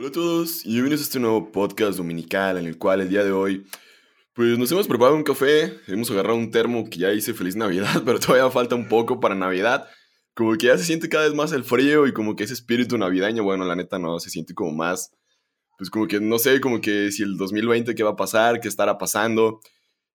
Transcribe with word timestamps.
Hola 0.00 0.10
a 0.10 0.12
todos 0.12 0.64
y 0.64 0.74
bienvenidos 0.74 1.00
a 1.00 1.04
este 1.06 1.18
nuevo 1.18 1.50
podcast 1.50 1.98
dominical 1.98 2.56
en 2.56 2.66
el 2.66 2.78
cual 2.78 3.00
el 3.00 3.08
día 3.08 3.24
de 3.24 3.32
hoy 3.32 3.66
pues 4.32 4.56
nos 4.56 4.70
hemos 4.70 4.86
preparado 4.86 5.16
un 5.16 5.24
café, 5.24 5.76
hemos 5.88 6.08
agarrado 6.12 6.36
un 6.36 6.52
termo 6.52 6.88
que 6.88 7.00
ya 7.00 7.12
hice 7.12 7.34
feliz 7.34 7.56
Navidad, 7.56 8.02
pero 8.06 8.20
todavía 8.20 8.48
falta 8.48 8.76
un 8.76 8.86
poco 8.86 9.18
para 9.18 9.34
Navidad. 9.34 9.88
Como 10.34 10.52
que 10.52 10.66
ya 10.66 10.78
se 10.78 10.84
siente 10.84 11.08
cada 11.08 11.24
vez 11.24 11.34
más 11.34 11.50
el 11.50 11.64
frío 11.64 12.06
y 12.06 12.12
como 12.12 12.36
que 12.36 12.44
ese 12.44 12.52
espíritu 12.52 12.96
navideño, 12.96 13.42
bueno, 13.42 13.64
la 13.64 13.74
neta 13.74 13.98
no, 13.98 14.20
se 14.20 14.30
siente 14.30 14.54
como 14.54 14.70
más, 14.70 15.10
pues 15.76 15.90
como 15.90 16.06
que 16.06 16.20
no 16.20 16.38
sé, 16.38 16.60
como 16.60 16.80
que 16.80 17.10
si 17.10 17.24
el 17.24 17.36
2020 17.36 17.96
qué 17.96 18.04
va 18.04 18.10
a 18.10 18.16
pasar, 18.16 18.60
qué 18.60 18.68
estará 18.68 18.98
pasando. 18.98 19.58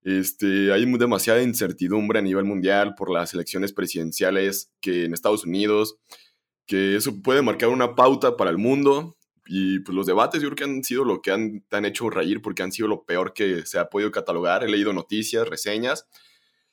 Este, 0.03 0.71
hay 0.71 0.85
demasiada 0.93 1.43
incertidumbre 1.43 2.19
a 2.19 2.21
nivel 2.21 2.45
mundial 2.45 2.95
por 2.95 3.11
las 3.11 3.33
elecciones 3.33 3.73
presidenciales 3.73 4.71
que 4.79 5.03
en 5.03 5.13
Estados 5.13 5.43
Unidos, 5.43 5.97
que 6.67 6.95
eso 6.95 7.21
puede 7.21 7.41
marcar 7.41 7.67
una 7.67 7.95
pauta 7.95 8.37
para 8.37 8.49
el 8.49 8.57
mundo 8.57 9.17
y 9.45 9.79
pues 9.79 9.95
los 9.95 10.05
debates 10.05 10.41
yo 10.41 10.49
creo 10.49 10.55
que 10.55 10.63
han 10.63 10.83
sido 10.83 11.03
lo 11.03 11.21
que 11.21 11.31
han, 11.31 11.65
han 11.71 11.85
hecho 11.85 12.09
reír 12.09 12.41
porque 12.41 12.63
han 12.63 12.71
sido 12.71 12.87
lo 12.87 13.03
peor 13.03 13.33
que 13.33 13.65
se 13.65 13.77
ha 13.77 13.89
podido 13.89 14.11
catalogar. 14.11 14.63
He 14.63 14.69
leído 14.69 14.93
noticias, 14.93 15.47
reseñas. 15.47 16.07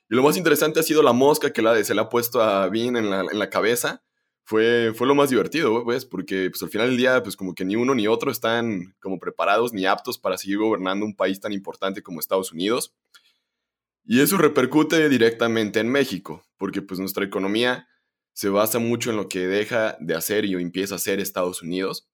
Y 0.08 0.14
lo 0.14 0.22
más 0.22 0.36
interesante 0.36 0.80
ha 0.80 0.84
sido 0.84 1.02
la 1.02 1.12
mosca 1.12 1.52
que 1.52 1.62
la, 1.62 1.82
se 1.82 1.95
le 1.95 2.00
ha 2.00 2.09
puesto 2.09 2.42
a 2.42 2.68
Bean 2.68 2.96
en 2.96 3.10
la, 3.10 3.20
en 3.20 3.38
la 3.38 3.50
cabeza. 3.50 4.02
Fue, 4.45 4.92
fue 4.95 5.06
lo 5.06 5.14
más 5.14 5.30
divertido, 5.30 5.84
pues, 5.84 6.04
porque 6.04 6.50
pues, 6.50 6.62
al 6.62 6.70
final 6.70 6.88
del 6.88 6.96
día, 6.96 7.22
pues 7.22 7.36
como 7.36 7.54
que 7.54 7.64
ni 7.64 7.76
uno 7.76 7.95
ni 7.95 8.09
otro 8.09 8.32
están 8.32 8.96
como 9.00 9.20
preparados 9.20 9.73
ni 9.73 9.87
aptos 9.87 10.18
para 10.18 10.37
seguir 10.38 10.59
gobernando 10.59 11.06
un 11.06 11.14
país 11.14 11.38
tan 11.38 11.52
importante 11.52 12.02
como 12.02 12.18
Estados 12.18 12.50
Unidos. 12.52 12.92
Y 14.04 14.20
eso 14.20 14.38
repercute 14.38 15.09
directamente 15.09 15.78
en 15.78 15.88
México, 15.88 16.45
porque 16.56 16.82
pues 16.82 16.98
nuestra 16.98 17.24
economía 17.24 17.87
se 18.32 18.48
basa 18.48 18.80
mucho 18.80 19.10
en 19.10 19.16
lo 19.16 19.28
que 19.28 19.46
deja 19.46 19.96
de 20.00 20.16
hacer 20.16 20.45
y 20.45 20.54
empieza 20.54 20.95
a 20.95 20.96
hacer 20.96 21.20
Estados 21.20 21.62
Unidos 21.62 22.10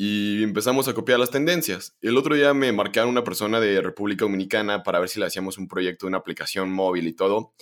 y 0.00 0.44
empezamos 0.44 0.86
a 0.86 0.94
copiar 0.94 1.18
las 1.18 1.32
tendencias. 1.32 1.96
El 2.00 2.16
otro 2.16 2.36
día 2.36 2.54
me 2.54 2.72
marcaron 2.72 3.10
una 3.10 3.24
persona 3.24 3.58
de 3.58 3.82
República 3.82 4.24
Dominicana 4.24 4.84
para 4.84 5.00
ver 5.00 5.08
si 5.08 5.18
le 5.18 5.26
hacíamos 5.26 5.58
un 5.58 5.66
proyecto 5.66 6.06
de 6.06 6.10
una 6.10 6.18
aplicación 6.18 6.70
móvil 6.70 7.08
y 7.08 7.14
todo. 7.14 7.52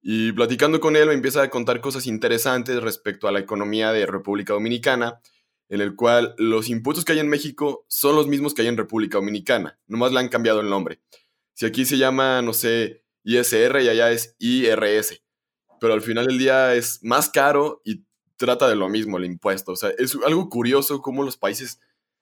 Y 0.00 0.30
platicando 0.30 0.78
con 0.78 0.94
él 0.94 1.08
me 1.08 1.14
empieza 1.14 1.42
a 1.42 1.50
contar 1.50 1.80
cosas 1.80 2.06
interesantes 2.06 2.80
respecto 2.80 3.26
a 3.26 3.32
la 3.32 3.40
economía 3.40 3.90
de 3.90 4.06
República 4.06 4.52
Dominicana, 4.52 5.20
en 5.68 5.80
el 5.80 5.96
cual 5.96 6.36
los 6.38 6.68
impuestos 6.68 7.04
que 7.04 7.14
hay 7.14 7.18
en 7.18 7.28
México 7.28 7.84
son 7.88 8.14
los 8.14 8.28
mismos 8.28 8.54
que 8.54 8.62
hay 8.62 8.68
en 8.68 8.76
República 8.76 9.18
Dominicana, 9.18 9.76
nomás 9.88 10.12
le 10.12 10.20
han 10.20 10.28
cambiado 10.28 10.60
el 10.60 10.70
nombre. 10.70 11.00
Si 11.52 11.66
aquí 11.66 11.84
se 11.84 11.98
llama, 11.98 12.42
no 12.42 12.52
sé, 12.52 13.02
ISR 13.24 13.82
y 13.82 13.88
allá 13.88 14.12
es 14.12 14.36
IRS, 14.38 15.20
pero 15.80 15.94
al 15.94 16.02
final 16.02 16.26
del 16.26 16.38
día 16.38 16.76
es 16.76 17.02
más 17.02 17.28
caro 17.28 17.82
y 17.84 18.04
trata 18.36 18.68
de 18.68 18.76
lo 18.76 18.88
mismo 18.88 19.18
el 19.18 19.24
impuesto. 19.24 19.72
O 19.72 19.76
sea, 19.76 19.90
es 19.98 20.16
algo 20.26 20.48
curioso 20.48 21.02
cómo 21.02 21.22
los 21.22 21.36
países 21.36 21.80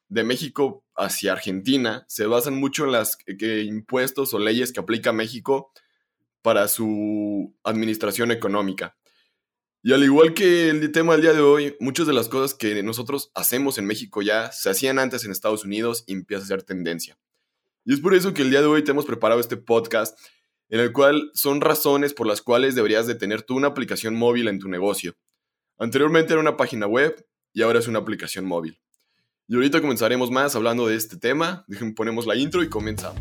de 0.08 0.24
México 0.24 0.84
hacia 0.96 1.32
Argentina 1.32 2.04
se 2.08 2.26
basan 2.26 2.54
mucho 2.54 2.84
en 2.84 2.92
las 2.92 3.18
impuestos 3.66 4.34
o 4.34 4.38
leyes 4.38 4.72
que 4.72 4.80
aplica 4.80 5.12
México 5.12 5.72
para 6.42 6.68
su 6.68 7.54
administración 7.64 8.30
económica. 8.30 8.96
Y 9.82 9.92
al 9.92 10.02
igual 10.02 10.32
que 10.32 10.70
el 10.70 10.92
tema 10.92 11.12
del 11.12 11.22
día 11.22 11.32
de 11.34 11.40
hoy, 11.40 11.76
muchas 11.78 12.06
de 12.06 12.14
las 12.14 12.28
cosas 12.28 12.54
que 12.54 12.82
nosotros 12.82 13.30
hacemos 13.34 13.76
en 13.76 13.86
México 13.86 14.22
ya 14.22 14.50
se 14.50 14.70
hacían 14.70 14.98
antes 14.98 15.24
en 15.24 15.30
Estados 15.30 15.64
Unidos 15.64 16.04
y 16.06 16.14
empieza 16.14 16.44
a 16.44 16.46
ser 16.46 16.62
tendencia. 16.62 17.18
Y 17.84 17.92
es 17.92 18.00
por 18.00 18.14
eso 18.14 18.32
que 18.32 18.42
el 18.42 18.50
día 18.50 18.62
de 18.62 18.66
hoy 18.66 18.82
te 18.82 18.92
hemos 18.92 19.04
preparado 19.04 19.40
este 19.40 19.58
podcast 19.58 20.18
en 20.70 20.80
el 20.80 20.92
cual 20.92 21.30
son 21.34 21.60
razones 21.60 22.14
por 22.14 22.26
las 22.26 22.40
cuales 22.40 22.74
deberías 22.74 23.06
de 23.06 23.14
tener 23.14 23.42
tú 23.42 23.56
una 23.56 23.68
aplicación 23.68 24.14
móvil 24.14 24.48
en 24.48 24.58
tu 24.58 24.68
negocio. 24.68 25.16
Anteriormente 25.78 26.32
era 26.32 26.40
una 26.40 26.56
página 26.56 26.86
web 26.86 27.26
y 27.52 27.62
ahora 27.62 27.78
es 27.78 27.88
una 27.88 27.98
aplicación 27.98 28.44
móvil. 28.44 28.80
Y 29.46 29.56
ahorita 29.56 29.80
comenzaremos 29.80 30.30
más 30.30 30.54
hablando 30.56 30.86
de 30.86 30.96
este 30.96 31.16
tema. 31.16 31.66
ponemos 31.96 32.26
la 32.26 32.36
intro 32.36 32.62
y 32.62 32.68
comenzamos. 32.68 33.20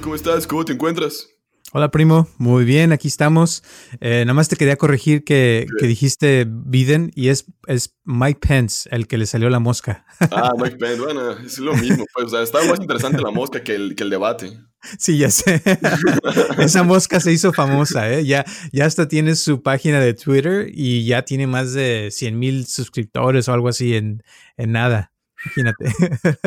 ¿cómo 0.00 0.14
estás? 0.14 0.46
¿Cómo 0.46 0.64
te 0.64 0.72
encuentras? 0.72 1.28
Hola 1.72 1.92
primo, 1.92 2.28
muy 2.36 2.64
bien, 2.64 2.90
aquí 2.90 3.06
estamos. 3.06 3.62
Eh, 4.00 4.24
nada 4.26 4.34
más 4.34 4.48
te 4.48 4.56
quería 4.56 4.74
corregir 4.74 5.22
que, 5.22 5.68
dijiste 5.80 6.44
Biden 6.48 7.12
y 7.14 7.28
es, 7.28 7.46
es 7.68 7.96
Mike 8.04 8.40
Pence 8.40 8.88
el 8.90 9.06
que 9.06 9.16
le 9.16 9.24
salió 9.24 9.48
la 9.50 9.60
mosca. 9.60 10.04
Ah, 10.32 10.50
Mike 10.58 10.78
Pence, 10.78 11.00
bueno, 11.00 11.30
es 11.30 11.60
lo 11.60 11.72
mismo. 11.76 12.04
Pues, 12.12 12.26
o 12.26 12.28
sea, 12.30 12.42
está 12.42 12.58
más 12.64 12.80
interesante 12.80 13.22
la 13.22 13.30
mosca 13.30 13.62
que 13.62 13.76
el, 13.76 13.94
que 13.94 14.02
el 14.02 14.10
debate. 14.10 14.50
Sí, 14.98 15.18
ya 15.18 15.30
sé. 15.30 15.62
Esa 16.58 16.82
mosca 16.84 17.20
se 17.20 17.30
hizo 17.30 17.52
famosa, 17.52 18.10
¿eh? 18.10 18.24
Ya, 18.24 18.46
ya 18.72 18.86
hasta 18.86 19.08
tiene 19.08 19.36
su 19.36 19.62
página 19.62 20.00
de 20.00 20.14
Twitter 20.14 20.70
y 20.72 21.04
ya 21.04 21.22
tiene 21.26 21.46
más 21.46 21.74
de 21.74 22.08
100 22.10 22.38
mil 22.38 22.66
suscriptores 22.66 23.46
o 23.46 23.52
algo 23.52 23.68
así 23.68 23.94
en, 23.94 24.22
en 24.56 24.72
nada. 24.72 25.12
Imagínate. 25.44 25.84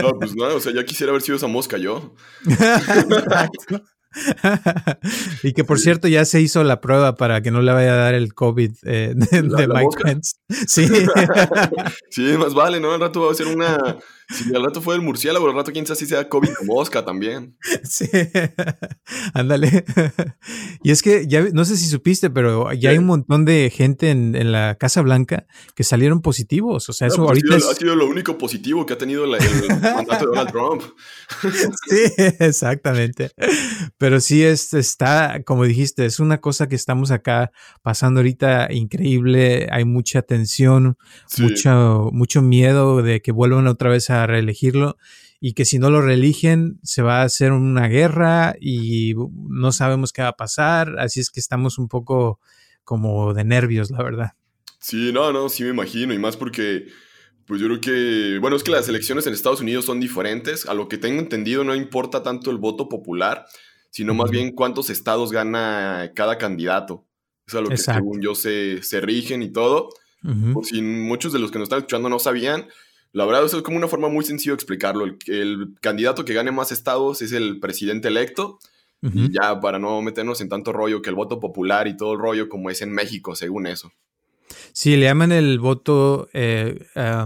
No, 0.01 0.17
pues 0.17 0.35
no, 0.35 0.45
o 0.47 0.59
sea, 0.59 0.73
ya 0.73 0.83
quisiera 0.83 1.11
haber 1.11 1.21
sido 1.21 1.37
esa 1.37 1.45
mosca 1.45 1.77
yo. 1.77 2.15
y 5.43 5.53
que 5.53 5.63
por 5.63 5.79
cierto 5.79 6.07
ya 6.07 6.25
se 6.25 6.41
hizo 6.41 6.63
la 6.63 6.81
prueba 6.81 7.15
para 7.15 7.41
que 7.41 7.51
no 7.51 7.61
le 7.61 7.71
vaya 7.71 7.93
a 7.93 7.97
dar 7.97 8.13
el 8.13 8.33
COVID 8.33 8.71
eh, 8.83 9.13
de, 9.15 9.67
Mike 9.67 9.97
Pence. 10.01 10.35
Sí. 10.67 10.87
sí, 12.09 12.37
más 12.37 12.53
vale, 12.53 12.79
¿no? 12.79 12.91
Al 12.91 12.99
rato 12.99 13.21
va 13.21 13.31
a 13.31 13.35
ser 13.35 13.47
una. 13.47 13.97
Si 14.33 14.55
al 14.55 14.63
rato 14.63 14.81
fue 14.81 14.95
el 14.95 15.01
murciélago, 15.01 15.47
al 15.47 15.55
rato 15.55 15.71
quién 15.71 15.85
sabe 15.85 15.99
si 15.99 16.05
sea 16.05 16.27
COVID 16.27 16.49
mosca 16.65 17.05
también. 17.05 17.57
Sí. 17.83 18.09
Ándale. 19.33 19.83
Y 20.83 20.91
es 20.91 21.01
que 21.01 21.27
ya 21.27 21.41
no 21.53 21.65
sé 21.65 21.77
si 21.77 21.85
supiste, 21.85 22.29
pero 22.29 22.71
ya 22.73 22.89
hay 22.89 22.97
un 22.97 23.05
montón 23.05 23.45
de 23.45 23.69
gente 23.69 24.09
en, 24.09 24.51
la 24.51 24.75
Casa 24.75 25.01
Blanca 25.01 25.45
que 25.75 25.83
salieron 25.83 26.21
positivos. 26.21 26.89
O 26.89 26.93
sea, 26.93 27.07
eso 27.07 27.17
pues 27.17 27.29
ahorita. 27.29 27.55
Ha 27.55 27.75
sido, 27.75 27.95
lo 27.95 28.07
único 28.07 28.37
positivo 28.37 28.85
que 28.85 28.93
ha 28.93 28.97
tenido 28.97 29.25
el 29.25 29.31
mandato 29.31 30.25
de 30.25 30.25
Donald 30.25 30.51
Trump. 30.51 30.83
Sí, 31.89 32.13
exactamente. 32.39 33.31
Pero 33.97 34.19
sí 34.19 34.43
es, 34.43 34.73
está, 34.73 35.41
como 35.45 35.65
dijiste, 35.65 36.05
es 36.05 36.19
una 36.19 36.39
cosa 36.39 36.67
que 36.67 36.75
estamos 36.75 37.11
acá 37.11 37.51
pasando 37.81 38.19
ahorita 38.19 38.67
increíble. 38.71 39.67
Hay 39.71 39.85
mucha 39.85 40.21
tensión, 40.21 40.97
mucho, 41.37 42.09
mucho 42.11 42.41
miedo 42.41 43.01
de 43.01 43.21
que 43.21 43.31
vuelvan 43.31 43.67
otra 43.67 43.89
vez 43.89 44.09
a 44.09 44.22
reelegirlo 44.27 44.97
y 45.39 45.53
que 45.53 45.65
si 45.65 45.77
no 45.77 45.89
lo 45.89 46.01
reeligen 46.01 46.79
se 46.83 47.01
va 47.01 47.21
a 47.21 47.25
hacer 47.25 47.51
una 47.51 47.87
guerra 47.87 48.55
y 48.61 49.13
no 49.15 49.71
sabemos 49.71 50.13
qué 50.13 50.21
va 50.21 50.29
a 50.29 50.37
pasar. 50.37 50.99
Así 50.99 51.19
es 51.19 51.29
que 51.29 51.41
estamos 51.41 51.77
un 51.77 51.89
poco 51.89 52.39
como 52.83 53.33
de 53.33 53.43
nervios, 53.43 53.91
la 53.91 54.03
verdad. 54.03 54.31
Sí, 54.79 55.11
no, 55.13 55.31
no, 55.31 55.49
sí 55.49 55.63
me 55.63 55.69
imagino. 55.69 56.13
Y 56.13 56.19
más 56.19 56.37
porque, 56.37 56.87
pues 57.45 57.59
yo 57.59 57.67
creo 57.67 57.81
que, 57.81 58.39
bueno, 58.39 58.55
es 58.55 58.63
que 58.63 58.71
las 58.71 58.87
elecciones 58.87 59.27
en 59.27 59.33
Estados 59.33 59.61
Unidos 59.61 59.85
son 59.85 59.99
diferentes. 59.99 60.65
A 60.65 60.73
lo 60.73 60.87
que 60.87 60.97
tengo 60.97 61.19
entendido 61.19 61.63
no 61.63 61.75
importa 61.75 62.23
tanto 62.23 62.51
el 62.51 62.57
voto 62.57 62.87
popular, 62.87 63.45
sino 63.91 64.13
más 64.13 64.31
bien 64.31 64.51
cuántos 64.51 64.89
estados 64.89 65.31
gana 65.31 66.11
cada 66.15 66.37
candidato. 66.37 67.05
Es 67.45 67.55
a 67.55 67.61
lo 67.61 67.69
que 67.69 67.77
según 67.77 68.21
yo 68.21 68.33
se, 68.33 68.81
se 68.81 69.01
rigen 69.01 69.41
y 69.41 69.51
todo. 69.51 69.89
Por 70.53 70.65
si 70.65 70.81
muchos 70.81 71.33
de 71.33 71.39
los 71.39 71.51
que 71.51 71.59
nos 71.59 71.65
están 71.65 71.79
escuchando 71.79 72.07
no 72.07 72.17
sabían, 72.17 72.65
la 73.13 73.25
verdad 73.25 73.45
eso 73.45 73.57
es 73.57 73.63
como 73.63 73.77
una 73.77 73.87
forma 73.87 74.09
muy 74.09 74.25
sencilla 74.25 74.51
de 74.51 74.55
explicarlo. 74.55 75.05
El, 75.27 75.75
candidato 75.81 76.25
que 76.25 76.33
gane 76.33 76.51
más 76.51 76.71
estados 76.71 77.21
es 77.21 77.31
el 77.31 77.59
presidente 77.59 78.07
electo. 78.09 78.59
Y 79.01 79.33
ya 79.33 79.59
para 79.59 79.79
no 79.79 80.01
meternos 80.01 80.39
en 80.39 80.47
tanto 80.47 80.71
rollo 80.71 81.01
que 81.01 81.09
el 81.09 81.15
voto 81.15 81.41
popular 81.41 81.89
y 81.89 81.97
todo 81.97 82.13
el 82.13 82.19
rollo 82.19 82.47
como 82.47 82.69
es 82.69 82.81
en 82.81 82.93
México, 82.93 83.35
según 83.35 83.67
eso. 83.67 83.91
Sí, 84.71 84.95
le 84.95 85.07
llaman 85.07 85.33
el 85.33 85.59
voto... 85.59 86.29
Eh, 86.31 86.87
ah, 86.95 87.25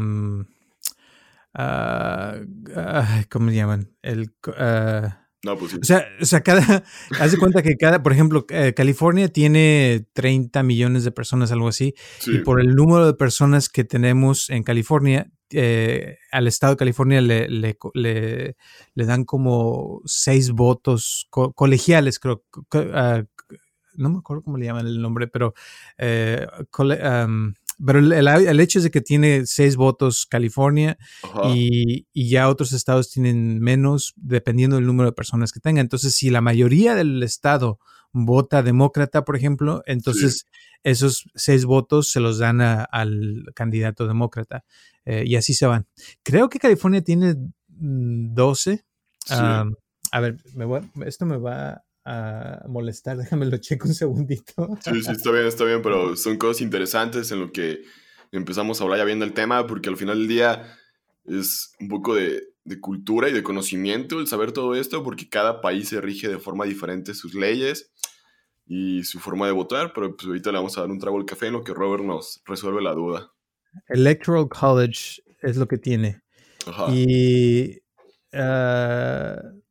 ¿Cómo 3.30 3.52
le 3.52 3.56
llaman? 3.56 3.92
El... 4.02 4.34
Ah, 4.58 5.28
no, 5.44 5.58
pues 5.58 5.72
sí. 5.72 5.78
O 5.80 5.86
sea, 5.86 6.08
o 6.20 6.26
sea 6.26 6.42
cada, 6.42 6.84
haz 7.20 7.32
de 7.32 7.38
cuenta 7.38 7.62
que 7.62 7.78
cada, 7.78 8.02
por 8.02 8.12
ejemplo, 8.12 8.46
eh, 8.50 8.74
California 8.76 9.30
tiene 9.30 10.08
30 10.14 10.64
millones 10.64 11.04
de 11.04 11.12
personas, 11.12 11.52
algo 11.52 11.68
así, 11.68 11.94
y 12.26 12.40
por 12.40 12.60
el 12.60 12.76
número 12.76 13.06
de 13.06 13.14
personas 13.14 13.70
que 13.70 13.84
tenemos 13.84 14.50
en 14.50 14.64
California, 14.64 15.32
eh, 15.52 16.18
al 16.32 16.48
estado 16.48 16.74
de 16.74 16.78
California 16.78 17.22
le, 17.22 17.48
le, 17.48 17.78
le, 17.94 19.06
dan 19.06 19.24
como 19.26 20.02
seis 20.06 20.52
votos 20.52 21.28
colegiales, 21.30 22.20
creo. 22.20 22.44
Uh, 22.74 23.24
no 23.96 24.10
me 24.10 24.20
acuerdo 24.20 24.44
cómo 24.44 24.58
le 24.58 24.66
llaman 24.66 24.88
el 24.88 25.02
nombre, 25.02 25.28
pero 25.28 25.54
eh, 25.98 26.46
pero 27.86 28.00
el, 28.00 28.60
hecho 28.60 28.80
es 28.80 28.84
de 28.84 28.92
que 28.92 29.02
tiene 29.02 29.46
seis 29.46 29.76
votos 29.76 30.26
California 30.26 30.98
y, 31.54 32.08
ya 32.14 32.50
otros 32.50 32.74
estados 32.74 33.12
tienen 33.12 33.60
menos 33.60 34.14
dependiendo 34.16 34.78
del 34.78 34.88
número 34.88 35.10
de 35.10 35.16
personas 35.16 35.52
que 35.52 35.60
tenga. 35.60 35.82
Entonces, 35.82 36.16
si 36.16 36.32
la 36.32 36.42
mayoría 36.42 36.96
del 36.96 37.22
estado 37.22 37.80
vota 38.26 38.64
demócrata, 38.64 39.24
por 39.26 39.36
ejemplo, 39.36 39.84
entonces 39.86 40.46
esos 40.84 41.26
seis 41.36 41.66
votos 41.66 42.12
se 42.12 42.20
los 42.20 42.40
dan 42.40 42.62
al 42.62 43.46
candidato 43.54 44.08
demócrata 44.08 44.64
eh, 45.06 45.24
y 45.26 45.36
así 45.36 45.54
se 45.54 45.66
van. 45.66 45.88
Creo 46.24 46.50
que 46.50 46.60
California 46.60 47.02
tiene 47.02 47.36
12. 47.68 48.86
Mm, 49.30 49.74
a 50.12 50.20
ver, 50.20 50.38
esto 51.06 51.26
me 51.26 51.38
va 51.38 51.84
a 52.06 52.64
molestar, 52.68 53.18
déjame 53.18 53.46
lo 53.46 53.58
checo 53.58 53.88
un 53.88 53.94
segundito. 53.94 54.78
Sí, 54.82 55.02
sí, 55.04 55.12
está 55.12 55.32
bien, 55.32 55.46
está 55.46 55.64
bien, 55.66 55.82
pero 55.82 56.16
son 56.16 56.38
cosas 56.38 56.62
interesantes 56.62 57.32
en 57.32 57.40
lo 57.40 57.52
que 57.52 57.82
empezamos 58.32 58.80
a 58.80 58.84
hablar 58.84 59.00
ya 59.00 59.06
viendo 59.06 59.26
el 59.26 59.34
tema, 59.34 59.68
porque 59.68 59.90
al 59.90 59.98
final 59.98 60.20
del 60.20 60.28
día 60.28 60.78
es 61.26 61.74
un 61.80 61.90
poco 61.90 62.16
de, 62.16 62.42
de, 62.68 62.80
cultura 62.80 63.30
y 63.30 63.34
de 63.34 63.44
conocimiento 63.44 64.20
el 64.20 64.28
saber 64.28 64.52
todo 64.52 64.76
esto, 64.76 65.04
porque 65.04 65.30
cada 65.30 65.62
país 65.62 65.90
se 65.90 66.02
rige 66.02 66.28
de 66.28 66.40
forma 66.40 66.66
diferente 66.66 67.14
sus 67.14 67.34
leyes 67.34 67.92
y 68.66 69.04
su 69.04 69.20
forma 69.20 69.48
de 69.48 69.54
votar, 69.54 69.94
pero 69.94 70.16
pues 70.16 70.28
ahorita 70.28 70.52
le 70.52 70.58
vamos 70.58 70.78
a 70.78 70.82
dar 70.82 70.90
un 70.90 71.00
trago 71.00 71.18
al 71.18 71.26
café 71.26 71.48
en 71.48 71.54
lo 71.54 71.64
que 71.64 71.74
Robert 71.74 72.04
nos 72.04 72.42
resuelve 72.46 72.82
la 72.82 72.94
duda. 72.94 73.32
Electoral 73.88 74.48
College 74.50 75.22
es 75.42 75.58
lo 75.58 75.68
que 75.68 75.78
tiene. 75.78 76.22
Ajá. 76.66 76.88
Y 76.92 77.80
uh, 78.34 79.62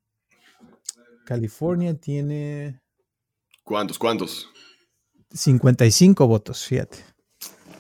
California 1.25 1.94
tiene... 1.94 2.81
¿Cuántos? 3.62 3.98
¿Cuántos? 3.98 4.48
55 5.31 6.26
votos, 6.26 6.64
fíjate. 6.64 6.98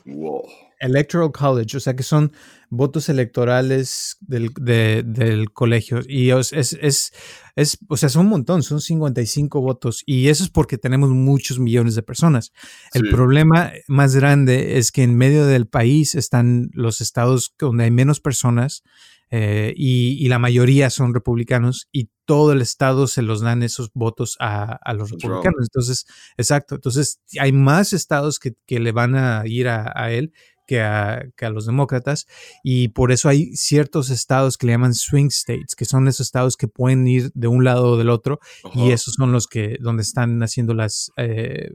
Wow. 0.04 0.44
Electoral 0.78 1.32
College, 1.32 1.76
o 1.76 1.80
sea 1.80 1.96
que 1.96 2.02
son 2.02 2.32
votos 2.68 3.08
electorales 3.08 4.16
del, 4.20 4.50
del 4.54 5.50
colegio. 5.52 6.00
Y 6.06 6.30
es, 6.30 6.52
es, 6.52 7.12
es, 7.54 7.78
o 7.88 7.96
sea, 7.96 8.08
son 8.08 8.26
un 8.26 8.30
montón, 8.30 8.62
son 8.62 8.80
55 8.80 9.60
votos. 9.60 10.02
Y 10.06 10.28
eso 10.28 10.44
es 10.44 10.50
porque 10.50 10.78
tenemos 10.78 11.10
muchos 11.10 11.58
millones 11.58 11.94
de 11.94 12.02
personas. 12.02 12.52
El 12.92 13.08
problema 13.08 13.72
más 13.88 14.14
grande 14.14 14.78
es 14.78 14.92
que 14.92 15.02
en 15.02 15.16
medio 15.16 15.46
del 15.46 15.66
país 15.66 16.14
están 16.14 16.70
los 16.72 17.00
estados 17.00 17.54
donde 17.58 17.84
hay 17.84 17.90
menos 17.90 18.20
personas 18.20 18.82
eh, 19.30 19.74
y, 19.76 20.28
la 20.28 20.38
mayoría 20.38 20.88
son 20.88 21.12
republicanos 21.12 21.88
y 21.90 22.10
todo 22.26 22.52
el 22.52 22.62
estado 22.62 23.08
se 23.08 23.22
los 23.22 23.40
dan 23.40 23.62
esos 23.64 23.90
votos 23.92 24.36
a, 24.40 24.78
los 24.94 25.10
republicanos. 25.10 25.62
Entonces, 25.62 26.06
exacto. 26.36 26.76
Entonces, 26.76 27.20
hay 27.40 27.52
más 27.52 27.92
estados 27.92 28.38
que, 28.38 28.54
le 28.68 28.92
van 28.92 29.16
a 29.16 29.42
ir 29.46 29.68
a, 29.68 30.12
él 30.12 30.32
que 30.66 30.80
a, 30.80 31.30
los 31.50 31.66
demócratas 31.66 32.26
y 32.62 32.88
por 32.88 33.12
eso 33.12 33.28
hay 33.28 33.56
ciertos 33.56 34.10
estados 34.10 34.58
que 34.58 34.66
le 34.66 34.72
llaman 34.72 34.94
swing 34.94 35.28
states, 35.28 35.74
que 35.74 35.84
son 35.84 36.08
esos 36.08 36.26
estados 36.26 36.56
que 36.56 36.68
pueden 36.68 37.06
ir 37.06 37.30
de 37.34 37.48
un 37.48 37.64
lado 37.64 37.92
o 37.92 37.96
del 37.96 38.10
otro 38.10 38.40
y 38.74 38.90
esos 38.90 39.14
son 39.14 39.32
los 39.32 39.46
que 39.46 39.78
donde 39.80 40.02
están 40.02 40.42
haciendo 40.42 40.74
las 40.74 41.12
eh, 41.16 41.74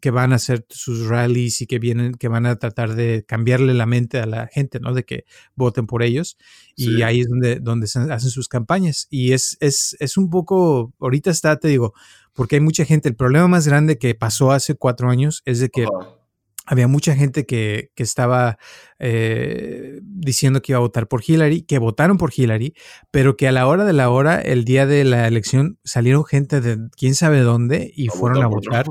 que 0.00 0.10
van 0.10 0.32
a 0.32 0.36
hacer 0.36 0.64
sus 0.70 1.06
rallies 1.06 1.60
y 1.60 1.66
que 1.66 1.78
vienen, 1.78 2.14
que 2.14 2.28
van 2.28 2.46
a 2.46 2.56
tratar 2.56 2.94
de 2.94 3.24
cambiarle 3.26 3.74
la 3.74 3.84
mente 3.84 4.20
a 4.20 4.26
la 4.26 4.46
gente, 4.46 4.80
¿no? 4.80 4.94
De 4.94 5.04
que 5.04 5.24
voten 5.54 5.86
por 5.86 6.02
ellos. 6.02 6.38
Y 6.76 7.02
ahí 7.02 7.20
es 7.20 7.28
donde, 7.28 7.56
donde 7.60 7.88
se 7.88 7.98
hacen 7.98 8.30
sus 8.30 8.48
campañas. 8.48 9.06
Y 9.10 9.32
es, 9.32 9.58
es, 9.60 9.96
es 10.00 10.16
un 10.16 10.30
poco, 10.30 10.94
ahorita 10.98 11.30
está, 11.30 11.58
te 11.58 11.68
digo, 11.68 11.92
porque 12.32 12.56
hay 12.56 12.60
mucha 12.60 12.86
gente. 12.86 13.10
El 13.10 13.16
problema 13.16 13.48
más 13.48 13.68
grande 13.68 13.98
que 13.98 14.14
pasó 14.14 14.50
hace 14.50 14.74
cuatro 14.74 15.10
años 15.10 15.42
es 15.44 15.60
de 15.60 15.68
que 15.68 15.86
había 16.68 16.86
mucha 16.86 17.14
gente 17.14 17.46
que, 17.46 17.90
que 17.94 18.02
estaba 18.02 18.58
eh, 18.98 20.00
diciendo 20.02 20.60
que 20.60 20.72
iba 20.72 20.76
a 20.76 20.82
votar 20.82 21.08
por 21.08 21.22
Hillary, 21.26 21.62
que 21.62 21.78
votaron 21.78 22.18
por 22.18 22.30
Hillary, 22.36 22.74
pero 23.10 23.38
que 23.38 23.48
a 23.48 23.52
la 23.52 23.66
hora 23.66 23.86
de 23.86 23.94
la 23.94 24.10
hora, 24.10 24.38
el 24.38 24.64
día 24.64 24.84
de 24.86 25.04
la 25.04 25.26
elección, 25.26 25.78
salieron 25.82 26.26
gente 26.26 26.60
de 26.60 26.78
quién 26.94 27.14
sabe 27.14 27.40
dónde 27.40 27.90
y 27.96 28.08
fueron 28.08 28.42
a 28.42 28.46
votar. 28.48 28.84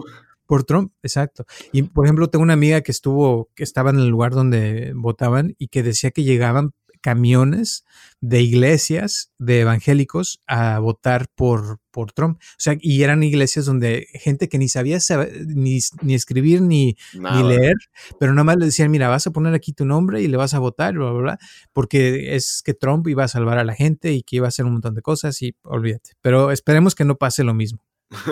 Por 0.47 0.63
Trump, 0.63 0.94
exacto. 1.03 1.45
Y 1.74 1.83
por 1.83 2.06
ejemplo, 2.06 2.29
tengo 2.29 2.41
una 2.41 2.53
amiga 2.53 2.79
que 2.81 2.91
estuvo, 2.91 3.50
que 3.53 3.63
estaba 3.63 3.89
en 3.89 4.00
el 4.00 4.07
lugar 4.07 4.31
donde 4.31 4.94
votaban 4.95 5.53
y 5.59 5.68
que 5.68 5.83
decía 5.83 6.12
que 6.12 6.24
llegaban 6.24 6.71
camiones 7.01 7.85
de 8.21 8.41
iglesias 8.41 9.31
de 9.38 9.61
evangélicos 9.61 10.41
a 10.47 10.79
votar 10.79 11.27
por, 11.35 11.79
por 11.91 12.11
Trump. 12.11 12.39
O 12.41 12.55
sea, 12.57 12.77
y 12.79 13.03
eran 13.03 13.23
iglesias 13.23 13.65
donde 13.65 14.07
gente 14.13 14.49
que 14.49 14.57
ni 14.57 14.69
sabía 14.69 14.99
ni, 15.47 15.79
ni 16.01 16.13
escribir 16.15 16.61
ni, 16.61 16.97
ni, 17.13 17.44
leer, 17.44 17.75
pero 18.19 18.33
nada 18.33 18.44
más 18.44 18.57
le 18.57 18.65
decían, 18.65 18.91
mira, 18.91 19.07
vas 19.07 19.27
a 19.27 19.31
poner 19.31 19.53
aquí 19.53 19.73
tu 19.73 19.85
nombre 19.85 20.21
y 20.21 20.27
le 20.27 20.38
vas 20.38 20.53
a 20.53 20.59
votar, 20.59 20.95
bla, 20.95 21.11
bla, 21.11 21.21
bla, 21.21 21.39
porque 21.73 22.35
es 22.35 22.61
que 22.63 22.73
Trump 22.73 23.07
iba 23.07 23.23
a 23.23 23.27
salvar 23.27 23.57
a 23.57 23.63
la 23.63 23.75
gente 23.75 24.13
y 24.13 24.23
que 24.23 24.38
iba 24.38 24.47
a 24.47 24.50
hacer 24.50 24.65
un 24.65 24.73
montón 24.73 24.95
de 24.95 25.01
cosas 25.01 25.41
y 25.41 25.55
olvídate. 25.63 26.11
Pero 26.21 26.51
esperemos 26.51 26.95
que 26.95 27.05
no 27.05 27.17
pase 27.17 27.43
lo 27.43 27.53
mismo. 27.53 27.83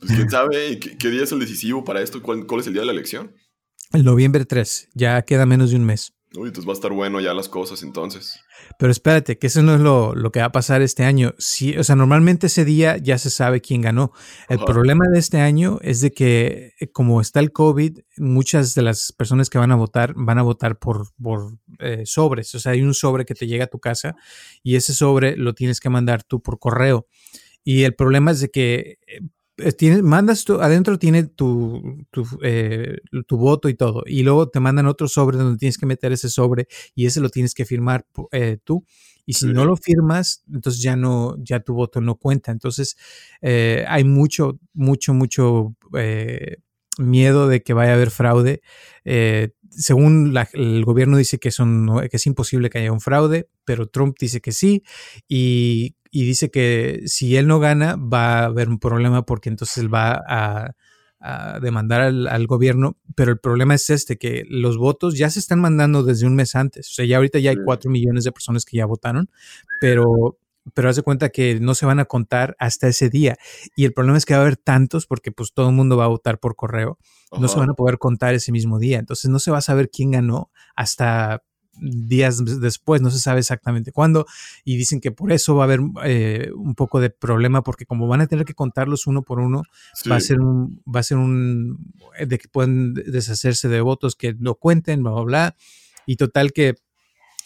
pues 0.00 0.12
quién 0.12 0.30
sabe 0.30 0.78
¿Qué, 0.78 1.08
día 1.10 1.24
es 1.24 1.32
el 1.32 1.40
decisivo 1.40 1.84
para 1.84 2.00
esto. 2.00 2.22
¿Cuál, 2.22 2.46
es 2.60 2.66
el 2.66 2.72
día 2.72 2.82
de 2.82 2.86
la 2.86 2.92
elección? 2.92 3.34
El 3.92 4.04
noviembre 4.04 4.44
3. 4.44 4.88
Ya 4.94 5.20
queda 5.22 5.46
menos 5.46 5.70
de 5.70 5.76
un 5.76 5.84
mes. 5.84 6.14
Uy, 6.36 6.48
entonces 6.48 6.68
va 6.68 6.72
a 6.72 6.74
estar 6.74 6.92
bueno 6.92 7.20
ya 7.20 7.34
las 7.34 7.48
cosas 7.48 7.82
entonces. 7.82 8.40
Pero 8.78 8.92
espérate, 8.92 9.36
que 9.36 9.48
eso 9.48 9.62
no 9.62 9.74
es 9.74 9.80
lo, 9.80 10.30
que 10.30 10.38
va 10.38 10.46
a 10.46 10.52
pasar 10.52 10.80
este 10.80 11.02
año. 11.02 11.34
Sí, 11.38 11.76
o 11.76 11.82
sea, 11.82 11.96
normalmente 11.96 12.46
ese 12.46 12.64
día 12.64 12.98
ya 12.98 13.18
se 13.18 13.30
sabe 13.30 13.60
quién 13.60 13.80
ganó. 13.80 14.12
El 14.48 14.60
problema 14.60 15.06
de 15.12 15.18
este 15.18 15.40
año 15.40 15.80
es 15.82 16.00
de 16.00 16.12
que 16.12 16.74
eh, 16.78 16.92
como 16.92 17.20
está 17.20 17.40
el 17.40 17.50
COVID, 17.50 17.98
muchas 18.18 18.76
de 18.76 18.82
las 18.82 19.12
personas 19.12 19.50
que 19.50 19.58
van 19.58 19.72
a 19.72 19.76
votar 19.76 20.14
van 20.14 20.38
a 20.38 20.42
votar 20.42 20.78
por, 20.78 21.08
por 21.20 21.58
eh, 21.80 22.02
sobres. 22.06 22.54
O 22.54 22.60
sea, 22.60 22.72
hay 22.72 22.82
un 22.82 22.94
sobre 22.94 23.24
que 23.24 23.34
te 23.34 23.48
llega 23.48 23.64
a 23.64 23.68
tu 23.68 23.80
casa 23.80 24.14
y 24.62 24.76
ese 24.76 24.94
sobre 24.94 25.36
lo 25.36 25.54
tienes 25.54 25.80
que 25.80 25.90
mandar 25.90 26.22
tú 26.22 26.40
por 26.40 26.60
correo. 26.60 27.08
Y 27.64 27.82
el 27.82 27.94
problema 27.94 28.30
es 28.30 28.40
de 28.40 28.50
que 28.50 28.98
eh, 29.08 29.20
tienes, 29.76 30.02
mandas 30.02 30.44
tu, 30.44 30.60
adentro 30.60 30.98
tiene 30.98 31.24
tu, 31.24 32.06
tu, 32.10 32.26
eh, 32.42 32.98
tu, 33.26 33.36
voto 33.36 33.68
y 33.68 33.74
todo. 33.74 34.02
Y 34.06 34.22
luego 34.22 34.48
te 34.48 34.60
mandan 34.60 34.86
otro 34.86 35.08
sobre 35.08 35.38
donde 35.38 35.58
tienes 35.58 35.78
que 35.78 35.86
meter 35.86 36.12
ese 36.12 36.28
sobre 36.28 36.68
y 36.94 37.06
ese 37.06 37.20
lo 37.20 37.28
tienes 37.28 37.54
que 37.54 37.64
firmar 37.64 38.06
eh, 38.32 38.58
tú. 38.62 38.84
Y 39.26 39.34
si 39.34 39.46
no 39.46 39.64
lo 39.64 39.76
firmas, 39.76 40.42
entonces 40.52 40.82
ya 40.82 40.96
no, 40.96 41.36
ya 41.38 41.60
tu 41.60 41.74
voto 41.74 42.00
no 42.00 42.16
cuenta. 42.16 42.50
Entonces 42.50 42.96
hay 43.40 44.02
mucho, 44.02 44.58
mucho, 44.72 45.14
mucho 45.14 45.76
miedo 46.98 47.46
de 47.46 47.62
que 47.62 47.72
vaya 47.72 47.92
a 47.92 47.94
haber 47.94 48.10
fraude. 48.10 48.60
según 49.70 50.34
el 50.52 50.84
gobierno 50.84 51.16
dice 51.16 51.38
que, 51.38 51.52
son, 51.52 52.08
que 52.10 52.16
es 52.16 52.26
imposible 52.26 52.70
que 52.70 52.78
haya 52.78 52.92
un 52.92 53.00
fraude, 53.00 53.48
pero 53.64 53.86
Trump 53.86 54.16
dice 54.18 54.40
que 54.40 54.50
sí. 54.50 54.82
Y 55.28 55.94
y 56.10 56.24
dice 56.24 56.50
que 56.50 57.02
si 57.06 57.36
él 57.36 57.46
no 57.46 57.60
gana 57.60 57.96
va 57.96 58.40
a 58.40 58.44
haber 58.46 58.68
un 58.68 58.78
problema 58.78 59.24
porque 59.24 59.48
entonces 59.48 59.78
él 59.78 59.92
va 59.92 60.20
a, 60.26 60.74
demandar 61.60 62.00
al, 62.00 62.46
gobierno, 62.46 62.96
pero 63.14 63.30
el 63.30 63.38
problema 63.38 63.74
es 63.74 63.90
este, 63.90 64.16
que 64.16 64.44
los 64.48 64.78
votos 64.78 65.18
ya 65.18 65.28
se 65.28 65.38
están 65.38 65.60
mandando 65.60 66.02
desde 66.02 66.26
un 66.26 66.34
mes 66.34 66.54
antes, 66.54 66.88
o 66.88 66.92
sea, 66.94 67.04
ya 67.04 67.18
ahorita 67.18 67.38
ya 67.38 67.50
hay 67.50 67.58
cuatro 67.62 67.90
millones 67.90 68.24
de 68.24 68.32
personas 68.32 68.64
que 68.64 68.78
ya 68.78 68.86
votaron, 68.86 69.28
pero, 69.82 70.38
pero 70.72 70.88
haz 70.88 70.96
de 70.96 71.02
cuenta 71.02 71.28
que 71.28 71.60
no 71.60 71.74
se 71.74 71.84
van 71.84 72.00
a 72.00 72.06
contar 72.06 72.56
hasta 72.58 72.88
ese 72.88 73.10
día. 73.10 73.36
Y 73.76 73.84
el 73.84 73.92
problema 73.92 74.16
es 74.16 74.24
que 74.24 74.32
va 74.32 74.38
a 74.38 74.42
haber 74.44 74.56
tantos 74.56 75.04
porque 75.04 75.30
pues 75.30 75.52
todo 75.52 75.68
el 75.68 75.74
mundo 75.74 75.98
va 75.98 76.06
a 76.06 76.08
votar 76.08 76.38
por 76.38 76.56
correo, 76.56 76.96
no 77.38 77.48
se 77.48 77.58
van 77.58 77.68
a 77.68 77.74
poder 77.74 77.98
contar 77.98 78.34
ese 78.34 78.50
mismo 78.50 78.78
día, 78.78 78.98
entonces 78.98 79.30
no 79.30 79.40
se 79.40 79.50
va 79.50 79.58
a 79.58 79.60
saber 79.60 79.90
quién 79.90 80.12
ganó 80.12 80.50
hasta 80.74 81.42
días 81.80 82.42
después, 82.60 83.00
no 83.00 83.10
se 83.10 83.18
sabe 83.18 83.40
exactamente 83.40 83.92
cuándo, 83.92 84.26
y 84.64 84.76
dicen 84.76 85.00
que 85.00 85.10
por 85.10 85.32
eso 85.32 85.54
va 85.54 85.64
a 85.64 85.66
haber 85.66 85.80
eh, 86.04 86.50
un 86.54 86.74
poco 86.74 87.00
de 87.00 87.10
problema, 87.10 87.62
porque 87.62 87.86
como 87.86 88.06
van 88.06 88.20
a 88.20 88.26
tener 88.26 88.44
que 88.44 88.54
contarlos 88.54 89.06
uno 89.06 89.22
por 89.22 89.40
uno, 89.40 89.62
va 90.10 90.16
a 90.16 90.20
ser 90.20 90.40
un, 90.40 90.82
va 90.86 91.00
a 91.00 91.04
ser 91.04 91.18
un, 91.18 91.92
eh, 92.18 92.26
de 92.26 92.38
que 92.38 92.48
pueden 92.48 92.94
deshacerse 92.94 93.68
de 93.68 93.80
votos 93.80 94.14
que 94.14 94.34
no 94.38 94.54
cuenten, 94.54 95.02
bla, 95.02 95.12
bla, 95.12 95.22
bla, 95.22 95.56
y 96.06 96.16
total 96.16 96.52
que 96.52 96.74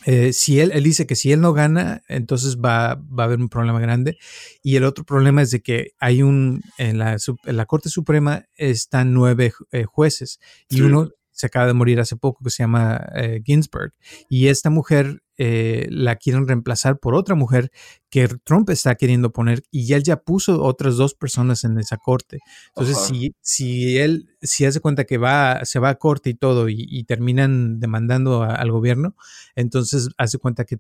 eh, 0.07 0.35
si 0.35 0.61
él, 0.61 0.71
él 0.75 0.85
dice 0.85 1.07
que 1.07 1.17
si 1.17 1.33
él 1.33 1.41
no 1.41 1.55
gana, 1.55 2.03
entonces 2.09 2.59
va, 2.59 2.95
va, 2.97 3.23
a 3.23 3.27
haber 3.27 3.41
un 3.41 3.49
problema 3.49 3.81
grande. 3.81 4.19
Y 4.63 4.77
el 4.77 4.85
otro 4.85 5.05
problema 5.05 5.41
es 5.41 5.51
de 5.51 5.63
que 5.63 5.93
hay 5.99 6.23
un, 6.23 6.63
en 6.77 6.99
la, 6.99 7.17
en 7.45 7.57
la 7.57 7.67
Corte 7.67 7.89
Suprema 7.89 8.45
están 8.55 9.15
nueve 9.15 9.53
jueces 9.87 10.41
y 10.69 10.83
uno 10.83 11.11
se 11.35 11.47
acaba 11.47 11.67
de 11.67 11.75
morir 11.75 12.01
hace 12.01 12.17
poco, 12.17 12.45
que 12.45 12.51
se 12.51 12.63
llama 12.63 13.05
eh, 13.17 13.43
Ginsburg. 13.45 13.93
Y 14.29 14.47
esta 14.47 14.71
mujer 14.71 15.23
eh, 15.37 15.89
la 15.91 16.15
quieren 16.15 16.47
reemplazar 16.47 17.01
por 17.01 17.17
otra 17.17 17.35
mujer 17.35 17.73
que 18.09 18.29
Trump 18.45 18.71
está 18.71 18.95
queriendo 18.95 19.33
poner 19.33 19.65
y 19.73 19.93
él 19.93 20.05
ya 20.05 20.23
puso 20.23 20.63
otras 20.63 20.97
dos 20.97 21.15
personas 21.15 21.65
en 21.65 21.77
esa 21.79 21.97
corte. 21.97 22.39
Entonces, 22.69 22.99
si, 22.99 23.35
si 23.41 23.99
él, 23.99 24.29
si 24.41 24.65
hace 24.65 24.79
cuenta 24.79 25.05
que 25.05 25.19
va, 25.19 25.65
se 25.65 25.81
va 25.81 25.89
a 25.89 25.97
corte 25.97 26.31
y 26.31 26.35
todo 26.35 26.69
y, 26.69 27.03
terminan 27.05 27.81
demandando 27.81 28.45
al 28.45 28.71
gobierno, 28.71 29.17
entonces 29.57 30.11
hace 30.17 30.39
cuenta 30.39 30.65
que, 30.65 30.79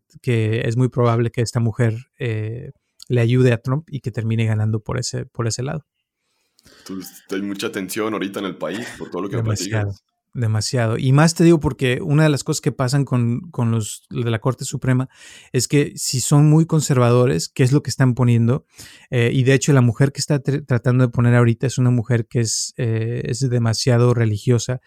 es 0.64 0.76
muy 0.76 0.88
probable 0.88 1.30
que 1.30 1.42
esta 1.42 1.58
mujer 1.58 1.96
eh, 2.20 2.70
le 3.08 3.20
ayude 3.20 3.52
a 3.52 3.58
Trump 3.58 3.88
y 3.90 4.00
que 4.00 4.12
termine 4.12 4.46
ganando 4.46 4.78
por 4.78 4.98
ese, 4.98 5.26
por 5.26 5.48
ese 5.48 5.64
lado. 5.64 5.84
Entonces, 6.78 7.24
hay 7.30 7.42
mucha 7.42 7.72
tensión 7.72 8.12
ahorita 8.12 8.38
en 8.38 8.46
el 8.46 8.56
país 8.56 8.86
por 8.96 9.10
todo 9.10 9.22
lo 9.22 9.28
que 9.28 9.36
me 9.36 9.42
platicas. 9.42 10.04
Demasiado. 10.34 10.98
Y 10.98 11.12
más 11.12 11.34
te 11.34 11.44
digo 11.44 11.60
porque 11.60 12.00
una 12.02 12.24
de 12.24 12.28
las 12.28 12.44
cosas 12.44 12.60
que 12.60 12.72
pasan 12.72 13.04
con, 13.04 13.50
los 13.70 14.02
de 14.10 14.30
la 14.30 14.40
Corte 14.40 14.64
Suprema 14.64 15.08
es 15.52 15.68
que 15.68 15.92
si 15.96 16.20
son 16.20 16.50
muy 16.50 16.66
conservadores, 16.66 17.48
¿qué 17.48 17.62
es 17.62 17.72
lo 17.72 17.82
que 17.82 17.90
están 17.90 18.14
poniendo? 18.14 18.66
Eh, 19.10 19.30
y 19.32 19.44
de 19.44 19.54
hecho 19.54 19.72
la 19.72 19.80
mujer 19.80 20.12
que 20.12 20.20
está 20.20 20.40
tratando 20.40 21.06
de 21.06 21.12
poner 21.12 21.34
ahorita 21.36 21.66
es 21.66 21.78
una 21.78 21.90
mujer 21.90 22.26
que 22.26 22.40
es, 22.40 22.74
eh, 22.76 23.22
es 23.24 23.48
demasiado 23.48 24.12
religiosa. 24.12 24.80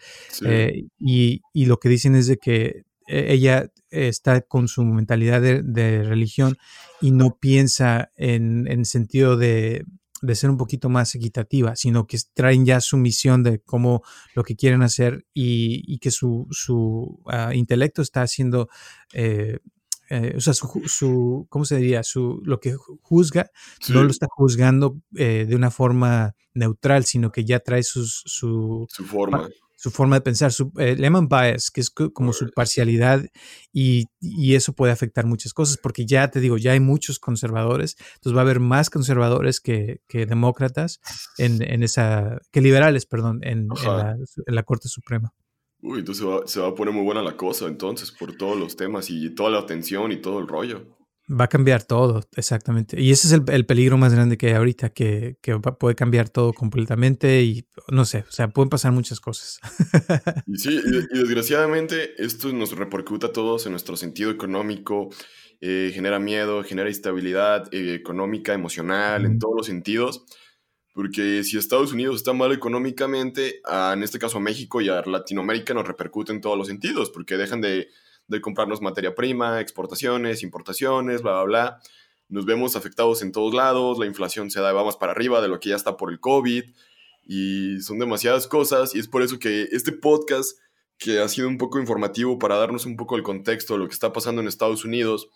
Eh, 0.44 0.84
y, 0.98 1.42
lo 1.54 1.78
que 1.78 1.88
dicen 1.88 2.14
es 2.14 2.26
de 2.26 2.38
que 2.38 2.84
ella 3.06 3.70
está 3.90 4.40
con 4.42 4.68
su 4.68 4.84
mentalidad 4.84 5.42
de, 5.42 6.02
religión 6.02 6.56
y 7.00 7.10
no 7.10 7.36
piensa 7.38 8.10
en, 8.16 8.66
en 8.70 8.84
sentido 8.84 9.36
de, 9.36 9.84
de 10.22 10.34
ser 10.34 10.50
un 10.50 10.56
poquito 10.56 10.88
más 10.88 11.14
equitativa, 11.14 11.76
sino 11.76 12.06
que 12.06 12.18
traen 12.34 12.64
ya 12.64 12.80
su 12.80 12.96
misión 12.96 13.42
de 13.42 13.60
cómo 13.60 14.02
lo 14.34 14.44
que 14.44 14.56
quieren 14.56 14.82
hacer 14.82 15.26
y, 15.32 15.98
que 15.98 16.10
su, 16.10 16.46
su 16.50 17.22
ah, 17.26 17.54
intelecto 17.54 18.02
está 18.02 18.22
haciendo, 18.22 18.68
eh, 19.12 19.58
eh, 20.10 20.34
o 20.36 20.40
sea, 20.40 20.54
su, 20.54 21.46
¿cómo 21.48 21.64
se 21.64 21.76
diría? 21.76 22.02
Su, 22.02 22.40
lo 22.44 22.60
que 22.60 22.74
juzga, 23.02 23.50
no 23.88 24.02
lo 24.02 24.10
está 24.10 24.26
juzgando 24.30 25.00
eh, 25.16 25.46
de 25.48 25.56
una 25.56 25.70
forma 25.70 26.34
neutral, 26.54 27.04
sino 27.04 27.30
que 27.30 27.44
ya 27.44 27.60
trae 27.60 27.82
sus, 27.82 28.22
su, 28.26 28.86
su 28.88 29.04
forma 29.04 29.48
su 29.78 29.92
forma 29.92 30.16
de 30.16 30.22
pensar, 30.22 30.52
su 30.52 30.72
eh, 30.78 30.96
bias, 30.96 31.70
que 31.70 31.80
es 31.80 31.90
como 31.90 32.32
su 32.32 32.50
parcialidad 32.50 33.24
y, 33.72 34.06
eso 34.20 34.72
puede 34.72 34.92
afectar 34.92 35.24
muchas 35.24 35.52
cosas 35.52 35.78
porque 35.80 36.04
ya 36.04 36.28
te 36.30 36.40
digo, 36.40 36.56
ya 36.56 36.72
hay 36.72 36.80
muchos 36.80 37.20
conservadores, 37.20 37.96
entonces 38.14 38.36
va 38.36 38.40
a 38.40 38.42
haber 38.42 38.58
más 38.58 38.90
conservadores 38.90 39.60
que, 39.60 40.00
demócratas 40.08 41.00
en, 41.36 41.82
esa, 41.84 42.40
que 42.50 42.60
liberales, 42.60 43.06
perdón, 43.06 43.38
en, 43.42 43.68
la, 43.68 44.62
Corte 44.64 44.88
Suprema. 44.88 45.32
Uy, 45.80 46.00
entonces 46.00 46.24
se 46.24 46.28
va, 46.28 46.46
se 46.46 46.60
va 46.60 46.68
a 46.68 46.74
poner 46.74 46.92
muy 46.92 47.04
buena 47.04 47.22
la 47.22 47.36
cosa 47.36 47.66
entonces 47.68 48.10
por 48.10 48.36
todos 48.36 48.58
los 48.58 48.74
temas 48.74 49.10
y 49.10 49.32
toda 49.32 49.50
la 49.50 49.60
atención 49.60 50.10
y 50.10 50.16
todo 50.16 50.40
el 50.40 50.48
rollo. 50.48 50.97
Va 51.30 51.44
a 51.44 51.48
cambiar 51.48 51.82
todo, 51.82 52.22
exactamente. 52.36 53.00
Y 53.00 53.10
ese 53.10 53.26
es 53.26 53.34
el, 53.34 53.66
peligro 53.66 53.98
más 53.98 54.14
grande 54.14 54.38
que 54.38 54.46
hay 54.46 54.54
ahorita, 54.54 54.90
que, 54.90 55.36
puede 55.78 55.94
cambiar 55.94 56.30
todo 56.30 56.54
completamente 56.54 57.42
y 57.42 57.66
no 57.90 58.06
sé, 58.06 58.24
o 58.26 58.32
sea, 58.32 58.48
pueden 58.48 58.70
pasar 58.70 58.92
muchas 58.92 59.20
cosas. 59.20 59.60
Sí, 60.54 60.80
y, 60.82 61.18
desgraciadamente 61.18 62.22
esto 62.22 62.50
nos 62.52 62.72
repercute 62.72 63.26
a 63.26 63.32
todos 63.32 63.66
en 63.66 63.72
nuestro 63.72 63.96
sentido 63.96 64.30
económico, 64.30 65.10
eh, 65.60 65.90
genera 65.92 66.18
miedo, 66.18 66.64
genera 66.64 66.88
instabilidad 66.88 67.72
eh, 67.72 67.94
económica, 67.94 68.54
emocional, 68.54 69.26
en 69.26 69.38
todos 69.38 69.54
los 69.56 69.66
sentidos. 69.66 70.24
Porque 70.94 71.44
si 71.44 71.58
Estados 71.58 71.92
Unidos 71.92 72.16
está 72.16 72.32
mal 72.32 72.52
económicamente, 72.52 73.60
en 73.92 74.02
este 74.02 74.18
caso 74.18 74.38
a 74.38 74.40
México 74.40 74.80
y 74.80 74.88
a 74.88 75.02
Latinoamérica 75.02 75.74
nos 75.74 75.86
repercute 75.86 76.32
en 76.32 76.40
todos 76.40 76.56
los 76.56 76.66
sentidos, 76.66 77.10
porque 77.10 77.36
dejan 77.36 77.60
de 77.60 77.88
de 78.28 78.40
comprarnos 78.40 78.80
materia 78.80 79.14
prima, 79.14 79.60
exportaciones, 79.60 80.42
importaciones, 80.42 81.22
bla, 81.22 81.32
bla, 81.32 81.44
bla. 81.44 81.80
Nos 82.28 82.44
vemos 82.44 82.76
afectados 82.76 83.22
en 83.22 83.32
todos 83.32 83.54
lados, 83.54 83.98
la 83.98 84.06
inflación 84.06 84.50
se 84.50 84.60
da, 84.60 84.72
vamos 84.72 84.96
para 84.96 85.12
arriba 85.12 85.40
de 85.40 85.48
lo 85.48 85.58
que 85.58 85.70
ya 85.70 85.76
está 85.76 85.96
por 85.96 86.10
el 86.10 86.20
COVID 86.20 86.64
y 87.26 87.80
son 87.80 87.98
demasiadas 87.98 88.46
cosas 88.46 88.94
y 88.94 88.98
es 88.98 89.08
por 89.08 89.22
eso 89.22 89.38
que 89.38 89.68
este 89.72 89.92
podcast, 89.92 90.58
que 90.98 91.20
ha 91.20 91.28
sido 91.28 91.48
un 91.48 91.58
poco 91.58 91.78
informativo 91.78 92.38
para 92.38 92.56
darnos 92.56 92.84
un 92.84 92.96
poco 92.96 93.16
el 93.16 93.22
contexto 93.22 93.74
de 93.74 93.80
lo 93.80 93.88
que 93.88 93.94
está 93.94 94.12
pasando 94.12 94.42
en 94.42 94.48
Estados 94.48 94.84
Unidos 94.84 95.28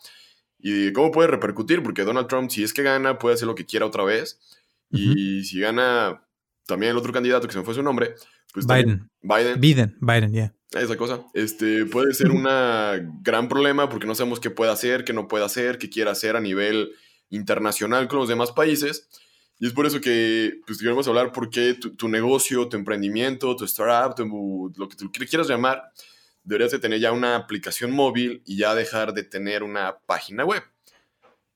y 0.59 0.93
cómo 0.93 1.11
puede 1.11 1.29
repercutir, 1.29 1.83
porque 1.83 2.05
Donald 2.05 2.29
Trump, 2.29 2.51
si 2.51 2.63
es 2.63 2.73
que 2.73 2.83
gana, 2.83 3.19
puede 3.19 3.35
hacer 3.35 3.49
lo 3.49 3.55
que 3.55 3.67
quiera 3.67 3.85
otra 3.87 4.05
vez. 4.05 4.39
Y 4.91 5.43
si 5.45 5.59
gana 5.59 6.23
también 6.67 6.93
el 6.93 6.99
otro 6.99 7.13
candidato, 7.13 7.47
que 7.47 7.53
se 7.53 7.59
me 7.59 7.65
fue 7.65 7.75
su 7.75 7.83
nombre, 7.83 8.15
pues 8.53 8.67
Biden. 8.67 9.09
Biden. 9.23 9.61
Biden, 9.61 9.97
Biden, 10.01 10.33
ya. 10.33 10.55
Esa 10.75 10.97
cosa. 10.97 11.25
Este, 11.35 11.85
puede 11.87 12.15
ser 12.15 12.31
un 12.31 12.45
gran 13.23 13.49
problema 13.49 13.89
porque 13.89 14.07
no 14.07 14.15
sabemos 14.15 14.41
qué 14.41 14.51
puede 14.51 14.73
hacer, 14.73 15.05
qué 15.05 15.13
no 15.13 15.29
puede 15.29 15.45
hacer, 15.45 15.79
qué 15.79 15.91
quiere 15.91 16.11
hacer 16.11 16.37
a 16.37 16.41
nivel 16.41 16.93
internacional 17.31 18.09
con 18.09 18.19
los 18.19 18.29
demás 18.29 18.53
países. 18.53 19.09
Y 19.59 19.67
es 19.67 19.73
por 19.73 19.87
eso 19.87 20.01
que 20.01 20.61
pues, 20.67 20.79
queremos 20.79 21.07
hablar 21.07 21.33
por 21.33 21.51
qué 21.51 21.75
tu, 21.75 22.09
negocio, 22.09 22.69
tu 22.69 22.77
emprendimiento, 22.77 23.55
tu 23.55 23.65
startup, 23.65 24.19
lo 24.77 24.89
que 24.89 24.97
tú 24.97 25.11
quieras 25.13 25.49
llamar, 25.49 25.85
deberías 26.43 26.73
de 26.73 26.79
tener 26.79 26.99
ya 26.99 27.13
una 27.13 27.37
aplicación 27.37 27.93
móvil 27.93 28.43
y 28.45 28.57
ya 28.57 28.75
dejar 28.75 29.15
de 29.15 29.23
tener 29.23 29.63
una 29.63 29.99
página 30.07 30.45
web. 30.45 30.63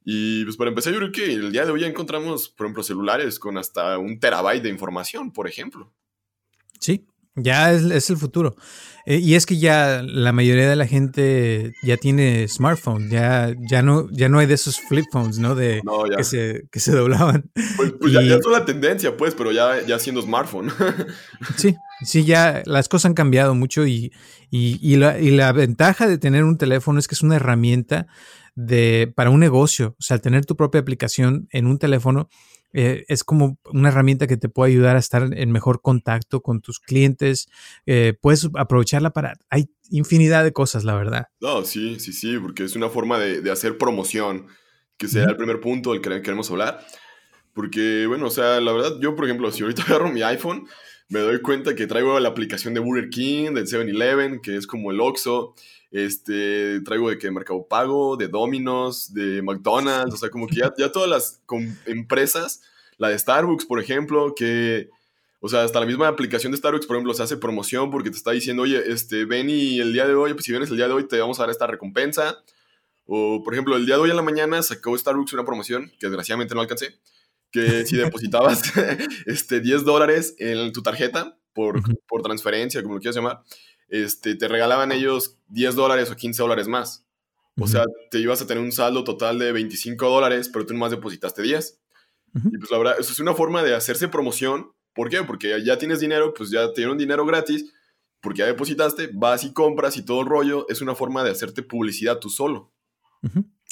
Y 0.04 0.44
pues 0.44 0.56
para 0.56 0.70
empezar, 0.70 0.92
yo 0.92 1.00
creo 1.00 1.11
que 1.11 1.32
el 1.32 1.50
día 1.50 1.64
de 1.64 1.73
hoy 1.73 1.80
ya 1.80 1.88
encontramos, 1.88 2.49
por 2.49 2.66
ejemplo, 2.66 2.85
celulares 2.85 3.40
con 3.40 3.58
hasta 3.58 3.99
un 3.99 4.20
terabyte 4.20 4.62
de 4.62 4.68
información, 4.68 5.32
por 5.32 5.49
ejemplo. 5.49 5.92
Sí, 6.78 7.04
ya 7.37 7.73
es, 7.73 8.11
el 8.11 8.16
futuro. 8.16 8.57
Eh, 9.05 9.19
y 9.19 9.35
es 9.35 9.47
que 9.47 9.59
ya 9.59 10.02
la 10.02 10.33
mayoría 10.33 10.69
de 10.69 10.75
la 10.75 10.87
gente 10.87 11.73
ya 11.83 11.97
tiene 11.97 12.49
smartphone, 12.49 13.09
ya, 13.09 13.55
ya, 13.71 13.83
no, 13.83 14.09
ya 14.11 14.28
no 14.28 14.40
hay 14.40 14.47
de 14.47 14.55
esos 14.55 14.81
flip 14.81 15.07
phones, 15.12 15.38
¿no? 15.38 15.55
De, 15.55 15.81
Que, 16.16 16.25
se, 16.25 16.66
que 16.73 16.81
se 16.81 16.93
doblaban. 16.93 17.50
Pues, 17.76 17.93
pues 18.00 18.12
ya, 18.12 18.21
es 18.21 18.45
una 18.47 18.64
tendencia, 18.64 19.16
pues, 19.16 19.35
pero 19.35 19.52
ya, 19.52 19.81
ya 19.87 19.99
siendo 19.99 20.21
smartphone. 20.23 20.73
sí, 21.57 21.76
sí, 22.02 22.25
ya 22.25 22.62
las 22.66 22.88
cosas 22.88 23.07
han 23.07 23.14
cambiado 23.14 23.55
mucho 23.55 23.87
y, 23.87 24.12
y, 24.50 24.81
y, 24.83 24.97
la, 24.97 25.21
y 25.21 25.31
la 25.31 25.52
ventaja 25.52 26.09
de 26.09 26.19
tener 26.19 26.43
un 26.43 26.59
teléfono 26.59 26.99
es 26.99 27.07
que 27.07 27.14
es 27.14 27.23
una 27.23 27.37
herramienta 27.37 28.09
de, 28.57 29.12
para 29.14 29.31
un 29.31 29.38
negocio. 29.38 29.95
O 30.00 30.02
sea, 30.02 30.19
tener 30.19 30.47
tu 30.47 30.57
propia 30.57 30.81
aplicación 30.81 31.47
en 31.52 31.66
un 31.66 31.78
teléfono 31.78 32.28
eh, 32.78 33.06
es 33.09 33.25
como 33.25 33.59
una 33.73 33.88
herramienta 33.88 34.26
que 34.26 34.37
te 34.37 34.50
puede 34.50 34.71
ayudar 34.71 34.97
a 34.97 34.99
estar 34.99 35.30
en 35.33 35.50
mejor 35.50 35.80
contacto 35.80 36.42
con 36.42 36.61
tus 36.61 36.78
clientes. 36.78 37.49
Eh, 37.87 38.12
puedes 38.21 38.50
aprovecharla 38.54 39.14
para... 39.14 39.38
Hay 39.49 39.71
infinidad 39.88 40.45
de 40.45 40.52
cosas, 40.52 40.85
la 40.85 40.95
verdad. 40.95 41.28
No, 41.40 41.64
sí, 41.64 41.99
sí, 41.99 42.12
sí, 42.12 42.37
porque 42.38 42.64
es 42.64 42.76
una 42.76 42.90
forma 42.90 43.18
de, 43.18 43.50
hacer 43.50 43.78
promoción, 43.78 44.49
que 44.99 45.09
sea 45.09 45.25
el 45.25 45.38
primer 45.38 45.61
punto 45.61 45.92
del 45.92 46.02
que 46.02 46.21
queremos 46.21 46.50
hablar. 46.50 46.87
Porque, 47.54 48.04
bueno, 48.06 48.26
o 48.26 48.30
sea, 48.30 48.61
la 48.61 48.73
verdad, 48.73 48.92
yo, 49.00 49.16
por 49.16 49.25
ejemplo, 49.25 49.50
si 49.52 49.62
ahorita 49.62 49.83
agarro 49.88 50.12
mi 50.12 50.21
iPhone, 50.21 50.66
me 51.09 51.21
doy 51.21 51.40
cuenta 51.40 51.75
que 51.75 51.87
traigo 51.87 52.21
la 52.21 52.28
aplicación 52.28 52.75
de 52.75 52.80
Burger 52.80 53.09
King, 53.09 53.54
del 53.54 53.66
7-Eleven, 53.66 54.42
que 54.42 54.54
es 54.54 54.66
como 54.66 54.90
el 54.90 55.00
Oxxo. 55.00 55.54
Este, 55.97 56.83
traigo 56.83 57.09
de 57.09 57.17
que 57.17 57.31
Mercado 57.31 57.67
Pago, 57.67 58.19
de 58.19 58.29
Domino's, 58.29 59.15
de 59.15 59.41
McDonald's, 59.41 60.12
o 60.12 60.17
sea, 60.19 60.29
como 60.29 60.47
que 60.47 60.57
ya, 60.57 60.71
ya 60.76 60.93
todas 60.93 61.09
las 61.09 61.41
empresas, 61.87 62.61
la 62.99 63.09
de 63.09 63.19
Starbucks, 63.19 63.65
por 63.65 63.81
ejemplo, 63.81 64.35
que, 64.37 64.91
o 65.41 65.49
sea, 65.49 65.62
hasta 65.62 65.81
la 65.81 65.87
misma 65.87 66.09
aplicación 66.09 66.53
de 66.53 66.59
Starbucks, 66.59 66.85
por 66.85 66.97
ejemplo, 66.97 67.15
se 67.15 67.23
hace 67.23 67.38
promoción 67.38 67.91
porque 67.91 68.11
te 68.11 68.19
está 68.19 68.33
diciendo, 68.33 68.65
oye, 68.65 68.83
este, 68.93 69.25
ven 69.25 69.49
y 69.49 69.81
el 69.81 69.95
día 69.95 70.07
de 70.07 70.15
hoy, 70.15 70.35
pues 70.35 70.45
si 70.45 70.53
vienes 70.53 70.69
el 70.69 70.76
día 70.76 70.87
de 70.87 70.93
hoy, 70.93 71.09
te 71.09 71.19
vamos 71.19 71.41
a 71.41 71.45
dar 71.45 71.50
esta 71.50 71.67
recompensa. 71.67 72.45
O, 73.07 73.43
por 73.43 73.55
ejemplo, 73.55 73.75
el 73.75 73.87
día 73.87 73.95
de 73.95 74.03
hoy 74.03 74.11
en 74.11 74.17
la 74.17 74.23
mañana 74.23 74.62
sacó 74.62 74.99
Starbucks 74.99 75.33
una 75.33 75.47
promoción 75.47 75.91
que 75.99 76.09
desgraciadamente 76.09 76.55
no 76.55 76.61
alcancé, 76.61 76.99
que 77.50 77.87
si 77.87 77.97
depositabas 77.97 78.61
este, 79.25 79.61
10 79.61 79.87
dólares 79.87 80.35
en 80.41 80.75
tu 80.75 80.83
tarjeta 80.83 81.38
por, 81.55 81.81
por 82.07 82.21
transferencia, 82.21 82.83
como 82.83 82.97
lo 82.97 83.00
quieras 83.00 83.17
llamar, 83.17 83.41
este, 83.88 84.35
te 84.35 84.49
regalaban 84.49 84.93
ellos 84.93 85.38
10 85.49 85.75
dólares 85.75 86.11
o 86.11 86.16
15 86.16 86.43
dólares 86.43 86.69
más. 86.69 87.07
O 87.59 87.66
sea, 87.66 87.85
te 88.11 88.19
ibas 88.19 88.43
a 88.43 88.47
tener 88.47 88.62
un 88.62 88.71
saldo 88.73 89.02
total 89.02 89.38
de 89.38 89.50
25 89.50 90.07
dólares, 90.11 90.50
pero 90.52 90.66
tú 90.66 90.75
nomás 90.75 90.90
depositaste 90.90 91.43
10. 91.43 91.81
Y 92.52 92.59
pues 92.59 92.71
la 92.71 92.76
verdad, 92.76 92.97
eso 92.99 93.12
es 93.12 93.19
una 93.19 93.33
forma 93.33 93.62
de 93.62 93.75
hacerse 93.75 94.09
promoción. 94.09 94.73
¿Por 94.93 95.09
qué? 95.09 95.23
Porque 95.23 95.64
ya 95.64 95.78
tienes 95.78 96.00
dinero, 96.00 96.35
pues 96.35 96.50
ya 96.50 96.69
te 96.73 96.83
dieron 96.83 96.99
dinero 96.99 97.25
gratis, 97.25 97.73
porque 98.21 98.40
ya 98.40 98.47
depositaste, 98.47 99.11
vas 99.14 99.45
y 99.45 99.55
compras 99.55 99.97
y 99.97 100.05
todo 100.05 100.21
el 100.21 100.26
rollo. 100.26 100.66
Es 100.69 100.83
una 100.83 100.95
forma 100.95 101.25
de 101.25 101.31
hacerte 101.31 101.62
publicidad 101.62 102.19
tú 102.19 102.28
solo. 102.28 102.73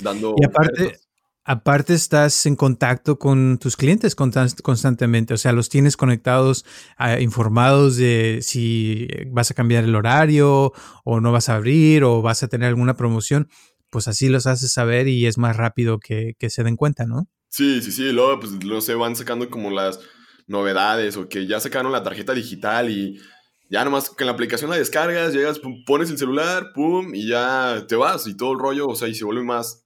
Dando. 0.00 0.34
Y 0.38 0.46
aparte, 0.46 0.98
Aparte 1.46 1.92
estás 1.92 2.46
en 2.46 2.56
contacto 2.56 3.18
con 3.18 3.58
tus 3.58 3.76
clientes 3.76 4.14
constantemente, 4.14 5.34
o 5.34 5.36
sea, 5.36 5.52
los 5.52 5.68
tienes 5.68 5.98
conectados, 5.98 6.64
ah, 6.96 7.20
informados 7.20 7.96
de 7.96 8.38
si 8.40 9.06
vas 9.28 9.50
a 9.50 9.54
cambiar 9.54 9.84
el 9.84 9.94
horario 9.94 10.72
o 11.04 11.20
no 11.20 11.32
vas 11.32 11.50
a 11.50 11.56
abrir 11.56 12.02
o 12.02 12.22
vas 12.22 12.42
a 12.42 12.48
tener 12.48 12.68
alguna 12.68 12.96
promoción, 12.96 13.50
pues 13.90 14.08
así 14.08 14.30
los 14.30 14.46
haces 14.46 14.72
saber 14.72 15.06
y 15.06 15.26
es 15.26 15.36
más 15.36 15.58
rápido 15.58 15.98
que, 15.98 16.34
se 16.48 16.64
den 16.64 16.76
cuenta, 16.76 17.04
¿no? 17.04 17.28
Sí, 17.50 17.82
sí, 17.82 17.92
sí, 17.92 18.10
luego 18.10 18.40
pues 18.40 18.52
no 18.64 18.80
se 18.80 18.94
van 18.94 19.14
sacando 19.14 19.50
como 19.50 19.70
las 19.70 20.00
novedades 20.46 21.18
o 21.18 21.28
que 21.28 21.46
ya 21.46 21.60
sacaron 21.60 21.92
la 21.92 22.02
tarjeta 22.02 22.32
digital 22.32 22.88
y 22.90 23.20
ya 23.68 23.84
nomás 23.84 24.08
que 24.08 24.24
la 24.24 24.32
aplicación 24.32 24.70
la 24.70 24.76
descargas, 24.76 25.34
llegas, 25.34 25.60
pones 25.84 26.08
el 26.08 26.16
celular, 26.16 26.72
pum, 26.74 27.14
y 27.14 27.28
ya 27.28 27.84
te 27.86 27.96
vas 27.96 28.26
y 28.26 28.34
todo 28.34 28.52
el 28.52 28.58
rollo, 28.58 28.88
o 28.88 28.96
sea, 28.96 29.08
y 29.08 29.14
se 29.14 29.26
vuelve 29.26 29.44
más 29.44 29.84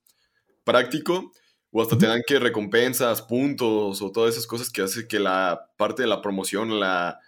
práctico. 0.63 1.33
O 1.71 1.81
hasta 1.81 1.97
te 1.97 2.07
dan 2.07 2.21
que 2.25 2.39
recompensas, 2.39 3.21
puntos 3.21 4.01
o 4.01 4.11
todas 4.11 4.33
esas 4.33 4.47
cosas 4.47 4.69
que 4.69 4.81
hace 4.81 5.07
que 5.07 5.19
la 5.19 5.69
parte 5.77 6.01
de 6.01 6.07
la 6.07 6.21
promoción, 6.21 6.79
la, 6.79 7.19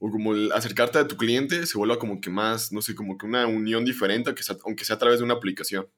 o 0.00 0.10
como 0.10 0.32
el 0.32 0.50
acercarte 0.52 0.98
a 0.98 1.06
tu 1.06 1.16
cliente 1.16 1.66
se 1.66 1.76
vuelva 1.76 1.98
como 1.98 2.20
que 2.20 2.30
más, 2.30 2.72
no 2.72 2.82
sé, 2.82 2.94
como 2.94 3.18
que 3.18 3.26
una 3.26 3.46
unión 3.46 3.84
diferente, 3.84 4.30
aunque 4.30 4.42
sea, 4.42 4.56
aunque 4.64 4.84
sea 4.84 4.96
a 4.96 4.98
través 4.98 5.18
de 5.18 5.24
una 5.24 5.34
aplicación. 5.34 5.88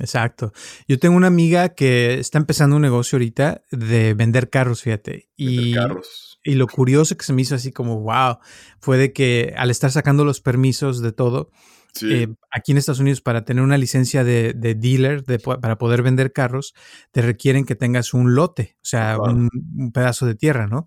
exacto. 0.00 0.52
Yo 0.88 0.98
tengo 0.98 1.16
una 1.16 1.26
amiga 1.26 1.70
que 1.70 2.18
está 2.18 2.38
empezando 2.38 2.76
un 2.76 2.82
negocio 2.82 3.16
ahorita 3.16 3.62
de 3.70 4.14
vender 4.14 4.48
carros, 4.48 4.82
fíjate. 4.82 5.28
Y, 5.36 5.74
carros. 5.74 6.40
y 6.42 6.54
lo 6.54 6.66
curioso 6.66 7.16
que 7.16 7.24
se 7.24 7.34
me 7.34 7.42
hizo 7.42 7.54
así 7.54 7.72
como, 7.72 8.00
wow, 8.00 8.38
fue 8.80 8.96
de 8.96 9.12
que 9.12 9.52
al 9.56 9.70
estar 9.70 9.90
sacando 9.90 10.24
los 10.24 10.40
permisos 10.40 11.02
de 11.02 11.12
todo, 11.12 11.50
eh, 12.02 12.28
aquí 12.50 12.72
en 12.72 12.78
Estados 12.78 13.00
Unidos 13.00 13.20
para 13.20 13.44
tener 13.44 13.62
una 13.62 13.78
licencia 13.78 14.24
de, 14.24 14.52
dealer, 14.54 15.24
para 15.42 15.78
poder 15.78 16.02
vender 16.02 16.32
carros, 16.32 16.74
te 17.12 17.22
requieren 17.22 17.64
que 17.64 17.74
tengas 17.74 18.14
un 18.14 18.34
lote, 18.34 18.76
o 18.76 18.84
sea, 18.84 19.18
un, 19.18 19.48
pedazo 19.92 20.26
de 20.26 20.34
tierra, 20.34 20.66
¿no? 20.66 20.86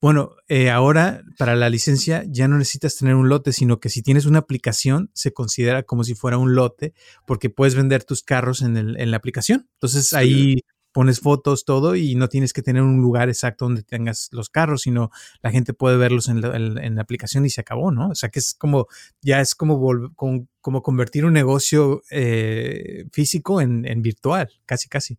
Bueno, 0.00 0.30
eh, 0.48 0.70
ahora 0.70 1.22
para 1.36 1.56
la 1.56 1.68
licencia 1.68 2.24
ya 2.26 2.48
no 2.48 2.56
necesitas 2.56 2.96
tener 2.96 3.14
un 3.14 3.28
lote, 3.28 3.52
sino 3.52 3.80
que 3.80 3.90
si 3.90 4.02
tienes 4.02 4.24
una 4.24 4.38
aplicación 4.38 5.10
se 5.12 5.32
considera 5.34 5.82
como 5.82 6.04
si 6.04 6.14
fuera 6.14 6.38
un 6.38 6.54
lote 6.54 6.94
porque 7.26 7.50
puedes 7.50 7.74
vender 7.74 8.04
tus 8.04 8.22
carros 8.22 8.62
en, 8.62 8.78
el, 8.78 8.98
en 8.98 9.10
la 9.10 9.18
aplicación. 9.18 9.68
Entonces 9.74 10.14
ahí 10.14 10.62
pones 10.92 11.20
fotos, 11.20 11.64
todo 11.64 11.96
y 11.96 12.14
no 12.14 12.28
tienes 12.28 12.52
que 12.52 12.62
tener 12.62 12.82
un 12.82 13.00
lugar 13.00 13.28
exacto 13.28 13.64
donde 13.64 13.82
tengas 13.82 14.28
los 14.32 14.48
carros, 14.50 14.82
sino 14.82 15.10
la 15.42 15.50
gente 15.50 15.74
puede 15.74 15.96
verlos 15.96 16.28
en 16.28 16.40
la, 16.40 17.02
aplicación 17.02 17.46
y 17.46 17.50
se 17.50 17.60
acabó, 17.60 17.90
¿no? 17.90 18.10
O 18.10 18.14
sea 18.14 18.28
que 18.28 18.38
es 18.38 18.54
como, 18.54 18.86
ya 19.22 19.40
es 19.40 19.54
como, 19.54 19.80
como, 20.14 20.82
convertir 20.82 21.24
un 21.24 21.32
negocio 21.32 22.02
eh, 22.10 23.06
físico 23.12 23.60
en, 23.60 23.86
en 23.86 24.02
virtual, 24.02 24.50
casi, 24.66 24.88
casi. 24.88 25.18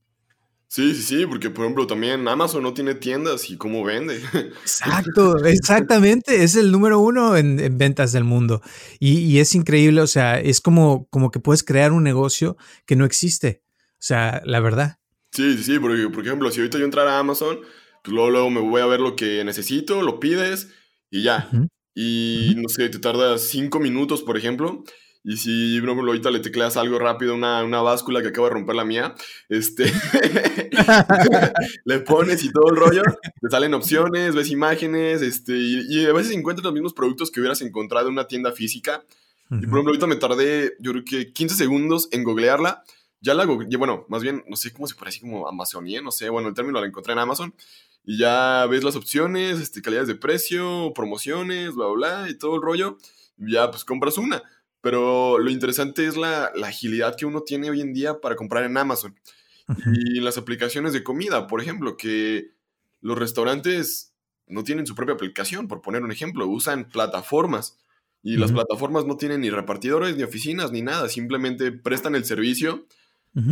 Sí, 0.72 0.96
sí, 0.96 1.02
sí, 1.02 1.26
porque 1.26 1.50
por 1.50 1.66
ejemplo 1.66 1.86
también 1.86 2.26
Amazon 2.30 2.64
no 2.64 2.74
tiene 2.74 2.96
tiendas 2.96 3.50
y 3.50 3.58
cómo 3.58 3.84
vende. 3.84 4.22
Exacto, 4.62 5.44
exactamente, 5.44 6.46
es 6.46 6.56
el 6.56 6.72
número 6.72 7.00
uno 7.00 7.36
en, 7.36 7.78
ventas 7.78 8.14
del 8.14 8.24
mundo. 8.24 8.62
Y, 8.98 9.40
es 9.40 9.54
increíble, 9.54 10.00
o 10.00 10.08
sea, 10.08 10.40
es 10.40 10.62
como, 10.62 11.10
como 11.10 11.30
que 11.30 11.42
puedes 11.42 11.64
crear 11.64 11.92
un 11.92 12.04
negocio 12.04 12.56
que 12.86 12.96
no 12.96 13.04
existe. 13.04 13.64
O 13.96 13.98
sea, 14.00 14.42
la 14.46 14.62
verdad. 14.62 15.01
Sí, 15.32 15.58
sí, 15.58 15.64
sí, 15.64 15.80
porque 15.80 16.10
por 16.10 16.26
ejemplo, 16.26 16.52
si 16.52 16.60
ahorita 16.60 16.78
yo 16.78 16.86
entrara 16.86 17.16
a 17.16 17.20
Amazon, 17.20 17.60
pues 18.04 18.14
luego, 18.14 18.30
luego 18.30 18.50
me 18.50 18.62
voy 18.62 18.82
a 18.82 18.86
ver 18.86 19.00
lo 19.00 19.16
que 19.16 19.44
necesito, 19.44 20.02
lo 20.02 20.20
pides 20.20 20.70
y 21.10 21.24
ya. 21.24 21.50
Y 21.96 22.56
no 22.58 22.70
sé, 22.70 22.90
te 22.90 23.00
tardas 23.00 23.44
cinco 23.44 23.80
minutos, 23.80 24.24
por 24.24 24.38
ejemplo, 24.38 24.84
y 25.24 25.38
si, 25.38 25.80
por 25.80 25.90
ejemplo, 25.90 26.12
ahorita 26.12 26.32
le 26.32 26.40
tecleas 26.40 26.78
algo 26.78 26.98
rápido, 26.98 27.36
una, 27.36 27.64
una 27.64 27.82
báscula 27.82 28.22
que 28.22 28.30
acaba 28.30 28.48
de 28.48 28.56
romper 28.56 28.76
la 28.76 28.86
mía, 28.86 29.14
este, 29.50 29.86
le 31.86 32.00
pones 32.00 32.44
y 32.44 32.52
todo 32.52 32.72
el 32.72 32.76
rollo, 32.76 33.04
te 33.40 33.50
salen 33.50 33.76
opciones, 33.76 34.34
ves 34.34 34.50
imágenes, 34.50 35.22
este, 35.22 35.54
y, 35.56 36.06
a 36.06 36.14
veces 36.14 36.32
encuentras 36.32 36.64
los 36.64 36.74
mismos 36.74 36.94
productos 36.94 37.30
que 37.30 37.40
hubieras 37.40 37.62
encontrado 37.62 38.08
en 38.08 38.14
una 38.14 38.28
tienda 38.28 38.52
física. 38.52 39.04
Y 39.52 39.68
por 39.68 39.80
ejemplo, 39.80 39.90
ahorita 39.90 40.08
me 40.08 40.16
tardé, 40.16 40.76
yo 40.80 40.92
creo 40.92 41.04
que 41.04 41.34
15 41.34 41.56
segundos 41.56 42.08
en 42.12 42.24
googlearla. 42.24 42.84
Ya 43.22 43.34
la 43.36 43.46
googleé, 43.46 43.78
bueno, 43.78 44.06
más 44.10 44.24
bien, 44.24 44.44
no 44.48 44.56
sé 44.56 44.74
cómo 44.74 44.88
se 44.88 44.96
parece 44.96 45.22
como 45.22 45.48
Amazonía, 45.48 46.02
no 46.02 46.12
sé, 46.12 46.30
bueno, 46.30 46.50
el 46.50 46.56
término 46.56 46.80
lo 46.80 46.86
encontré 46.86 47.14
en 47.14 47.20
Amazon. 47.20 47.54
Y 48.04 48.18
ya 48.18 48.66
ves 48.66 48.84
las 48.84 48.96
opciones, 48.96 49.60
este, 49.60 49.82
calidades 49.82 50.08
de 50.08 50.16
precio, 50.16 50.92
promociones, 50.96 51.76
bla, 51.76 51.86
bla, 51.88 51.94
bla, 51.94 52.30
y 52.30 52.38
todo 52.38 52.56
el 52.56 52.62
rollo. 52.62 52.98
Ya, 53.38 53.70
pues 53.70 53.86
compras 53.86 54.18
una. 54.18 54.42
Pero 54.82 55.38
lo 55.38 55.52
interesante 55.52 56.08
es 56.08 56.18
la, 56.18 56.52
agilidad 56.66 57.16
que 57.16 57.28
uno 57.28 57.42
tiene 57.42 57.70
hoy 57.70 57.82
en 57.82 57.94
día 57.94 58.20
para 58.20 58.36
comprar 58.36 58.64
en 58.64 58.78
Amazon. 58.78 59.16
Y 59.94 60.20
las 60.20 60.38
aplicaciones 60.38 60.92
de 60.92 61.04
comida, 61.04 61.48
por 61.48 61.62
ejemplo, 61.62 61.96
que 61.96 62.52
los 63.00 63.18
restaurantes 63.18 64.14
no 64.48 64.64
tienen 64.64 64.86
su 64.86 64.96
propia 64.96 65.16
aplicación, 65.16 65.68
por 65.68 65.82
poner 65.82 66.04
un 66.04 66.12
ejemplo, 66.12 66.48
usan 66.48 66.90
plataformas. 66.90 67.78
Y 68.24 68.38
las 68.38 68.52
plataformas 68.52 69.06
no 69.06 69.18
tienen 69.18 69.42
ni 69.42 69.50
repartidores, 69.50 70.16
ni 70.18 70.24
oficinas, 70.24 70.72
ni 70.72 70.82
nada, 70.82 71.10
simplemente 71.10 71.72
prestan 71.72 72.16
el 72.16 72.26
servicio, 72.26 72.86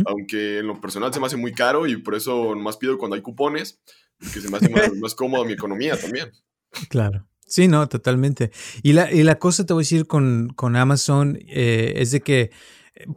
aunque 0.06 0.58
en 0.58 0.66
lo 0.66 0.80
personal 0.80 1.12
se 1.12 1.20
me 1.20 1.26
hace 1.26 1.36
muy 1.36 1.52
caro 1.52 1.86
y 1.86 1.96
por 1.96 2.14
eso 2.14 2.54
más 2.56 2.76
pido 2.76 2.98
cuando 2.98 3.16
hay 3.16 3.22
cupones, 3.22 3.80
que 4.18 4.40
se 4.40 4.50
me 4.50 4.58
hace 4.58 4.68
más, 4.68 4.92
más 4.96 5.14
cómodo 5.14 5.44
mi 5.44 5.54
economía 5.54 5.98
también. 5.98 6.30
Claro. 6.88 7.26
Sí, 7.50 7.66
no, 7.66 7.88
totalmente. 7.88 8.52
Y 8.82 8.92
la, 8.92 9.12
y 9.12 9.24
la 9.24 9.40
cosa 9.40 9.66
te 9.66 9.72
voy 9.72 9.82
a 9.82 9.84
decir 9.84 10.06
con, 10.06 10.52
con 10.54 10.76
Amazon 10.76 11.36
eh, 11.48 11.94
es 11.96 12.12
de 12.12 12.20
que, 12.20 12.52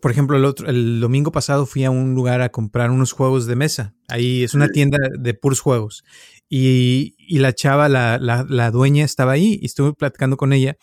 por 0.01 0.10
ejemplo, 0.10 0.36
el, 0.36 0.46
otro, 0.46 0.67
el 0.67 1.00
domingo 1.00 1.32
pasado 1.32 1.67
fui 1.67 1.84
a 1.84 1.91
un 1.91 2.15
lugar 2.15 2.41
a 2.41 2.50
comprar 2.50 2.89
unos 2.89 3.12
juegos 3.12 3.46
de 3.46 3.55
mesa. 3.55 3.93
Ahí 4.08 4.43
es 4.43 4.55
una 4.55 4.70
tienda 4.70 4.98
de 5.20 5.34
puros 5.36 5.60
juegos. 5.60 6.03
Y, 6.50 7.15
y 7.20 7.39
la 7.39 7.53
chava, 7.53 7.89
la, 7.89 8.17
la, 8.17 8.43
la, 8.50 8.72
dueña, 8.72 9.05
estaba 9.05 9.34
ahí 9.34 9.60
y 9.62 9.67
estuve 9.67 9.93
platicando 9.93 10.36
con 10.36 10.51
ella 10.51 10.77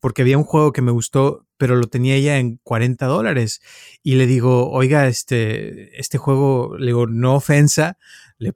porque 0.00 0.22
había 0.22 0.38
un 0.38 0.44
juego 0.44 0.72
que 0.72 0.82
me 0.82 0.90
gustó, 0.90 1.43
pero 1.56 1.76
lo 1.76 1.86
tenía 1.86 2.16
ella 2.16 2.38
en 2.38 2.58
40 2.62 3.06
dólares. 3.06 3.60
Y 4.02 4.16
le 4.16 4.26
digo, 4.26 4.70
oiga, 4.70 5.08
este, 5.08 5.98
este 6.00 6.18
juego, 6.18 6.76
le 6.78 6.86
digo, 6.86 7.06
no 7.06 7.34
ofensa, 7.34 7.98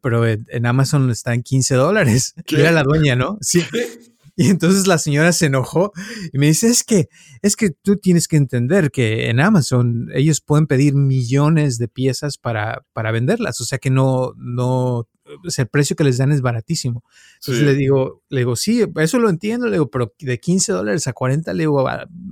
pero 0.00 0.27
en 0.27 0.66
Amazon 0.66 1.11
está 1.11 1.35
en 1.35 1.42
15 1.42 1.75
dólares. 1.75 2.35
Era 2.49 2.73
la 2.73 2.83
dueña, 2.83 3.16
¿no? 3.16 3.38
Sí. 3.40 3.62
Y 4.40 4.51
entonces 4.51 4.87
la 4.87 4.99
señora 4.99 5.33
se 5.33 5.46
enojó 5.46 5.90
y 6.33 6.38
me 6.38 6.46
dice, 6.46 6.68
es 6.68 6.85
que, 6.85 7.09
es 7.42 7.57
que 7.57 7.70
tú 7.70 7.96
tienes 7.96 8.29
que 8.29 8.37
entender 8.37 8.92
que 8.92 9.31
en 9.31 9.40
Amazon 9.40 10.11
ellos 10.14 10.40
pueden 10.40 10.68
pedir 10.68 10.94
millones 10.94 11.77
de 11.77 11.88
piezas 11.88 12.38
para, 12.38 12.87
para 12.92 13.11
venderlas. 13.11 13.61
O 13.61 13.64
sea 13.64 13.79
que 13.79 13.90
no, 13.90 14.35
no, 14.37 15.09
el 15.44 15.66
precio 15.66 15.96
que 15.96 16.05
les 16.05 16.18
dan 16.18 16.31
es 16.31 16.40
baratísimo. 16.40 17.03
Entonces 17.40 17.64
le 17.64 17.75
digo, 17.75 18.23
le 18.29 18.40
digo, 18.40 18.55
sí, 18.55 18.85
eso 18.96 19.18
lo 19.18 19.29
entiendo, 19.29 19.66
le 19.66 19.73
digo, 19.73 19.90
pero 19.90 20.14
de 20.20 20.38
15 20.38 20.70
dólares 20.70 21.09
a 21.09 21.12
40, 21.12 21.53
le 21.53 21.64
digo, 21.64 21.85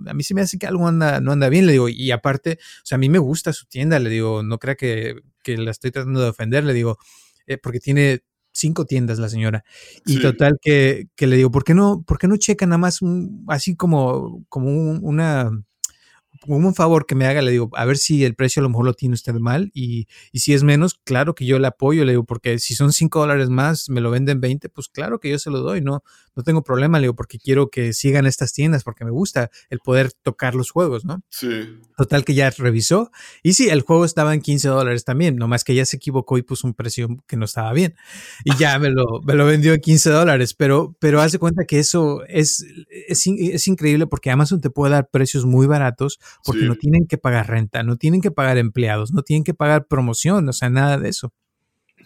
a, 0.07 0.15
mí 0.15 0.23
se 0.23 0.35
me 0.35 0.41
hace 0.41 0.59
que 0.59 0.67
algo 0.67 0.87
anda, 0.87 1.21
no 1.21 1.33
anda 1.33 1.49
bien, 1.49 1.67
le 1.67 1.73
digo, 1.73 1.89
y 1.89 2.11
aparte, 2.11 2.59
o 2.61 2.87
sea, 2.87 2.97
a 2.97 2.99
mí 2.99 3.09
me 3.09 3.19
gusta 3.19 3.53
su 3.53 3.67
tienda, 3.67 3.99
le 3.99 4.11
digo, 4.11 4.43
no 4.43 4.59
crea 4.59 4.75
que, 4.75 5.17
que 5.43 5.57
la 5.57 5.71
estoy 5.71 5.91
tratando 5.91 6.21
de 6.21 6.29
ofender, 6.29 6.65
le 6.65 6.73
digo, 6.73 6.99
eh, 7.47 7.59
porque 7.59 7.81
tiene 7.81 8.23
cinco 8.53 8.87
tiendas 8.87 9.19
la 9.19 9.29
señora. 9.29 9.65
Y 10.05 10.21
total 10.21 10.59
que, 10.61 11.09
que, 11.15 11.27
le 11.27 11.37
digo, 11.37 11.51
¿por 11.51 11.65
qué 11.65 11.75
no, 11.75 12.03
por 12.07 12.19
qué 12.19 12.27
no 12.27 12.37
checa 12.37 12.67
nada 12.67 12.79
más 12.79 13.03
un, 13.03 13.45
así 13.49 13.77
como, 13.77 14.45
como 14.49 14.71
una 14.71 15.51
un 16.49 16.75
favor 16.75 17.07
que 17.07 17.15
me 17.15 17.27
haga, 17.27 17.43
le 17.43 17.51
digo, 17.51 17.71
a 17.75 17.85
ver 17.85 17.97
si 17.97 18.25
el 18.25 18.35
precio 18.35 18.61
a 18.61 18.65
lo 18.65 18.69
mejor 18.69 18.85
lo 18.85 18.95
tiene 18.95 19.15
usted 19.15 19.35
mal 19.35 19.71
y, 19.75 20.07
y 20.33 20.41
si 20.41 20.55
es 20.55 20.63
menos, 20.63 20.95
claro 21.05 21.35
que 21.35 21.47
yo 21.47 21.59
le 21.59 21.67
apoyo, 21.67 22.05
le 22.05 22.13
digo, 22.13 22.25
porque 22.25 22.59
si 22.59 22.75
son 22.75 22.93
5 22.93 23.21
dólares 23.21 23.49
más, 23.49 23.89
me 23.89 24.01
lo 24.01 24.11
venden 24.11 24.41
20, 24.41 24.69
pues 24.69 24.89
claro 24.89 25.21
que 25.21 25.31
yo 25.31 25.39
se 25.39 25.51
lo 25.51 25.61
doy, 25.61 25.81
no, 25.81 26.03
no 26.35 26.43
tengo 26.43 26.63
problema, 26.63 26.99
le 26.99 27.05
digo, 27.05 27.17
porque 27.17 27.39
quiero 27.39 27.71
que 27.71 27.93
sigan 27.93 28.27
estas 28.27 28.53
tiendas, 28.53 28.85
porque 28.85 29.05
me 29.05 29.11
gusta 29.11 29.51
el 29.71 29.79
poder 29.81 30.13
tocar 30.13 30.55
los 30.55 30.71
juegos, 30.71 31.05
¿no? 31.05 31.23
Sí. 31.31 31.81
Total 31.97 32.25
que 32.25 32.35
ya 32.35 32.51
revisó 32.51 33.11
y 33.43 33.55
sí, 33.55 33.69
el 33.69 33.81
juego 33.81 34.05
estaba 34.05 34.35
en 34.35 34.41
15 34.41 34.69
dólares 34.69 35.05
también, 35.05 35.37
nomás 35.37 35.65
que 35.65 35.75
ya 35.75 35.87
se 35.87 35.97
equivocó 35.97 36.39
y 36.39 36.43
puso 36.43 36.67
un 36.67 36.75
precio 36.75 37.09
que 37.27 37.37
no 37.37 37.45
estaba 37.45 37.73
bien 37.73 37.95
y 38.45 38.57
ya 38.57 38.79
me 38.79 38.91
lo, 38.91 39.23
me 39.25 39.35
lo 39.35 39.47
vendió 39.47 39.73
en 39.73 39.81
15 39.81 40.11
dólares, 40.11 40.55
pero, 40.55 40.95
pero 41.01 41.21
hace 41.21 41.39
cuenta 41.39 41.65
que 41.65 41.79
eso 41.79 42.25
es, 42.29 42.65
es, 43.09 43.27
es 43.27 43.69
increíble 43.69 44.07
porque 44.07 44.31
Amazon 44.31 44.61
te 44.61 44.71
puede 44.71 44.93
dar 44.93 45.09
precios 45.11 45.45
muy 45.47 45.67
baratos 45.67 46.19
porque 46.45 46.65
no 46.65 46.77
tienen 46.77 47.07
que 47.07 47.19
pagar 47.19 47.49
renta, 47.49 47.83
no 47.83 47.97
tienen 47.97 48.21
que 48.21 48.31
pagar 48.31 48.59
empleados, 48.59 49.13
no 49.13 49.23
tienen 49.23 49.45
que 49.45 49.55
pagar 49.55 49.87
promoción, 49.87 50.49
o 50.49 50.53
sea, 50.53 50.71
nada 50.71 50.99
de 50.99 51.09
eso. 51.09 51.33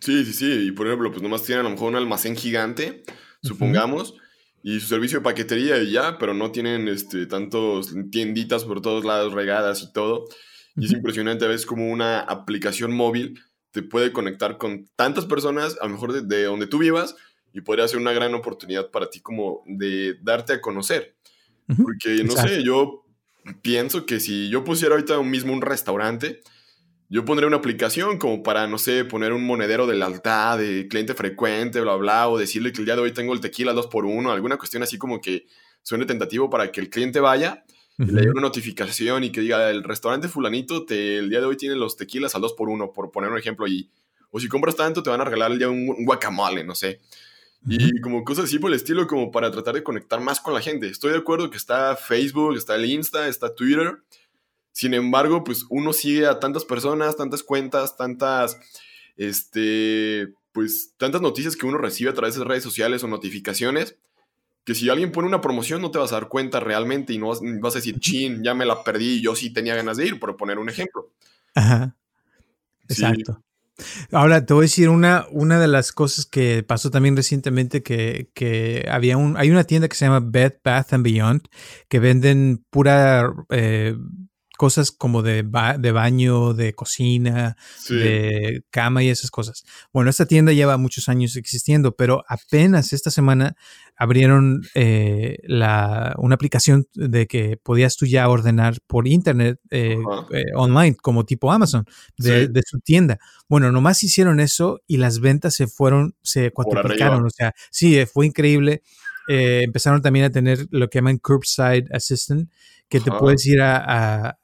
Sí, 0.01 0.25
sí, 0.25 0.33
sí. 0.33 0.67
Y 0.69 0.73
por 0.73 0.87
ejemplo, 0.87 1.11
pues 1.11 1.23
nomás 1.23 1.43
tienen 1.43 1.67
a 1.67 1.69
lo 1.69 1.75
mejor 1.75 1.91
un 1.91 1.97
almacén 1.97 2.37
gigante, 2.37 3.03
supongamos, 3.43 4.15
y 4.63 4.81
su 4.81 4.87
servicio 4.87 5.19
de 5.19 5.25
paquetería 5.25 5.79
y 5.83 5.93
ya, 5.93 6.19
pero 6.19 6.35
no 6.35 6.51
tienen 6.53 6.89
este, 6.89 7.27
tantos 7.27 7.95
tienditas 8.11 8.65
por 8.65 8.81
todos 8.81 9.05
lados 9.05 9.33
regadas 9.33 9.83
y 9.83 9.93
todo. 9.93 10.27
Y 10.77 10.87
es 10.87 10.93
impresionante 10.93 11.45
a 11.45 11.49
veces 11.49 11.67
como 11.67 11.91
una 11.91 12.21
aplicación 12.21 12.93
móvil 12.93 13.41
te 13.73 13.83
puede 13.83 14.13
conectar 14.13 14.59
con 14.59 14.89
tantas 14.97 15.27
personas, 15.27 15.77
a 15.81 15.87
lo 15.87 15.93
mejor 15.93 16.13
de, 16.13 16.23
de 16.23 16.45
donde 16.45 16.67
tú 16.67 16.79
vivas, 16.79 17.15
y 17.53 17.61
podría 17.61 17.87
ser 17.89 17.99
una 17.99 18.13
gran 18.13 18.35
oportunidad 18.35 18.91
para 18.91 19.11
ti 19.11 19.21
como 19.21 19.63
de 19.67 20.17
darte 20.23 20.55
a 20.55 20.61
conocer. 20.61 21.17
Porque, 21.67 22.25
no 22.25 22.33
sé, 22.33 22.65
yo 22.65 23.05
pienso 23.63 24.07
que 24.07 24.21
si 24.21 24.49
yo 24.49 24.65
pusiera 24.65 24.95
ahorita 24.95 25.23
mismo 25.23 25.53
un 25.53 25.63
restaurante, 25.63 26.41
yo 27.09 27.25
pondría 27.25 27.49
una 27.49 27.57
aplicación 27.57 28.19
como 28.19 28.43
para, 28.43 28.67
no 28.69 28.79
sé, 28.79 29.05
poner 29.05 29.33
un 29.33 29.45
monedero 29.45 29.87
de 29.87 29.97
lealtad, 29.97 30.59
de 30.59 30.87
cliente 30.89 31.15
frecuente, 31.15 31.81
bla, 31.81 31.97
bla, 31.97 32.29
o 32.29 32.39
decirle 32.39 32.73
que 32.73 32.81
el 32.81 32.85
día 32.85 32.95
de 32.95 33.03
hoy 33.03 33.13
tengo 33.13 33.33
el 33.33 33.41
tequila 33.41 33.73
2 33.73 33.89
por 33.89 34.05
1 34.05 34.31
alguna 34.31 34.57
cuestión 34.57 34.83
así 34.83 34.97
como 34.97 35.21
que 35.21 35.47
suene 35.83 36.07
tentativo 36.07 36.49
para 36.49 36.71
que 36.71 36.81
el 36.81 36.89
cliente 36.89 37.19
vaya 37.19 37.65
y 37.99 38.07
le 38.07 38.23
dé 38.23 38.31
una 38.31 38.41
notificación 38.41 39.25
y 39.25 39.31
que 39.31 39.41
diga, 39.41 39.69
el 39.71 39.83
restaurante 39.83 40.29
fulanito 40.29 40.87
te, 40.87 41.19
el 41.19 41.29
día 41.29 41.41
de 41.41 41.47
hoy 41.47 41.57
tiene 41.57 41.75
los 41.75 41.97
tequilas 41.97 42.35
al 42.35 42.41
2 42.43 42.55
por 42.55 42.69
1 42.71 42.93
por 42.93 43.11
poner 43.11 43.31
un 43.31 43.39
ejemplo, 43.39 43.67
y, 43.67 43.91
o 44.31 44.41
si 44.41 44.49
compras 44.49 44.77
tanto 44.77 45.03
te 45.03 45.11
van 45.11 45.21
a 45.21 45.25
regalar 45.25 45.53
el 45.53 45.59
día 45.59 45.69
un, 45.69 45.89
un 45.89 46.05
guacamole, 46.05 46.65
no 46.65 46.75
sé. 46.75 47.01
Y 47.67 48.01
como 48.01 48.25
cosas 48.25 48.47
así 48.47 48.59
por 48.59 48.71
el 48.71 48.77
estilo, 48.77 49.07
como 49.07 49.31
para 49.31 49.51
tratar 49.51 49.75
de 49.75 49.83
conectar 49.83 50.21
más 50.21 50.41
con 50.41 50.55
la 50.55 50.63
gente. 50.63 50.89
Estoy 50.89 51.13
de 51.13 51.19
acuerdo 51.19 51.51
que 51.51 51.59
está 51.59 51.95
Facebook, 51.95 52.57
está 52.57 52.75
el 52.75 52.87
Insta, 52.87 53.29
está 53.29 53.55
Twitter. 53.55 54.03
Sin 54.73 54.95
embargo, 54.95 55.45
pues 55.45 55.67
uno 55.69 55.93
sigue 55.93 56.27
a 56.27 56.39
tantas 56.41 56.65
personas, 56.65 57.17
tantas 57.17 57.43
cuentas, 57.43 57.97
tantas, 57.97 58.59
este, 59.17 60.33
pues 60.53 60.95
tantas 60.97 61.21
noticias 61.21 61.57
que 61.57 61.67
uno 61.67 61.77
recibe 61.77 62.11
a 62.11 62.15
través 62.15 62.37
de 62.37 62.45
redes 62.45 62.63
sociales 62.63 63.05
o 63.05 63.09
notificaciones, 63.09 63.97
que 64.65 64.75
si 64.75 64.89
alguien 64.89 65.13
pone 65.13 65.29
una 65.29 65.41
promoción 65.41 65.83
no 65.83 65.91
te 65.91 65.99
vas 65.99 66.13
a 66.13 66.17
dar 66.17 66.29
cuenta 66.29 66.61
realmente 66.61 67.13
y 67.13 67.19
no 67.19 67.29
vas, 67.29 67.41
vas 67.61 67.75
a 67.75 67.79
decir, 67.79 67.99
chin, 67.99 68.43
ya 68.43 68.55
me 68.55 68.65
la 68.65 68.83
perdí, 68.85 69.21
yo 69.21 69.35
sí 69.35 69.53
tenía 69.53 69.75
ganas 69.75 69.97
de 69.97 70.07
ir, 70.07 70.21
por 70.21 70.37
poner 70.37 70.59
un 70.59 70.69
ejemplo. 70.69 71.11
Ajá. 71.55 71.97
Exacto. 72.89 73.43
Ahora 74.13 74.45
te 74.45 74.55
voy 74.55 74.63
a 74.63 74.65
decir 74.65 74.89
una, 74.89 75.27
una 75.31 75.59
de 75.59 75.69
las 75.69 75.93
cosas 75.93 76.27
que 76.27 76.63
pasó 76.63 76.91
también 76.91 77.17
recientemente 77.17 77.83
que, 77.83 78.31
que 78.35 78.87
había 78.91 79.17
un, 79.17 79.37
hay 79.37 79.51
una 79.51 79.65
tienda 79.65 79.89
que 79.89 79.97
se 79.97 80.05
llama 80.05 80.21
Bed 80.21 80.55
Bath 80.65 80.93
and 80.93 81.05
Beyond 81.05 81.43
que 81.89 81.99
venden 81.99 82.65
pura 82.71 83.33
eh, 83.51 83.97
cosas 84.61 84.91
como 84.93 85.23
de, 85.23 85.43
de 85.79 85.91
baño, 85.91 86.53
de 86.53 86.75
cocina, 86.75 87.57
de 87.89 88.63
cama 88.69 89.03
y 89.03 89.09
esas 89.09 89.31
cosas. 89.31 89.65
Bueno, 89.91 90.11
esta 90.11 90.27
tienda 90.27 90.53
lleva 90.53 90.77
muchos 90.77 91.09
años 91.09 91.35
existiendo, 91.37 91.97
pero 91.97 92.25
apenas 92.29 92.93
esta 92.93 93.11
semana 93.11 93.57
abrieron 93.97 94.61
eh, 94.75 95.39
la, 95.45 96.15
una 96.19 96.35
aplicación 96.35 96.87
de 96.93 97.27
que 97.27 97.57
podías 97.57 97.97
tú 97.97 98.05
ya 98.05 98.29
ordenar 98.29 98.83
por 98.87 99.09
internet 99.09 99.59
eh, 99.71 99.97
eh, 100.31 100.45
online, 100.55 100.95
como 100.95 101.25
tipo 101.25 101.51
Amazon, 101.51 101.87
de, 102.19 102.63
su 102.67 102.81
tienda. 102.81 103.19
Bueno, 103.49 103.73
nomás 103.73 104.03
hicieron 104.03 104.41
eso 104.41 104.83
y 104.87 104.99
las 104.99 105.21
ventas 105.21 105.55
se 105.55 105.69
fueron, 105.69 106.17
se 106.21 106.51
cuatriplicaron. 106.51 107.25
O 107.25 107.31
sea, 107.31 107.55
sí, 107.71 108.05
fue 108.05 108.27
increíble. 108.27 108.83
Empezaron 109.31 110.03
también 110.03 110.25
a 110.25 110.31
tener 110.31 110.67
lo 110.71 110.89
que 110.89 110.99
llaman 110.99 111.19
curbside 111.19 111.87
assistant, 111.93 112.51
que 112.89 113.01
te 113.01 113.13
puedes 113.13 113.47
ir 113.47 113.61
a, 113.63 114.37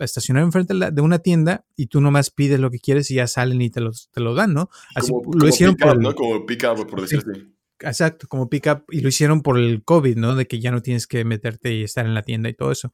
estacionar 0.00 0.42
enfrente 0.42 0.74
de 0.74 1.00
una 1.00 1.20
tienda 1.20 1.64
y 1.76 1.86
tú 1.86 2.00
nomás 2.00 2.30
pides 2.30 2.58
lo 2.58 2.70
que 2.70 2.80
quieres 2.80 3.10
y 3.10 3.14
ya 3.14 3.28
salen 3.28 3.62
y 3.62 3.70
te, 3.70 3.80
los, 3.80 4.10
te 4.10 4.20
lo 4.20 4.34
dan, 4.34 4.52
¿no? 4.52 4.68
Así 4.96 5.12
lo 5.32 5.48
hicieron 5.48 5.76
por 5.76 6.00
¿no? 6.00 6.14
Como 6.14 6.44
pick 6.44 6.64
up, 6.64 6.86
por 6.88 7.00
decirlo 7.02 7.32
así. 7.32 7.52
Exacto, 7.78 8.26
como 8.28 8.48
pick 8.48 8.66
up 8.66 8.84
y 8.90 9.00
lo 9.00 9.08
hicieron 9.08 9.42
por 9.42 9.58
el 9.58 9.84
COVID, 9.84 10.16
¿no? 10.16 10.34
De 10.34 10.46
que 10.46 10.60
ya 10.60 10.70
no 10.70 10.82
tienes 10.82 11.06
que 11.06 11.24
meterte 11.24 11.74
y 11.74 11.82
estar 11.84 12.04
en 12.04 12.14
la 12.14 12.22
tienda 12.22 12.48
y 12.48 12.54
todo 12.54 12.72
eso. 12.72 12.92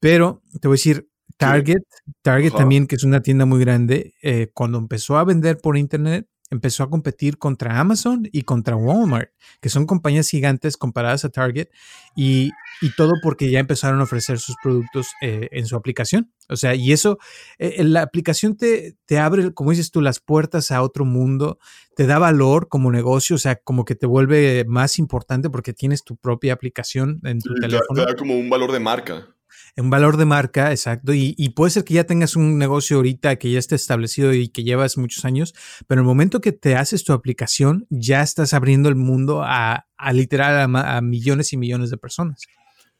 Pero 0.00 0.42
te 0.60 0.66
voy 0.66 0.74
a 0.74 0.78
decir, 0.78 1.08
Target, 1.36 1.82
Target 2.22 2.52
también, 2.52 2.88
que 2.88 2.96
es 2.96 3.04
una 3.04 3.22
tienda 3.22 3.46
muy 3.46 3.60
grande, 3.60 4.14
eh, 4.22 4.50
cuando 4.52 4.78
empezó 4.78 5.18
a 5.18 5.24
vender 5.24 5.58
por 5.58 5.76
internet, 5.76 6.26
empezó 6.50 6.82
a 6.82 6.90
competir 6.90 7.38
contra 7.38 7.78
Amazon 7.78 8.28
y 8.32 8.42
contra 8.42 8.76
Walmart, 8.76 9.30
que 9.60 9.68
son 9.68 9.86
compañías 9.86 10.28
gigantes 10.28 10.76
comparadas 10.76 11.24
a 11.24 11.28
Target, 11.28 11.68
y, 12.16 12.50
todo 12.96 13.14
porque 13.22 13.50
ya 13.50 13.60
empezaron 13.60 14.00
a 14.00 14.04
ofrecer 14.04 14.38
sus 14.38 14.56
productos 14.62 15.08
eh, 15.20 15.48
en 15.52 15.66
su 15.66 15.76
aplicación. 15.76 16.32
O 16.48 16.56
sea, 16.56 16.74
y 16.74 16.92
eso, 16.92 17.18
eh, 17.58 17.84
la 17.84 18.02
aplicación 18.02 18.56
te, 18.56 18.96
te, 19.04 19.18
abre, 19.18 19.52
como 19.52 19.70
dices 19.70 19.90
tú, 19.90 20.00
las 20.00 20.20
puertas 20.20 20.70
a 20.70 20.82
otro 20.82 21.04
mundo, 21.04 21.58
te 21.94 22.06
da 22.06 22.18
valor 22.18 22.68
como 22.68 22.90
negocio, 22.90 23.36
o 23.36 23.38
sea, 23.38 23.56
como 23.56 23.84
que 23.84 23.94
te 23.94 24.06
vuelve 24.06 24.64
más 24.66 24.98
importante 24.98 25.50
porque 25.50 25.72
tienes 25.72 26.04
tu 26.04 26.16
propia 26.16 26.54
aplicación 26.54 27.20
en 27.24 27.40
tu 27.40 27.54
teléfono. 27.54 28.04
Te 28.04 28.12
da 28.12 28.16
como 28.16 28.36
un 28.36 28.48
valor 28.48 28.72
de 28.72 28.80
marca 28.80 29.28
un 29.76 29.90
valor 29.90 30.16
de 30.16 30.24
marca, 30.24 30.70
exacto. 30.70 31.12
Y, 31.14 31.34
puede 31.50 31.70
ser 31.70 31.84
que 31.84 31.94
ya 31.94 32.04
tengas 32.04 32.36
un 32.36 32.58
negocio 32.58 32.96
ahorita 32.96 33.36
que 33.36 33.50
ya 33.50 33.58
esté 33.58 33.74
establecido 33.74 34.32
y 34.32 34.48
que 34.48 34.64
llevas 34.64 34.98
muchos 34.98 35.24
años, 35.24 35.54
pero 35.86 36.00
en 36.00 36.04
el 36.04 36.08
momento 36.08 36.40
que 36.40 36.52
te 36.52 36.76
haces 36.76 37.04
tu 37.04 37.12
aplicación, 37.12 37.86
ya 37.90 38.22
estás 38.22 38.54
abriendo 38.54 38.88
el 38.88 38.96
mundo 38.96 39.42
a, 39.44 39.86
literal 40.12 40.74
a, 40.76 41.00
millones 41.00 41.52
y 41.52 41.56
millones 41.56 41.90
de 41.90 41.96
personas. 41.96 42.42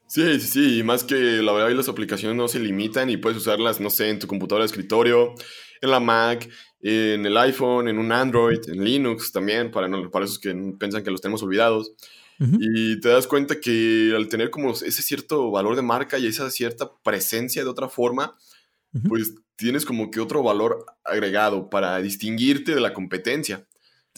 Sí, 0.07 0.39
sí, 0.39 0.47
sí, 0.47 0.79
y 0.79 0.83
más 0.83 1.03
que 1.03 1.15
la 1.15 1.51
verdad 1.51 1.71
las 1.71 1.87
aplicaciones 1.87 2.35
no 2.35 2.47
se 2.47 2.59
limitan 2.59 3.09
y 3.09 3.17
puedes 3.17 3.37
usarlas, 3.37 3.79
no 3.79 3.89
sé, 3.89 4.09
en 4.09 4.17
tu 4.17 4.25
computadora 4.25 4.63
de 4.63 4.67
escritorio, 4.67 5.35
en 5.81 5.91
la 5.91 5.99
Mac, 5.99 6.49
en 6.81 7.25
el 7.25 7.37
iPhone, 7.37 7.87
en 7.87 7.97
un 7.99 8.11
Android, 8.11 8.59
en 8.67 8.83
Linux 8.83 9.31
también, 9.31 9.69
para, 9.69 9.87
para 10.09 10.25
esos 10.25 10.39
que 10.39 10.55
piensan 10.79 11.03
que 11.03 11.11
los 11.11 11.21
tenemos 11.21 11.43
olvidados. 11.43 11.93
Y 12.39 13.01
te 13.01 13.09
das 13.09 13.27
cuenta 13.27 13.59
que 13.59 14.13
al 14.15 14.29
tener 14.29 14.49
como 14.49 14.71
ese 14.71 15.01
cierto 15.01 15.51
valor 15.51 15.75
de 15.75 15.81
marca 15.81 16.17
y 16.17 16.27
esa 16.27 16.49
cierta 16.49 16.89
presencia 17.03 17.63
de 17.63 17.69
otra 17.69 17.89
forma, 17.89 18.37
pues 19.07 19.35
tienes 19.57 19.85
como 19.85 20.09
que 20.09 20.21
otro 20.21 20.41
valor 20.41 20.85
agregado 21.03 21.69
para 21.69 21.97
distinguirte 22.01 22.73
de 22.73 22.81
la 22.81 22.93
competencia. 22.93 23.67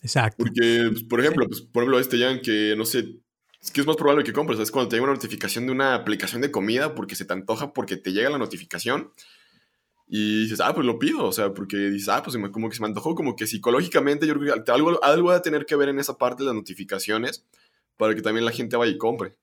Exacto. 0.03 0.37
Porque, 0.37 0.89
pues, 0.91 1.03
por 1.03 1.19
ejemplo, 1.19 1.47
pues, 1.47 1.61
por 1.61 1.83
ejemplo, 1.83 1.99
este 1.99 2.19
ya 2.19 2.39
que 2.41 2.75
no 2.77 2.85
sé, 2.85 3.21
es 3.59 3.71
que 3.71 3.81
es 3.81 3.87
más 3.87 3.95
probable 3.95 4.23
que 4.23 4.33
compres, 4.33 4.59
es 4.59 4.71
cuando 4.71 4.89
te 4.89 4.95
llega 4.95 5.05
una 5.05 5.13
notificación 5.13 5.65
de 5.65 5.71
una 5.71 5.95
aplicación 5.95 6.41
de 6.41 6.51
comida 6.51 6.93
porque 6.93 7.15
se 7.15 7.25
te 7.25 7.33
antoja, 7.33 7.73
porque 7.73 7.97
te 7.97 8.11
llega 8.11 8.29
la 8.29 8.37
notificación 8.37 9.11
y 10.07 10.43
dices, 10.43 10.59
ah, 10.59 10.73
pues 10.75 10.85
lo 10.85 10.99
pido, 10.99 11.25
o 11.25 11.31
sea, 11.31 11.53
porque 11.53 11.77
dices, 11.77 12.09
ah, 12.09 12.21
pues 12.21 12.37
como 12.51 12.69
que 12.69 12.75
se 12.75 12.81
me 12.81 12.87
antojó, 12.87 13.15
como 13.15 13.35
que 13.35 13.47
psicológicamente 13.47 14.27
yo 14.27 14.37
creo 14.37 14.63
que 14.63 14.71
algo, 14.71 15.03
algo 15.03 15.29
va 15.29 15.35
a 15.37 15.41
tener 15.41 15.65
que 15.65 15.75
ver 15.75 15.89
en 15.89 15.99
esa 15.99 16.17
parte 16.17 16.43
de 16.43 16.47
las 16.47 16.55
notificaciones 16.55 17.45
para 17.97 18.15
que 18.15 18.21
también 18.21 18.45
la 18.45 18.51
gente 18.51 18.77
vaya 18.77 18.91
y 18.91 18.97
compre. 18.97 19.37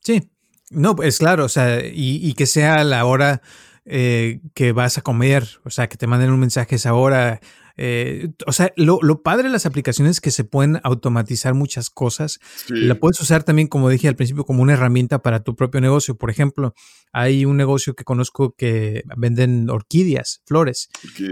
Sí, 0.00 0.30
no, 0.70 0.96
es 1.02 1.18
claro, 1.18 1.44
o 1.44 1.48
sea, 1.48 1.80
y, 1.84 2.32
que 2.34 2.46
sea 2.46 2.84
la 2.84 3.04
hora 3.04 3.42
eh, 3.84 4.40
que 4.54 4.72
vas 4.72 4.98
a 4.98 5.02
comer, 5.02 5.46
o 5.64 5.70
sea, 5.70 5.88
que 5.88 5.96
te 5.96 6.06
manden 6.06 6.30
un 6.30 6.40
mensaje 6.40 6.76
esa 6.76 6.94
hora. 6.94 7.40
Eh, 7.76 8.30
o 8.46 8.52
sea, 8.52 8.72
lo, 8.76 9.22
padre 9.22 9.44
de 9.44 9.52
las 9.52 9.66
aplicaciones 9.66 10.16
es 10.16 10.20
que 10.20 10.30
se 10.30 10.44
pueden 10.44 10.80
automatizar 10.84 11.54
muchas 11.54 11.90
cosas. 11.90 12.38
La 12.68 12.94
puedes 12.96 13.20
usar 13.20 13.44
también, 13.44 13.68
como 13.68 13.88
dije 13.88 14.08
al 14.08 14.16
principio, 14.16 14.44
como 14.44 14.62
una 14.62 14.74
herramienta 14.74 15.22
para 15.22 15.42
tu 15.42 15.54
propio 15.54 15.80
negocio. 15.80 16.16
Por 16.16 16.30
ejemplo, 16.30 16.74
hay 17.12 17.44
un 17.44 17.56
negocio 17.56 17.94
que 17.94 18.04
conozco 18.04 18.54
que 18.56 19.02
venden 19.16 19.70
orquídeas, 19.70 20.42
flores. 20.46 20.88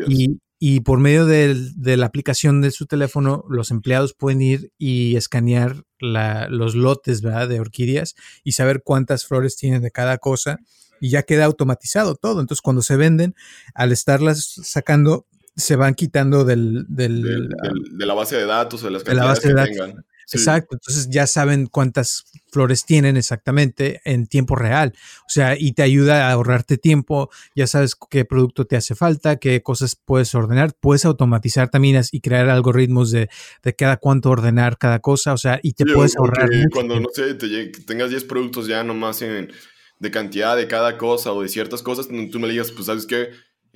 Y, 0.08 0.40
y 0.64 0.78
por 0.78 1.00
medio 1.00 1.26
de, 1.26 1.56
la 1.96 2.06
aplicación 2.06 2.60
de 2.60 2.70
su 2.70 2.86
teléfono, 2.86 3.44
los 3.48 3.72
empleados 3.72 4.14
pueden 4.16 4.42
ir 4.42 4.70
y 4.78 5.16
escanear 5.16 5.82
los 6.02 6.74
lotes 6.74 7.22
de 7.22 7.60
orquídeas 7.60 8.14
y 8.44 8.52
saber 8.52 8.82
cuántas 8.84 9.24
flores 9.24 9.56
tienen 9.56 9.82
de 9.82 9.90
cada 9.90 10.18
cosa 10.18 10.58
y 11.00 11.10
ya 11.10 11.22
queda 11.22 11.46
automatizado 11.46 12.14
todo. 12.14 12.40
Entonces, 12.40 12.62
cuando 12.62 12.82
se 12.82 12.96
venden, 12.96 13.34
al 13.74 13.92
estarlas 13.92 14.44
sacando, 14.62 15.26
se 15.56 15.76
van 15.76 15.94
quitando 15.94 16.44
del, 16.44 16.86
de 16.88 18.06
la 18.06 18.14
base 18.14 18.36
de 18.36 18.46
datos, 18.46 18.82
de 18.82 18.90
las 18.90 19.02
que 19.02 19.48
tengan. 19.48 20.04
Exacto, 20.36 20.76
entonces 20.76 21.08
ya 21.10 21.26
saben 21.26 21.66
cuántas 21.66 22.24
flores 22.50 22.84
tienen 22.84 23.16
exactamente 23.16 24.00
en 24.04 24.26
tiempo 24.26 24.56
real. 24.56 24.92
O 25.26 25.30
sea, 25.30 25.56
y 25.58 25.72
te 25.72 25.82
ayuda 25.82 26.28
a 26.28 26.32
ahorrarte 26.32 26.76
tiempo, 26.76 27.30
ya 27.56 27.66
sabes 27.66 27.96
qué 28.10 28.24
producto 28.24 28.66
te 28.66 28.76
hace 28.76 28.94
falta, 28.94 29.36
qué 29.36 29.62
cosas 29.62 29.96
puedes 29.96 30.34
ordenar, 30.34 30.74
puedes 30.78 31.04
automatizar 31.04 31.70
también 31.70 32.02
y 32.12 32.20
crear 32.20 32.48
algoritmos 32.48 33.10
de, 33.10 33.28
de 33.62 33.74
cada 33.74 33.96
cuánto 33.96 34.30
ordenar 34.30 34.78
cada 34.78 35.00
cosa, 35.00 35.32
o 35.32 35.38
sea, 35.38 35.60
y 35.62 35.72
te 35.72 35.84
puedes 35.86 36.16
ahorrar. 36.16 36.48
cuando, 36.72 37.00
no 37.00 37.08
sé, 37.12 37.34
tengas 37.86 38.10
10 38.10 38.24
productos 38.24 38.66
ya 38.66 38.84
nomás 38.84 39.22
en, 39.22 39.50
de 39.98 40.10
cantidad 40.10 40.56
de 40.56 40.66
cada 40.66 40.98
cosa 40.98 41.32
o 41.32 41.42
de 41.42 41.48
ciertas 41.48 41.82
cosas, 41.82 42.08
tú 42.08 42.38
me 42.40 42.48
digas, 42.48 42.72
pues 42.72 42.86
sabes 42.86 43.06
qué, 43.06 43.30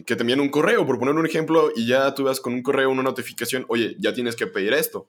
que 0.04 0.16
te 0.16 0.22
envíen 0.22 0.40
un 0.40 0.50
correo, 0.50 0.86
por 0.86 0.98
poner 0.98 1.14
un 1.14 1.26
ejemplo, 1.26 1.70
y 1.74 1.86
ya 1.86 2.14
tú 2.14 2.24
vas 2.24 2.40
con 2.40 2.52
un 2.52 2.62
correo, 2.62 2.90
una 2.90 3.02
notificación, 3.02 3.64
oye, 3.68 3.96
ya 3.98 4.12
tienes 4.12 4.36
que 4.36 4.46
pedir 4.46 4.72
esto. 4.72 5.08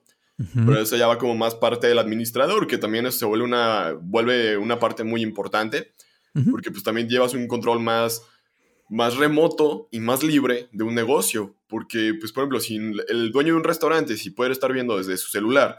Pero 0.54 0.80
eso 0.80 0.96
ya 0.96 1.08
va 1.08 1.18
como 1.18 1.34
más 1.34 1.56
parte 1.56 1.88
del 1.88 1.98
administrador, 1.98 2.68
que 2.68 2.78
también 2.78 3.06
eso 3.06 3.18
se 3.18 3.24
vuelve 3.24 3.44
una, 3.44 3.94
vuelve 4.00 4.56
una 4.56 4.78
parte 4.78 5.02
muy 5.02 5.22
importante, 5.22 5.92
porque 6.50 6.70
pues 6.70 6.84
también 6.84 7.08
llevas 7.08 7.34
un 7.34 7.48
control 7.48 7.80
más, 7.80 8.22
más 8.88 9.16
remoto 9.16 9.88
y 9.90 9.98
más 9.98 10.22
libre 10.22 10.68
de 10.70 10.84
un 10.84 10.94
negocio, 10.94 11.56
porque 11.66 12.14
pues 12.20 12.30
por 12.30 12.42
ejemplo, 12.44 12.60
si 12.60 12.76
el 12.76 13.32
dueño 13.32 13.54
de 13.54 13.58
un 13.58 13.64
restaurante, 13.64 14.16
si 14.16 14.30
puede 14.30 14.52
estar 14.52 14.72
viendo 14.72 14.96
desde 14.96 15.16
su 15.16 15.28
celular 15.28 15.78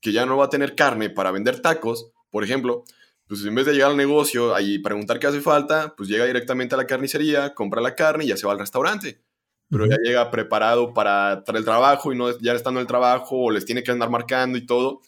que 0.00 0.12
ya 0.12 0.24
no 0.24 0.38
va 0.38 0.46
a 0.46 0.50
tener 0.50 0.74
carne 0.74 1.10
para 1.10 1.30
vender 1.30 1.60
tacos, 1.60 2.10
por 2.30 2.42
ejemplo, 2.42 2.84
pues 3.26 3.44
en 3.44 3.54
vez 3.54 3.66
de 3.66 3.74
llegar 3.74 3.90
al 3.90 3.98
negocio 3.98 4.58
y 4.58 4.78
preguntar 4.78 5.18
qué 5.18 5.26
hace 5.26 5.42
falta, 5.42 5.94
pues 5.94 6.08
llega 6.08 6.24
directamente 6.24 6.74
a 6.74 6.78
la 6.78 6.86
carnicería, 6.86 7.52
compra 7.52 7.82
la 7.82 7.94
carne 7.94 8.24
y 8.24 8.28
ya 8.28 8.38
se 8.38 8.46
va 8.46 8.54
al 8.54 8.58
restaurante 8.58 9.20
pero 9.70 9.86
ya 9.86 9.96
llega 10.02 10.30
preparado 10.30 10.92
para, 10.92 11.44
para 11.46 11.58
el 11.58 11.64
trabajo 11.64 12.12
y 12.12 12.16
no 12.16 12.36
ya 12.38 12.52
estando 12.52 12.80
en 12.80 12.82
el 12.82 12.88
trabajo 12.88 13.36
o 13.36 13.50
les 13.50 13.64
tiene 13.64 13.82
que 13.82 13.92
andar 13.92 14.10
marcando 14.10 14.58
y 14.58 14.66
todo. 14.66 15.00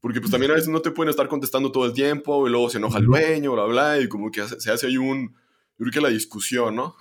Porque 0.00 0.20
pues 0.20 0.32
también 0.32 0.50
a 0.50 0.54
veces 0.54 0.68
no 0.68 0.82
te 0.82 0.90
pueden 0.90 1.10
estar 1.10 1.28
contestando 1.28 1.70
todo 1.70 1.86
el 1.86 1.92
tiempo 1.92 2.48
y 2.48 2.50
luego 2.50 2.68
se 2.68 2.78
enoja 2.78 2.98
el 2.98 3.06
dueño, 3.06 3.52
bla, 3.52 3.64
bla, 3.64 4.00
y 4.00 4.08
como 4.08 4.32
que 4.32 4.42
se 4.42 4.70
hace 4.72 4.88
ahí 4.88 4.96
un, 4.96 5.32
creo 5.82 5.92
que 5.92 6.00
la 6.00 6.08
discusión, 6.08 6.76
¿no? 6.76 6.96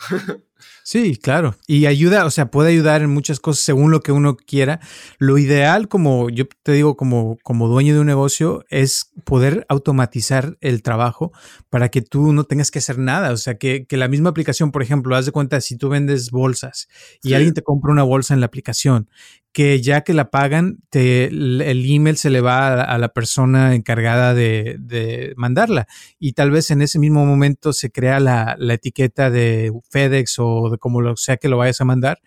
sí, 0.83 1.15
claro. 1.15 1.55
Y 1.67 1.85
ayuda, 1.85 2.25
o 2.25 2.31
sea, 2.31 2.51
puede 2.51 2.69
ayudar 2.69 3.01
en 3.01 3.09
muchas 3.09 3.39
cosas 3.39 3.63
según 3.63 3.91
lo 3.91 4.01
que 4.01 4.11
uno 4.11 4.35
quiera. 4.35 4.79
Lo 5.19 5.37
ideal, 5.37 5.87
como 5.87 6.29
yo 6.29 6.45
te 6.63 6.71
digo, 6.71 6.95
como, 6.95 7.37
como 7.43 7.67
dueño 7.67 7.93
de 7.93 7.99
un 7.99 8.07
negocio, 8.07 8.65
es 8.69 9.11
poder 9.23 9.65
automatizar 9.69 10.57
el 10.61 10.81
trabajo 10.81 11.31
para 11.69 11.89
que 11.89 12.01
tú 12.01 12.33
no 12.33 12.43
tengas 12.43 12.71
que 12.71 12.79
hacer 12.79 12.97
nada. 12.97 13.31
O 13.31 13.37
sea, 13.37 13.57
que, 13.57 13.85
la 13.89 14.07
misma 14.07 14.29
aplicación, 14.29 14.71
por 14.71 14.81
ejemplo, 14.81 15.15
haz 15.15 15.25
de 15.25 15.31
cuenta, 15.31 15.61
si 15.61 15.77
tú 15.77 15.89
vendes 15.89 16.31
bolsas 16.31 16.87
y 17.21 17.33
alguien 17.33 17.53
te 17.53 17.61
compra 17.61 17.91
una 17.91 18.03
bolsa 18.03 18.33
en 18.33 18.39
la 18.39 18.47
aplicación 18.47 19.09
que 19.53 19.81
ya 19.81 20.01
que 20.01 20.13
la 20.13 20.29
pagan, 20.29 20.79
te, 20.89 21.25
el 21.25 21.85
email 21.85 22.15
se 22.15 22.29
le 22.29 22.39
va 22.39 22.81
a, 22.81 22.97
la 22.97 23.09
persona 23.09 23.75
encargada 23.75 24.33
de, 24.33 25.33
mandarla. 25.35 25.87
Y 26.19 26.33
tal 26.33 26.51
vez 26.51 26.71
en 26.71 26.81
ese 26.81 26.99
mismo 26.99 27.25
momento 27.25 27.73
se 27.73 27.91
crea 27.91 28.19
la, 28.19 28.55
etiqueta 28.59 29.29
de 29.29 29.71
FedEx 29.89 30.39
o 30.39 30.69
de 30.71 30.77
como 30.77 31.01
lo 31.01 31.17
sea 31.17 31.37
que 31.37 31.49
lo 31.49 31.57
vayas 31.57 31.81
a 31.81 31.85
mandar. 31.85 32.19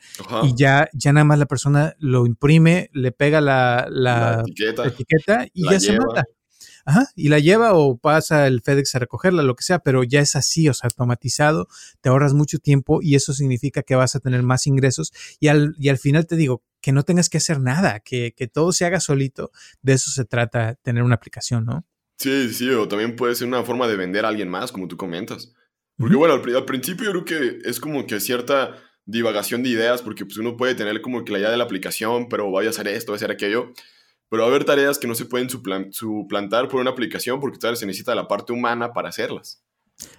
Y 0.43 0.55
ya, 0.55 0.89
ya 0.93 1.13
nada 1.13 1.25
más 1.25 1.39
la 1.39 1.47
persona 1.47 1.95
lo 1.99 2.27
imprime, 2.27 2.91
le 2.93 3.13
pega 3.13 3.41
la, 3.41 4.43
etiqueta, 4.85 5.47
y 5.53 5.71
ya 5.71 5.81
se 5.81 5.99
manda. 5.99 6.25
ajá, 6.85 7.07
y 7.17 7.29
la 7.31 7.39
lleva 7.39 7.73
o 7.73 7.97
pasa 7.97 8.47
el 8.47 8.61
FedEx 8.61 8.95
a 8.97 8.99
recogerla, 8.99 9.43
lo 9.43 9.57
que 9.57 9.65
sea, 9.65 9.79
pero 9.79 10.05
ya 10.05 10.21
es 10.21 10.37
así, 10.37 10.69
o 10.69 10.75
sea, 10.75 10.89
automatizado, 10.89 11.69
te 12.03 12.11
ahorras 12.11 12.35
mucho 12.35 12.59
tiempo 12.59 13.01
y 13.01 13.15
eso 13.15 13.33
significa 13.33 13.83
que 13.83 13.95
vas 13.95 14.15
a 14.15 14.21
tener 14.21 14.43
más 14.43 14.67
ingresos 14.67 15.13
y 15.41 15.49
al, 15.49 15.75
y 15.79 15.89
al 15.89 15.97
final 15.97 16.27
te 16.27 16.37
digo, 16.37 16.63
que 16.85 16.93
no 16.93 17.03
tengas 17.03 17.31
que 17.31 17.39
hacer 17.39 17.61
nada, 17.61 18.01
que, 18.01 18.35
que 18.37 18.47
todo 18.47 18.71
se 18.71 18.85
haga 18.85 19.01
solito, 19.01 19.51
de 19.81 19.95
eso 19.95 20.11
se 20.11 20.27
trata 20.27 20.75
tener 20.75 21.03
una 21.03 21.15
aplicación, 21.15 21.65
¿no? 21.65 21.87
Sí, 22.19 22.53
sí, 22.53 22.69
o 22.69 22.87
también 22.87 23.17
puede 23.17 23.35
ser 23.35 23.49
una 23.49 23.63
forma 23.63 23.89
de 23.89 23.97
vender 23.97 24.27
a 24.27 24.29
alguien 24.29 24.51
más, 24.51 24.71
como 24.71 24.87
tú 24.87 24.99
comentas. 24.99 25.55
Porque 25.97 26.15
bueno, 26.15 26.35
al, 26.35 26.65
principio 26.67 27.07
yo 27.07 27.25
creo 27.25 27.25
que 27.25 27.59
es 27.67 27.81
como 27.81 28.07
que 28.07 28.21
cierta 28.21 28.77
divagación 29.07 29.63
de 29.63 29.71
ideas, 29.71 30.03
porque 30.03 30.27
pues 30.27 30.37
uno 30.37 30.59
puede 30.59 30.75
tener 30.75 31.01
como 31.01 31.25
que 31.25 31.33
la 31.33 31.39
idea 31.39 31.51
de 31.51 31.57
la 31.57 31.65
aplicación, 31.65 32.29
pero 32.29 32.51
vaya 32.51 32.69
a 32.69 32.71
hacer 32.71 32.87
esto, 32.87 33.13
voy 33.13 33.17
a 33.17 33.17
hacer 33.17 33.31
aquello. 33.31 33.73
Pero 34.29 34.43
va 34.43 34.49
a 34.49 34.51
haber 34.51 34.67
tareas 34.67 34.99
que 34.99 35.07
no 35.07 35.15
se 35.15 35.25
pueden 35.25 35.49
suplantar 35.49 36.69
por 36.69 36.83
una 36.83 36.91
aplicación 36.91 37.41
porque 37.41 37.57
tal 37.57 37.71
vez 37.71 37.79
se 37.79 37.87
necesita 37.87 38.15
la 38.15 38.29
parte 38.29 38.53
humana 38.53 38.93
para 38.93 39.09
hacerlas. 39.09 39.65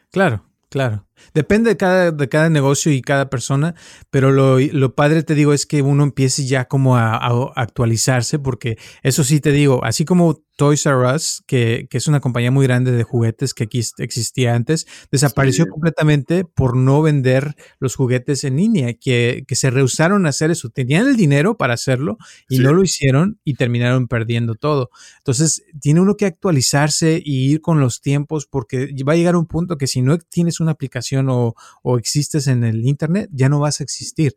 Claro, 0.10 0.43
Claro, 0.75 1.08
depende 1.34 1.69
de 1.69 1.78
cada, 1.78 2.12
de 2.12 2.30
cada 2.30 2.49
negocio 2.49 2.91
y 2.91 3.01
cada 3.01 3.30
persona, 3.30 3.75
pero 4.10 4.32
lo, 4.32 4.60
lo 4.60 4.95
padre 4.95 5.23
te 5.23 5.36
digo 5.36 5.54
es 5.54 5.65
que 5.65 5.82
uno 5.82 6.04
empiece 6.04 6.45
ya 6.45 6.65
como 6.65 6.97
a, 6.97 7.15
actualizarse, 7.56 8.39
porque 8.39 8.78
eso 9.04 9.23
sí 9.23 9.39
te 9.39 9.51
digo, 9.51 9.84
así 9.84 10.06
como 10.06 10.43
Toys 10.58 10.86
R 10.86 11.13
Us, 11.13 11.43
que, 11.47 11.88
que, 11.89 11.97
es 11.97 12.08
una 12.08 12.21
compañía 12.21 12.49
muy 12.49 12.65
grande 12.65 12.91
de 12.91 13.04
juguetes 13.04 13.54
que 13.54 13.65
aquí 13.65 13.82
existía 13.97 14.56
antes, 14.56 14.88
desapareció 15.12 15.67
completamente 15.67 16.45
por 16.45 16.78
no 16.78 17.01
vender 17.01 17.56
los 17.80 17.95
juguetes 17.95 18.45
en 18.45 18.56
línea, 18.56 18.93
que, 18.93 19.43
que, 19.47 19.56
se 19.56 19.69
rehusaron 19.69 20.25
a 20.25 20.30
hacer 20.30 20.51
eso. 20.51 20.69
Tenían 20.69 21.08
el 21.08 21.17
dinero 21.17 21.58
para 21.58 21.73
hacerlo 21.73 22.17
y 22.47 22.60
no 22.60 22.73
lo 22.73 22.84
hicieron 22.84 23.39
y 23.43 23.56
terminaron 23.56 24.08
perdiendo 24.08 24.56
todo. 24.56 24.91
Entonces, 25.17 25.63
tiene 25.82 25.99
uno 25.99 26.15
que 26.15 26.25
actualizarse 26.25 27.21
y 27.23 27.51
ir 27.51 27.60
con 27.60 27.82
los 27.82 27.99
tiempos 27.99 28.45
porque 28.45 28.91
va 29.08 29.13
a 29.13 29.17
llegar 29.17 29.36
un 29.36 29.47
punto 29.47 29.78
que 29.78 29.88
si 29.88 30.01
no 30.01 30.17
tienes 30.17 30.62
una 30.62 30.71
aplicación 30.71 31.04
o, 31.13 31.55
o 31.83 31.97
existes 31.97 32.47
en 32.47 32.63
el 32.63 32.85
Internet, 32.85 33.29
ya 33.31 33.49
no 33.49 33.59
vas 33.59 33.79
a 33.79 33.83
existir. 33.83 34.35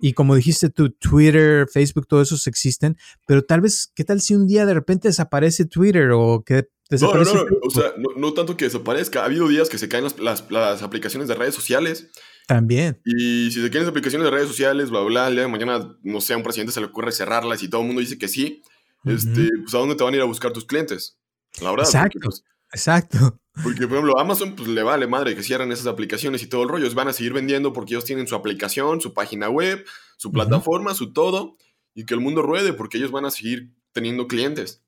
Y 0.00 0.14
como 0.14 0.34
dijiste 0.34 0.70
tú, 0.70 0.90
Twitter, 0.90 1.68
Facebook, 1.70 2.06
todos 2.06 2.28
esos 2.28 2.46
existen, 2.46 2.96
pero 3.26 3.44
tal 3.44 3.60
vez, 3.60 3.92
¿qué 3.94 4.02
tal 4.02 4.20
si 4.20 4.34
un 4.34 4.46
día 4.46 4.64
de 4.64 4.72
repente 4.72 5.08
desaparece 5.08 5.66
Twitter 5.66 6.10
o 6.12 6.42
que 6.44 6.68
desaparece? 6.88 7.34
No, 7.34 7.44
no, 7.44 7.50
no, 7.50 7.56
o 7.62 7.70
sea, 7.70 7.92
no, 8.16 8.32
tanto 8.32 8.56
que 8.56 8.64
desaparezca. 8.64 9.22
Ha 9.22 9.26
habido 9.26 9.46
días 9.46 9.68
que 9.68 9.76
se 9.76 9.88
caen 9.88 10.04
las, 10.04 10.50
las, 10.50 10.82
aplicaciones 10.82 11.28
de 11.28 11.34
redes 11.34 11.54
sociales. 11.54 12.08
También. 12.46 13.00
Y 13.04 13.50
si 13.52 13.60
se 13.60 13.70
caen 13.70 13.84
las 13.84 13.90
aplicaciones 13.90 14.24
de 14.24 14.30
redes 14.30 14.48
sociales, 14.48 14.88
bla, 14.88 15.00
bla, 15.00 15.28
el 15.28 15.34
día 15.34 15.42
de 15.42 15.48
mañana, 15.48 15.94
no 16.02 16.20
sé, 16.22 16.32
a 16.32 16.38
un 16.38 16.42
presidente 16.42 16.72
se 16.72 16.80
le 16.80 16.86
ocurre 16.86 17.12
cerrarlas 17.12 17.62
y 17.62 17.68
todo 17.68 17.82
el 17.82 17.86
mundo 17.86 18.00
dice 18.00 18.16
que 18.16 18.28
sí, 18.28 18.62
este, 19.04 19.48
pues 19.62 19.74
¿a 19.74 19.78
dónde 19.78 19.96
te 19.96 20.04
van 20.04 20.14
a 20.14 20.16
ir 20.16 20.22
a 20.22 20.26
buscar 20.26 20.52
tus 20.52 20.64
clientes? 20.64 21.18
La 21.60 21.70
verdad. 21.70 21.84
Exacto. 21.84 22.18
Pues, 22.22 22.44
exacto. 22.72 23.40
Porque, 23.62 23.86
por 23.86 23.98
ejemplo, 23.98 24.18
Amazon, 24.18 24.54
pues 24.54 24.68
le 24.68 24.82
vale 24.82 25.06
madre 25.06 25.34
que 25.34 25.42
cierren 25.42 25.72
esas 25.72 25.86
aplicaciones 25.86 26.42
y 26.42 26.46
todo 26.46 26.62
el 26.62 26.68
rollo. 26.68 26.84
Ellos 26.84 26.94
van 26.94 27.08
a 27.08 27.12
seguir 27.12 27.32
vendiendo 27.32 27.72
porque 27.72 27.94
ellos 27.94 28.04
tienen 28.04 28.26
su 28.26 28.34
aplicación, 28.34 29.00
su 29.00 29.14
página 29.14 29.48
web, 29.48 29.84
su 30.16 30.32
plataforma, 30.32 30.94
su 30.94 31.12
todo, 31.12 31.56
y 31.94 32.04
que 32.04 32.14
el 32.14 32.20
mundo 32.20 32.42
ruede 32.42 32.72
porque 32.72 32.98
ellos 32.98 33.10
van 33.10 33.24
a 33.24 33.30
seguir 33.30 33.72
teniendo 33.92 34.28
clientes. 34.28 34.82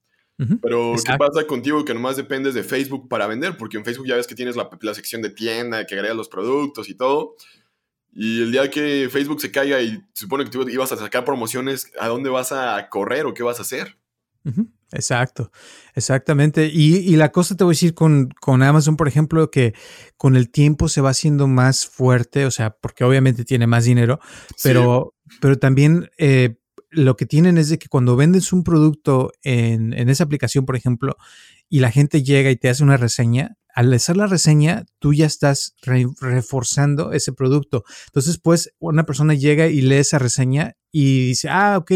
Pero, 0.61 0.95
¿qué 1.05 1.13
pasa 1.17 1.45
contigo 1.45 1.85
que 1.85 1.93
nomás 1.93 2.17
dependes 2.17 2.53
de 2.53 2.63
Facebook 2.63 3.07
para 3.07 3.27
vender? 3.27 3.55
Porque 3.55 3.77
en 3.77 3.85
Facebook 3.85 4.07
ya 4.07 4.15
ves 4.15 4.27
que 4.27 4.35
tienes 4.35 4.55
la, 4.55 4.69
la 4.81 4.93
sección 4.93 5.21
de 5.21 5.29
tienda, 5.29 5.85
que 5.85 5.95
agregas 5.95 6.17
los 6.17 6.27
productos 6.27 6.89
y 6.89 6.95
todo. 6.95 7.35
Y 8.11 8.41
el 8.41 8.51
día 8.51 8.69
que 8.69 9.09
Facebook 9.11 9.41
se 9.41 9.51
caiga 9.51 9.81
y 9.81 10.03
supone 10.13 10.43
que 10.43 10.51
tú 10.51 10.67
ibas 10.69 10.91
a 10.91 10.97
sacar 10.97 11.25
promociones, 11.25 11.91
¿a 11.99 12.07
dónde 12.07 12.29
vas 12.29 12.51
a 12.51 12.89
correr 12.89 13.25
o 13.25 13.33
qué 13.33 13.43
vas 13.43 13.59
a 13.59 13.63
hacer? 13.63 13.97
Exacto, 14.93 15.51
exactamente. 15.95 16.69
Y, 16.71 17.15
la 17.15 17.31
cosa 17.31 17.57
te 17.57 17.63
voy 17.63 17.71
a 17.71 17.75
decir 17.75 17.95
con, 17.95 18.29
con, 18.39 18.61
Amazon, 18.61 18.95
por 18.95 19.07
ejemplo, 19.07 19.49
que 19.49 19.73
con 20.17 20.35
el 20.35 20.51
tiempo 20.51 20.87
se 20.87 21.01
va 21.01 21.09
haciendo 21.09 21.47
más 21.47 21.87
fuerte, 21.87 22.45
o 22.45 22.51
sea, 22.51 22.77
porque 22.79 23.03
obviamente 23.03 23.43
tiene 23.43 23.65
más 23.65 23.85
dinero, 23.85 24.19
pero, 24.61 25.15
pero 25.41 25.57
también 25.57 26.11
eh, 26.17 26.57
lo 26.91 27.15
que 27.15 27.25
tienen 27.25 27.57
es 27.57 27.69
de 27.69 27.79
que 27.79 27.87
cuando 27.87 28.15
vendes 28.15 28.53
un 28.53 28.63
producto 28.63 29.31
en, 29.41 29.93
en 29.93 30.09
esa 30.09 30.25
aplicación, 30.25 30.65
por 30.65 30.75
ejemplo, 30.75 31.17
y 31.69 31.79
la 31.79 31.89
gente 31.89 32.21
llega 32.21 32.51
y 32.51 32.55
te 32.55 32.69
hace 32.69 32.83
una 32.83 32.97
reseña, 32.97 33.57
al 33.73 33.91
hacer 33.93 34.17
la 34.17 34.27
reseña, 34.27 34.85
tú 34.99 35.13
ya 35.13 35.25
estás 35.25 35.75
reforzando 35.81 37.11
ese 37.11 37.33
producto. 37.33 37.83
Entonces, 38.07 38.39
pues, 38.39 38.71
una 38.79 39.05
persona 39.05 39.33
llega 39.33 39.67
y 39.67 39.81
lee 39.81 39.95
esa 39.95 40.19
reseña 40.19 40.75
y 40.91 41.27
dice, 41.27 41.49
ah, 41.49 41.77
ok, 41.79 41.91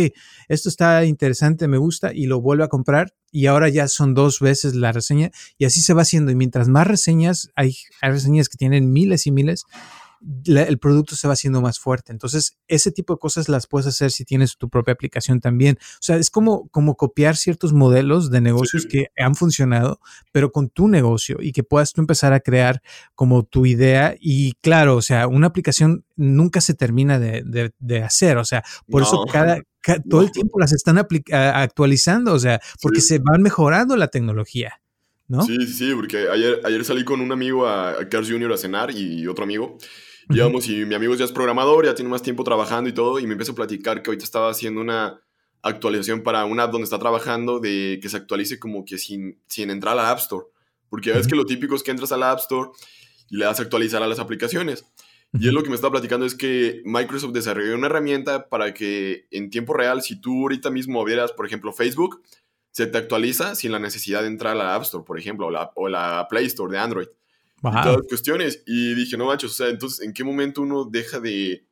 esto 0.47 0.69
está 0.69 1.05
interesante, 1.05 1.67
me 1.67 1.77
gusta, 1.77 2.13
y 2.13 2.25
lo 2.25 2.41
vuelve 2.41 2.63
a 2.63 2.67
comprar. 2.67 3.13
Y 3.31 3.45
ahora 3.45 3.69
ya 3.69 3.87
son 3.87 4.15
dos 4.15 4.39
veces 4.39 4.73
la 4.73 4.91
reseña 4.91 5.31
y 5.57 5.65
así 5.65 5.81
se 5.81 5.93
va 5.93 6.01
haciendo. 6.01 6.31
Y 6.31 6.35
mientras 6.35 6.67
más 6.67 6.87
reseñas, 6.87 7.51
hay, 7.55 7.75
hay 8.01 8.11
reseñas 8.11 8.49
que 8.49 8.57
tienen 8.57 8.91
miles 8.91 9.27
y 9.27 9.31
miles, 9.31 9.63
el 10.45 10.77
producto 10.79 11.15
se 11.15 11.27
va 11.27 11.33
haciendo 11.33 11.61
más 11.61 11.79
fuerte. 11.79 12.11
Entonces, 12.11 12.57
ese 12.67 12.91
tipo 12.91 13.13
de 13.13 13.19
cosas 13.19 13.49
las 13.49 13.67
puedes 13.67 13.87
hacer 13.87 14.11
si 14.11 14.25
tienes 14.25 14.57
tu 14.57 14.69
propia 14.69 14.93
aplicación 14.93 15.39
también. 15.39 15.77
O 15.79 16.01
sea, 16.01 16.17
es 16.17 16.29
como, 16.29 16.67
como 16.69 16.95
copiar 16.95 17.35
ciertos 17.35 17.73
modelos 17.73 18.31
de 18.31 18.41
negocios 18.41 18.85
que 18.85 19.07
han 19.17 19.35
funcionado, 19.35 19.99
pero 20.31 20.51
con 20.51 20.69
tu 20.69 20.87
negocio 20.87 21.37
y 21.39 21.51
que 21.51 21.63
puedas 21.63 21.93
tú 21.93 22.01
empezar 22.01 22.33
a 22.33 22.39
crear 22.39 22.81
como 23.15 23.43
tu 23.43 23.65
idea. 23.65 24.15
Y 24.19 24.53
claro, 24.61 24.95
o 24.95 25.01
sea, 25.01 25.27
una 25.27 25.47
aplicación 25.47 26.05
nunca 26.15 26.61
se 26.61 26.73
termina 26.73 27.19
de, 27.19 27.71
de, 27.79 28.03
hacer. 28.03 28.37
O 28.37 28.45
sea, 28.45 28.63
por 28.89 29.03
eso 29.03 29.25
cada, 29.31 29.61
todo 30.09 30.21
el 30.21 30.31
tiempo 30.31 30.59
las 30.59 30.73
están 30.73 30.97
actualizando, 30.97 32.33
o 32.33 32.39
sea, 32.39 32.59
porque 32.81 33.01
se 33.01 33.19
van 33.19 33.41
mejorando 33.41 33.95
la 33.95 34.07
tecnología. 34.07 34.81
¿No? 35.27 35.41
Sí, 35.41 35.67
sí, 35.67 35.93
porque 35.93 36.29
ayer, 36.29 36.61
ayer 36.63 36.85
salí 36.85 37.03
con 37.03 37.19
un 37.19 37.31
amigo 37.31 37.67
a, 37.67 37.91
a 37.91 38.09
Cars 38.09 38.29
Junior 38.29 38.51
a 38.53 38.57
cenar 38.57 38.91
y 38.91 39.27
otro 39.27 39.43
amigo. 39.43 39.77
Digamos, 40.29 40.67
y 40.67 40.85
mi 40.85 40.93
amigo 40.93 41.15
ya 41.15 41.23
es 41.23 41.31
programador, 41.31 41.85
ya 41.85 41.95
tiene 41.95 42.09
más 42.09 42.21
tiempo 42.21 42.43
trabajando 42.43 42.89
y 42.89 42.93
todo, 42.93 43.19
y 43.19 43.27
me 43.27 43.33
empezó 43.33 43.53
a 43.53 43.55
platicar 43.55 44.01
que 44.01 44.09
ahorita 44.09 44.25
estaba 44.25 44.49
haciendo 44.49 44.81
una 44.81 45.21
actualización 45.61 46.21
para 46.21 46.45
una 46.45 46.63
app 46.63 46.71
donde 46.71 46.83
está 46.83 46.99
trabajando 46.99 47.59
de 47.59 47.99
que 48.01 48.09
se 48.09 48.17
actualice 48.17 48.59
como 48.59 48.83
que 48.83 48.97
sin, 48.97 49.39
sin 49.47 49.69
entrar 49.69 49.93
a 49.93 50.03
la 50.03 50.11
App 50.11 50.19
Store. 50.19 50.45
Porque 50.89 51.11
ves 51.11 51.27
que 51.27 51.35
lo 51.35 51.45
típico 51.45 51.75
es 51.75 51.83
que 51.83 51.91
entras 51.91 52.11
a 52.11 52.17
la 52.17 52.31
App 52.31 52.39
Store 52.39 52.71
y 53.29 53.37
le 53.37 53.45
das 53.45 53.59
a 53.59 53.63
actualizar 53.63 54.03
a 54.03 54.07
las 54.07 54.19
aplicaciones. 54.19 54.85
Y 55.33 55.47
él 55.47 55.53
lo 55.53 55.63
que 55.63 55.69
me 55.69 55.75
está 55.75 55.91
platicando 55.91 56.25
es 56.25 56.35
que 56.35 56.81
Microsoft 56.85 57.33
desarrolló 57.33 57.75
una 57.75 57.87
herramienta 57.87 58.47
para 58.47 58.73
que 58.73 59.27
en 59.31 59.49
tiempo 59.49 59.73
real, 59.73 60.01
si 60.01 60.19
tú 60.19 60.43
ahorita 60.43 60.71
mismo 60.71 61.03
vieras, 61.03 61.33
por 61.33 61.45
ejemplo, 61.45 61.73
Facebook, 61.73 62.21
se 62.77 62.85
te 62.85 62.99
actualiza 62.99 63.55
sin 63.55 63.71
la 63.71 63.79
necesidad 63.79 64.21
de 64.21 64.27
entrar 64.27 64.53
a 64.53 64.55
la 64.55 64.75
App 64.75 64.83
Store, 64.83 65.03
por 65.03 65.17
ejemplo, 65.17 65.47
o 65.47 65.49
la, 65.49 65.71
o 65.73 65.89
la 65.89 66.27
Play 66.29 66.45
Store 66.45 66.71
de 66.71 66.77
Android 66.77 67.07
todas 67.59 67.97
las 67.97 68.07
cuestiones. 68.07 68.61
Y 68.67 68.93
dije, 68.93 69.17
no 69.17 69.25
manches, 69.25 69.49
o 69.49 69.53
sea, 69.55 69.69
entonces, 69.69 70.05
¿en 70.05 70.13
qué 70.13 70.23
momento 70.23 70.61
uno 70.61 70.85
deja 70.85 71.19
de, 71.19 71.65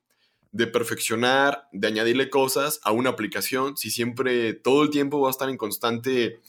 de 0.51 0.65
perfeccionar, 0.65 1.67
de 1.71 1.89
añadirle 1.89 2.31
cosas 2.31 2.79
a 2.81 2.91
una 2.91 3.11
aplicación 3.11 3.77
si 3.77 3.91
siempre, 3.91 4.53
todo 4.53 4.81
el 4.81 4.89
tiempo 4.89 5.21
va 5.21 5.27
a 5.27 5.29
estar 5.29 5.47
en 5.47 5.57
constante 5.57 6.39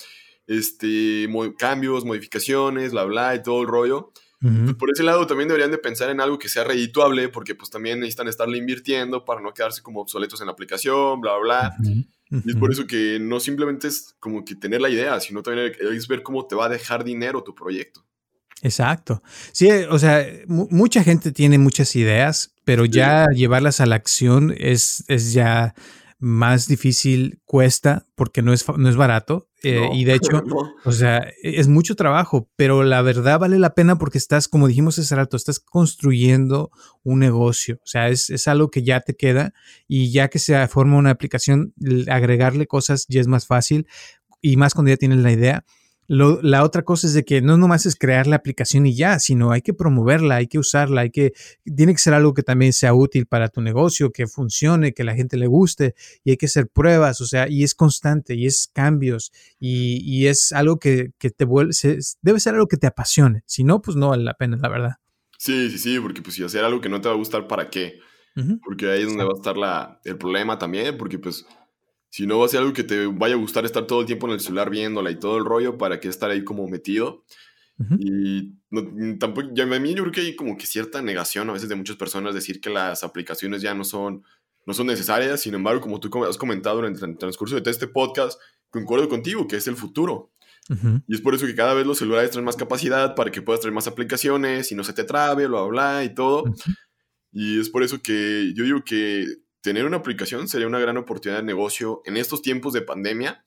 este, 0.46 1.28
cambios, 1.58 2.06
modificaciones, 2.06 2.92
bla, 2.92 3.04
bla, 3.04 3.34
y 3.34 3.42
todo 3.42 3.60
el 3.60 3.68
rollo? 3.68 4.10
Pues, 4.40 4.74
por 4.76 4.90
ese 4.90 5.02
lado 5.02 5.26
también 5.26 5.48
deberían 5.48 5.70
de 5.70 5.76
pensar 5.76 6.08
en 6.08 6.22
algo 6.22 6.38
que 6.38 6.48
sea 6.48 6.64
redituable, 6.64 7.28
porque 7.28 7.54
pues 7.54 7.68
también 7.68 8.00
necesitan 8.00 8.28
estarle 8.28 8.56
invirtiendo 8.56 9.22
para 9.22 9.42
no 9.42 9.52
quedarse 9.52 9.82
como 9.82 10.00
obsoletos 10.00 10.40
en 10.40 10.46
la 10.46 10.52
aplicación, 10.52 11.20
bla, 11.20 11.36
bla. 11.36 11.76
Y 12.30 12.50
es 12.50 12.56
por 12.56 12.72
eso 12.72 12.86
que 12.86 13.18
no 13.20 13.38
simplemente 13.38 13.86
es 13.86 14.16
como 14.18 14.44
que 14.44 14.56
tener 14.56 14.80
la 14.80 14.90
idea, 14.90 15.20
sino 15.20 15.42
también 15.42 15.72
es 15.92 16.08
ver 16.08 16.22
cómo 16.22 16.46
te 16.46 16.56
va 16.56 16.66
a 16.66 16.68
dejar 16.68 17.04
dinero 17.04 17.42
tu 17.42 17.54
proyecto. 17.54 18.04
Exacto. 18.62 19.22
Sí, 19.52 19.70
o 19.70 19.98
sea, 19.98 20.26
mucha 20.46 21.04
gente 21.04 21.30
tiene 21.30 21.58
muchas 21.58 21.94
ideas, 21.94 22.54
pero 22.64 22.84
ya 22.84 23.26
llevarlas 23.32 23.80
a 23.80 23.86
la 23.86 23.96
acción 23.96 24.54
es, 24.56 25.04
es 25.08 25.32
ya 25.32 25.74
más 26.26 26.66
difícil, 26.66 27.40
cuesta, 27.44 28.08
porque 28.16 28.42
no 28.42 28.52
es, 28.52 28.64
no 28.76 28.88
es 28.88 28.96
barato. 28.96 29.48
Eh, 29.62 29.88
y 29.92 30.04
de 30.04 30.14
hecho, 30.14 30.42
o 30.84 30.90
sea, 30.90 31.24
es 31.40 31.68
mucho 31.68 31.94
trabajo, 31.94 32.50
pero 32.56 32.82
la 32.82 33.00
verdad 33.00 33.38
vale 33.38 33.60
la 33.60 33.74
pena 33.74 33.96
porque 33.96 34.18
estás, 34.18 34.48
como 34.48 34.66
dijimos 34.66 34.98
hace 34.98 35.14
rato, 35.14 35.36
estás 35.36 35.60
construyendo 35.60 36.72
un 37.04 37.20
negocio. 37.20 37.76
O 37.76 37.86
sea, 37.86 38.08
es, 38.08 38.28
es 38.30 38.48
algo 38.48 38.72
que 38.72 38.82
ya 38.82 39.02
te 39.02 39.14
queda 39.14 39.54
y 39.86 40.10
ya 40.10 40.26
que 40.26 40.40
se 40.40 40.66
forma 40.66 40.96
una 40.96 41.10
aplicación, 41.10 41.74
agregarle 42.10 42.66
cosas 42.66 43.06
ya 43.08 43.20
es 43.20 43.28
más 43.28 43.46
fácil 43.46 43.86
y 44.42 44.56
más 44.56 44.74
cuando 44.74 44.90
ya 44.90 44.96
tienes 44.96 45.18
la 45.18 45.30
idea 45.30 45.64
la 46.08 46.62
otra 46.62 46.82
cosa 46.82 47.06
es 47.06 47.14
de 47.14 47.24
que 47.24 47.42
no 47.42 47.56
nomás 47.56 47.86
es 47.86 47.96
crear 47.96 48.26
la 48.26 48.36
aplicación 48.36 48.86
y 48.86 48.94
ya, 48.94 49.18
sino 49.18 49.50
hay 49.50 49.62
que 49.62 49.74
promoverla, 49.74 50.36
hay 50.36 50.46
que 50.46 50.58
usarla, 50.58 51.02
hay 51.02 51.10
que, 51.10 51.32
tiene 51.64 51.92
que 51.92 51.98
ser 51.98 52.14
algo 52.14 52.34
que 52.34 52.42
también 52.42 52.72
sea 52.72 52.94
útil 52.94 53.26
para 53.26 53.48
tu 53.48 53.60
negocio, 53.60 54.12
que 54.12 54.26
funcione, 54.26 54.92
que 54.92 55.04
la 55.04 55.14
gente 55.14 55.36
le 55.36 55.46
guste 55.46 55.94
y 56.24 56.30
hay 56.30 56.36
que 56.36 56.46
hacer 56.46 56.68
pruebas, 56.68 57.20
o 57.20 57.26
sea, 57.26 57.48
y 57.48 57.64
es 57.64 57.74
constante 57.74 58.34
y 58.34 58.46
es 58.46 58.68
cambios 58.72 59.32
y, 59.58 60.26
es 60.26 60.52
algo 60.52 60.78
que, 60.78 61.12
te 61.18 61.44
vuelve, 61.44 61.72
debe 62.22 62.40
ser 62.40 62.54
algo 62.54 62.66
que 62.66 62.76
te 62.76 62.86
apasione, 62.86 63.42
si 63.46 63.64
no, 63.64 63.82
pues 63.82 63.96
no 63.96 64.10
vale 64.10 64.24
la 64.24 64.34
pena, 64.34 64.56
la 64.56 64.68
verdad. 64.68 64.92
Sí, 65.38 65.70
sí, 65.70 65.78
sí, 65.78 66.00
porque 66.00 66.22
pues 66.22 66.36
si 66.36 66.44
hacer 66.44 66.64
algo 66.64 66.80
que 66.80 66.88
no 66.88 67.00
te 67.00 67.08
va 67.08 67.14
a 67.14 67.18
gustar, 67.18 67.46
¿para 67.46 67.68
qué? 67.68 68.00
Porque 68.62 68.90
ahí 68.90 69.00
es 69.00 69.08
donde 69.08 69.24
va 69.24 69.30
a 69.30 69.36
estar 69.36 69.56
la, 69.56 70.00
el 70.04 70.18
problema 70.18 70.58
también, 70.58 70.98
porque 70.98 71.18
pues 71.18 71.46
Si 72.16 72.26
no 72.26 72.38
va 72.38 72.46
a 72.46 72.48
ser 72.48 72.60
algo 72.60 72.72
que 72.72 72.82
te 72.82 73.04
vaya 73.08 73.34
a 73.34 73.36
gustar 73.36 73.66
estar 73.66 73.86
todo 73.86 74.00
el 74.00 74.06
tiempo 74.06 74.26
en 74.26 74.32
el 74.32 74.40
celular 74.40 74.70
viéndola 74.70 75.10
y 75.10 75.16
todo 75.16 75.36
el 75.36 75.44
rollo, 75.44 75.76
¿para 75.76 76.00
que 76.00 76.08
estar 76.08 76.30
ahí 76.30 76.44
como 76.44 76.66
metido? 76.66 77.26
Y 77.98 78.54
tampoco, 79.18 79.50
ya, 79.52 79.64
a 79.64 79.66
mí 79.66 79.94
yo 79.94 80.02
creo 80.02 80.12
que 80.12 80.20
hay 80.22 80.34
como 80.34 80.56
que 80.56 80.66
cierta 80.66 81.02
negación 81.02 81.50
a 81.50 81.52
veces 81.52 81.68
de 81.68 81.74
muchas 81.74 81.96
personas 81.96 82.32
decir 82.32 82.62
que 82.62 82.70
las 82.70 83.04
aplicaciones 83.04 83.60
ya 83.60 83.74
no 83.74 83.84
son, 83.84 84.24
no 84.64 84.72
son 84.72 84.86
necesarias. 84.86 85.42
Sin 85.42 85.52
embargo, 85.52 85.82
como 85.82 86.00
tú 86.00 86.08
has 86.24 86.38
comentado 86.38 86.76
durante 86.76 87.04
el 87.04 87.18
transcurso 87.18 87.60
de 87.60 87.70
este 87.70 87.86
podcast, 87.86 88.40
concuerdo 88.70 89.10
contigo 89.10 89.46
que 89.46 89.56
es 89.56 89.68
el 89.68 89.76
futuro. 89.76 90.32
Y 91.06 91.14
es 91.14 91.20
por 91.20 91.34
eso 91.34 91.44
que 91.44 91.54
cada 91.54 91.74
vez 91.74 91.86
los 91.86 91.98
celulares 91.98 92.30
traen 92.30 92.46
más 92.46 92.56
capacidad 92.56 93.14
para 93.14 93.30
que 93.30 93.42
puedas 93.42 93.60
traer 93.60 93.74
más 93.74 93.88
aplicaciones 93.88 94.72
y 94.72 94.74
no 94.74 94.84
se 94.84 94.94
te 94.94 95.04
trabe, 95.04 95.48
bla, 95.48 95.64
bla, 95.64 95.68
bla 95.68 96.04
y 96.04 96.14
todo. 96.14 96.44
Y 97.30 97.60
es 97.60 97.68
por 97.68 97.82
eso 97.82 98.00
que 98.00 98.54
yo 98.54 98.64
digo 98.64 98.82
que 98.84 99.26
tener 99.66 99.84
una 99.84 99.96
aplicación 99.96 100.46
sería 100.46 100.68
una 100.68 100.78
gran 100.78 100.96
oportunidad 100.96 101.40
de 101.40 101.44
negocio 101.44 102.00
en 102.04 102.16
estos 102.16 102.40
tiempos 102.40 102.72
de 102.72 102.82
pandemia, 102.82 103.42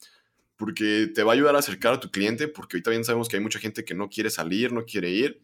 porque 0.57 1.09
te 1.15 1.23
va 1.23 1.31
a 1.31 1.35
ayudar 1.35 1.55
a 1.55 1.59
acercar 1.59 1.93
a 1.93 1.99
tu 2.01 2.11
cliente, 2.11 2.49
porque 2.49 2.75
ahorita 2.75 2.91
bien 2.91 3.05
sabemos 3.05 3.29
que 3.29 3.37
hay 3.37 3.41
mucha 3.41 3.57
gente 3.57 3.85
que 3.85 3.95
no 3.95 4.09
quiere 4.09 4.29
salir, 4.29 4.73
no 4.73 4.83
quiere 4.83 5.09
ir. 5.11 5.41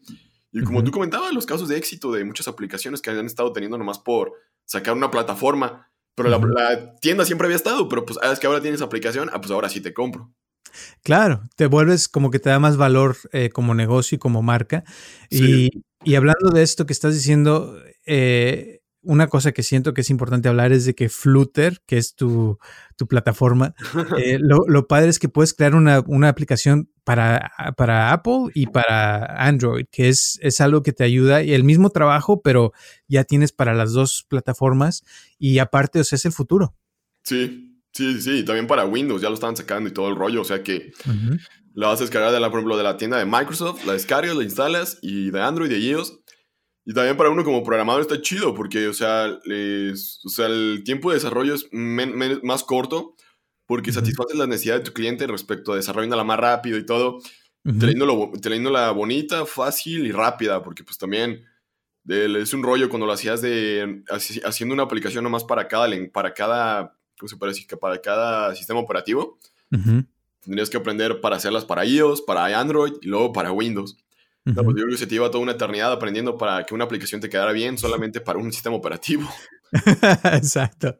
Y 0.52 0.60
como 0.64 0.84
tú 0.84 0.90
comentabas, 0.90 1.32
los 1.32 1.46
casos 1.46 1.70
de 1.70 1.78
éxito 1.78 2.12
de 2.12 2.26
muchas 2.26 2.46
aplicaciones 2.46 3.00
que 3.00 3.08
han 3.08 3.24
estado 3.24 3.54
teniendo 3.54 3.78
nomás 3.78 3.98
por 3.98 4.34
sacar 4.66 4.92
una 4.92 5.10
plataforma, 5.10 5.90
pero 6.14 6.28
la, 6.28 6.94
tienda 6.96 7.24
siempre 7.24 7.46
había 7.46 7.56
estado, 7.56 7.88
pero 7.88 8.04
pues 8.04 8.18
ah, 8.22 8.32
es 8.32 8.38
que 8.38 8.46
ahora 8.46 8.60
tienes 8.60 8.82
aplicación, 8.82 9.30
ah, 9.32 9.40
pues 9.40 9.52
ahora 9.52 9.70
sí 9.70 9.80
te 9.80 9.94
compro. 9.94 10.30
Claro, 11.02 11.40
te 11.56 11.68
vuelves 11.68 12.06
como 12.06 12.30
que 12.30 12.38
te 12.38 12.50
da 12.50 12.58
más 12.58 12.76
valor 12.76 13.16
eh, 13.32 13.48
como 13.48 13.74
negocio 13.74 14.16
y 14.16 14.18
como 14.18 14.42
marca. 14.42 14.84
Y, 15.30 15.70
y, 16.04 16.14
hablando 16.16 16.50
de 16.50 16.62
esto 16.62 16.84
que 16.84 16.92
estás 16.92 17.14
diciendo, 17.14 17.80
eh, 18.04 18.82
una 19.06 19.28
cosa 19.28 19.52
que 19.52 19.62
siento 19.62 19.94
que 19.94 20.00
es 20.00 20.10
importante 20.10 20.48
hablar 20.48 20.72
es 20.72 20.84
de 20.84 20.94
que 20.94 21.08
Flutter, 21.08 21.80
que 21.86 21.96
es 21.96 22.14
tu, 22.14 22.58
plataforma, 23.08 23.74
eh, 24.18 24.38
lo, 24.40 24.86
padre 24.86 25.08
es 25.08 25.18
que 25.18 25.28
puedes 25.28 25.54
crear 25.54 25.74
una, 25.74 26.28
aplicación 26.28 26.90
para, 27.04 27.52
para, 27.76 28.12
Apple 28.12 28.50
y 28.54 28.66
para 28.66 29.46
Android, 29.46 29.86
que 29.90 30.08
es, 30.08 30.38
es 30.42 30.60
algo 30.60 30.82
que 30.82 30.92
te 30.92 31.04
ayuda 31.04 31.42
y 31.42 31.54
el 31.54 31.62
mismo 31.62 31.90
trabajo, 31.90 32.42
pero 32.42 32.72
ya 33.06 33.24
tienes 33.24 33.52
para 33.52 33.74
las 33.74 33.92
dos 33.92 34.26
plataformas 34.28 35.04
y 35.38 35.58
aparte, 35.58 36.00
o 36.00 36.04
sea, 36.04 36.16
es 36.16 36.24
el 36.24 36.32
futuro. 36.32 36.74
Sí, 37.22 37.80
sí, 37.92 38.20
sí, 38.20 38.44
también 38.44 38.66
para 38.66 38.84
Windows 38.84 39.22
ya 39.22 39.28
lo 39.28 39.34
están 39.34 39.56
sacando 39.56 39.88
y 39.88 39.92
todo 39.92 40.08
el 40.08 40.16
rollo, 40.16 40.40
o 40.40 40.44
sea 40.44 40.62
que 40.62 40.92
la 41.74 41.88
vas 41.88 42.00
a 42.00 42.04
descargar 42.04 42.32
de 42.32 42.40
la, 42.40 42.50
por 42.50 42.58
ejemplo, 42.58 42.76
de 42.76 42.82
la 42.82 42.96
tienda 42.96 43.18
de 43.18 43.26
Microsoft, 43.26 43.84
la 43.84 43.92
descargas, 43.92 44.34
la 44.34 44.42
instalas 44.42 44.98
y 45.02 45.30
de 45.30 45.40
Android 45.40 45.70
y 45.70 45.74
de 45.74 45.80
iOS 45.80 46.20
y 46.88 46.94
también 46.94 47.16
para 47.16 47.30
uno 47.30 47.42
como 47.42 47.64
programador 47.64 48.00
está 48.00 48.22
chido 48.22 48.54
porque, 48.54 48.86
o 48.86 48.94
sea, 48.94 49.26
o 49.28 50.28
sea 50.28 50.46
el 50.46 50.82
tiempo 50.84 51.10
de 51.10 51.16
desarrollo 51.16 51.54
es 51.54 51.66
más 51.72 52.62
corto 52.62 53.16
porque 53.66 53.92
satisfaces 53.92 54.38
las 54.38 54.46
necesidades 54.46 54.84
de 54.84 54.90
tu 54.90 54.94
cliente 54.94 55.26
respecto 55.26 55.72
a 55.72 55.76
desarrollándola 55.76 56.22
más 56.22 56.38
rápido 56.38 56.78
y 56.78 56.86
todo, 56.86 57.18
teniendo 57.64 58.70
la 58.70 58.92
bonita, 58.92 59.44
fácil 59.46 60.06
y 60.06 60.12
rápida, 60.12 60.62
porque 60.62 60.84
pues 60.84 60.96
también 60.96 61.44
es 62.08 62.54
un 62.54 62.62
rollo 62.62 62.88
cuando 62.88 63.06
lo 63.06 63.12
hacías 63.12 63.42
de 63.42 64.04
haciendo 64.44 64.72
una 64.72 64.84
aplicación 64.84 65.24
nomás 65.24 65.42
para 65.42 65.66
cada, 65.66 65.88
para 66.12 66.32
cada, 66.32 66.96
¿cómo 67.18 67.28
se 67.28 67.36
parece? 67.36 67.66
Para 67.76 68.00
cada 68.00 68.54
sistema 68.54 68.78
operativo. 68.78 69.40
Tendrías 70.38 70.70
que 70.70 70.76
aprender 70.76 71.20
para 71.20 71.34
hacerlas 71.34 71.64
para 71.64 71.84
iOS, 71.84 72.22
para 72.22 72.56
Android 72.56 72.92
y 73.02 73.08
luego 73.08 73.32
para 73.32 73.50
Windows. 73.50 73.96
No, 74.46 74.62
pues 74.62 74.76
yo 74.76 74.84
creo 74.84 74.90
que 74.90 74.96
se 74.96 75.06
te 75.08 75.16
iba 75.16 75.28
toda 75.28 75.42
una 75.42 75.52
eternidad 75.52 75.90
aprendiendo 75.92 76.38
para 76.38 76.64
que 76.64 76.72
una 76.72 76.84
aplicación 76.84 77.20
te 77.20 77.28
quedara 77.28 77.50
bien 77.50 77.76
solamente 77.76 78.20
para 78.20 78.38
un 78.38 78.52
sistema 78.52 78.76
operativo. 78.76 79.28
Exacto. 80.24 80.96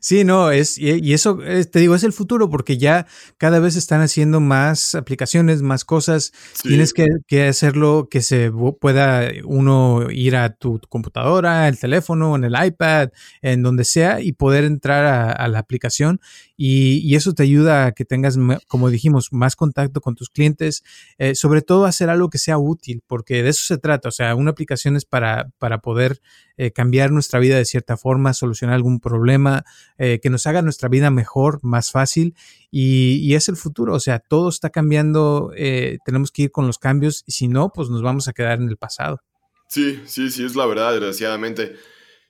Sí, 0.00 0.24
no, 0.24 0.50
es, 0.50 0.78
y, 0.78 1.12
eso, 1.12 1.38
eh, 1.42 1.64
te 1.64 1.80
digo, 1.80 1.94
es 1.94 2.04
el 2.04 2.12
futuro 2.12 2.48
porque 2.48 2.78
ya 2.78 3.06
cada 3.38 3.58
vez 3.58 3.76
están 3.76 4.00
haciendo 4.00 4.40
más 4.40 4.94
aplicaciones, 4.94 5.62
más 5.62 5.84
cosas. 5.84 6.32
Tienes 6.62 6.92
que, 6.92 7.42
hacerlo 7.48 8.08
que 8.10 8.22
se 8.22 8.50
pueda 8.80 9.28
uno 9.44 10.10
ir 10.10 10.36
a 10.36 10.54
tu, 10.54 10.80
computadora, 10.88 11.68
el 11.68 11.78
teléfono, 11.78 12.36
en 12.36 12.44
el 12.44 12.54
iPad, 12.66 13.10
en 13.42 13.62
donde 13.62 13.84
sea 13.84 14.20
y 14.20 14.32
poder 14.32 14.64
entrar 14.64 15.04
a, 15.04 15.48
la 15.48 15.58
aplicación. 15.58 16.20
Y, 16.56 17.14
eso 17.16 17.32
te 17.32 17.44
ayuda 17.44 17.86
a 17.86 17.92
que 17.92 18.04
tengas, 18.04 18.38
como 18.66 18.90
dijimos, 18.90 19.28
más 19.32 19.56
contacto 19.56 20.02
con 20.02 20.14
tus 20.14 20.28
clientes, 20.28 20.82
eh, 21.16 21.34
sobre 21.34 21.62
todo 21.62 21.86
hacer 21.86 22.10
algo 22.10 22.28
que 22.28 22.36
sea 22.38 22.58
útil, 22.58 23.02
porque 23.06 23.42
de 23.42 23.50
eso 23.50 23.64
se 23.64 23.78
trata. 23.78 24.08
O 24.08 24.12
sea, 24.12 24.34
una 24.34 24.50
aplicación 24.50 24.96
es 24.96 25.06
para, 25.06 25.50
para 25.58 25.78
poder 25.78 26.20
eh, 26.56 26.70
cambiar 26.72 27.10
nuestra 27.12 27.38
vida 27.38 27.56
de 27.56 27.64
cierta 27.64 27.96
forma, 27.96 28.32
solucionar 28.32 28.74
algún 28.74 29.00
problema, 29.00 29.64
eh, 29.98 30.20
que 30.22 30.30
nos 30.30 30.46
haga 30.46 30.62
nuestra 30.62 30.88
vida 30.88 31.10
mejor, 31.10 31.60
más 31.62 31.90
fácil. 31.90 32.34
Y, 32.70 33.34
es 33.34 33.48
el 33.48 33.56
futuro, 33.56 33.94
o 33.94 34.00
sea, 34.00 34.18
todo 34.18 34.48
está 34.48 34.70
cambiando, 34.70 35.52
eh, 35.56 35.98
tenemos 36.04 36.32
que 36.32 36.42
ir 36.42 36.50
con 36.50 36.66
los 36.66 36.78
cambios 36.78 37.22
y 37.26 37.32
si 37.32 37.48
no, 37.48 37.70
pues 37.70 37.90
nos 37.90 38.02
vamos 38.02 38.28
a 38.28 38.32
quedar 38.32 38.60
en 38.60 38.68
el 38.68 38.76
pasado. 38.78 39.20
Sí, 39.68 40.00
sí, 40.06 40.30
sí, 40.30 40.44
es 40.44 40.56
la 40.56 40.64
verdad, 40.66 40.92
desgraciadamente. 40.92 41.76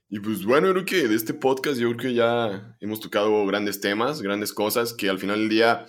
Y 0.08 0.20
pues 0.20 0.44
bueno, 0.44 0.70
creo 0.72 0.84
que 0.84 1.08
de 1.08 1.14
este 1.14 1.34
podcast 1.34 1.78
yo 1.78 1.88
creo 1.88 1.98
que 1.98 2.14
ya 2.14 2.76
hemos 2.80 3.00
tocado 3.00 3.44
grandes 3.46 3.80
temas, 3.80 4.22
grandes 4.22 4.52
cosas 4.52 4.94
que 4.94 5.08
al 5.08 5.18
final 5.18 5.38
del 5.40 5.48
día, 5.48 5.86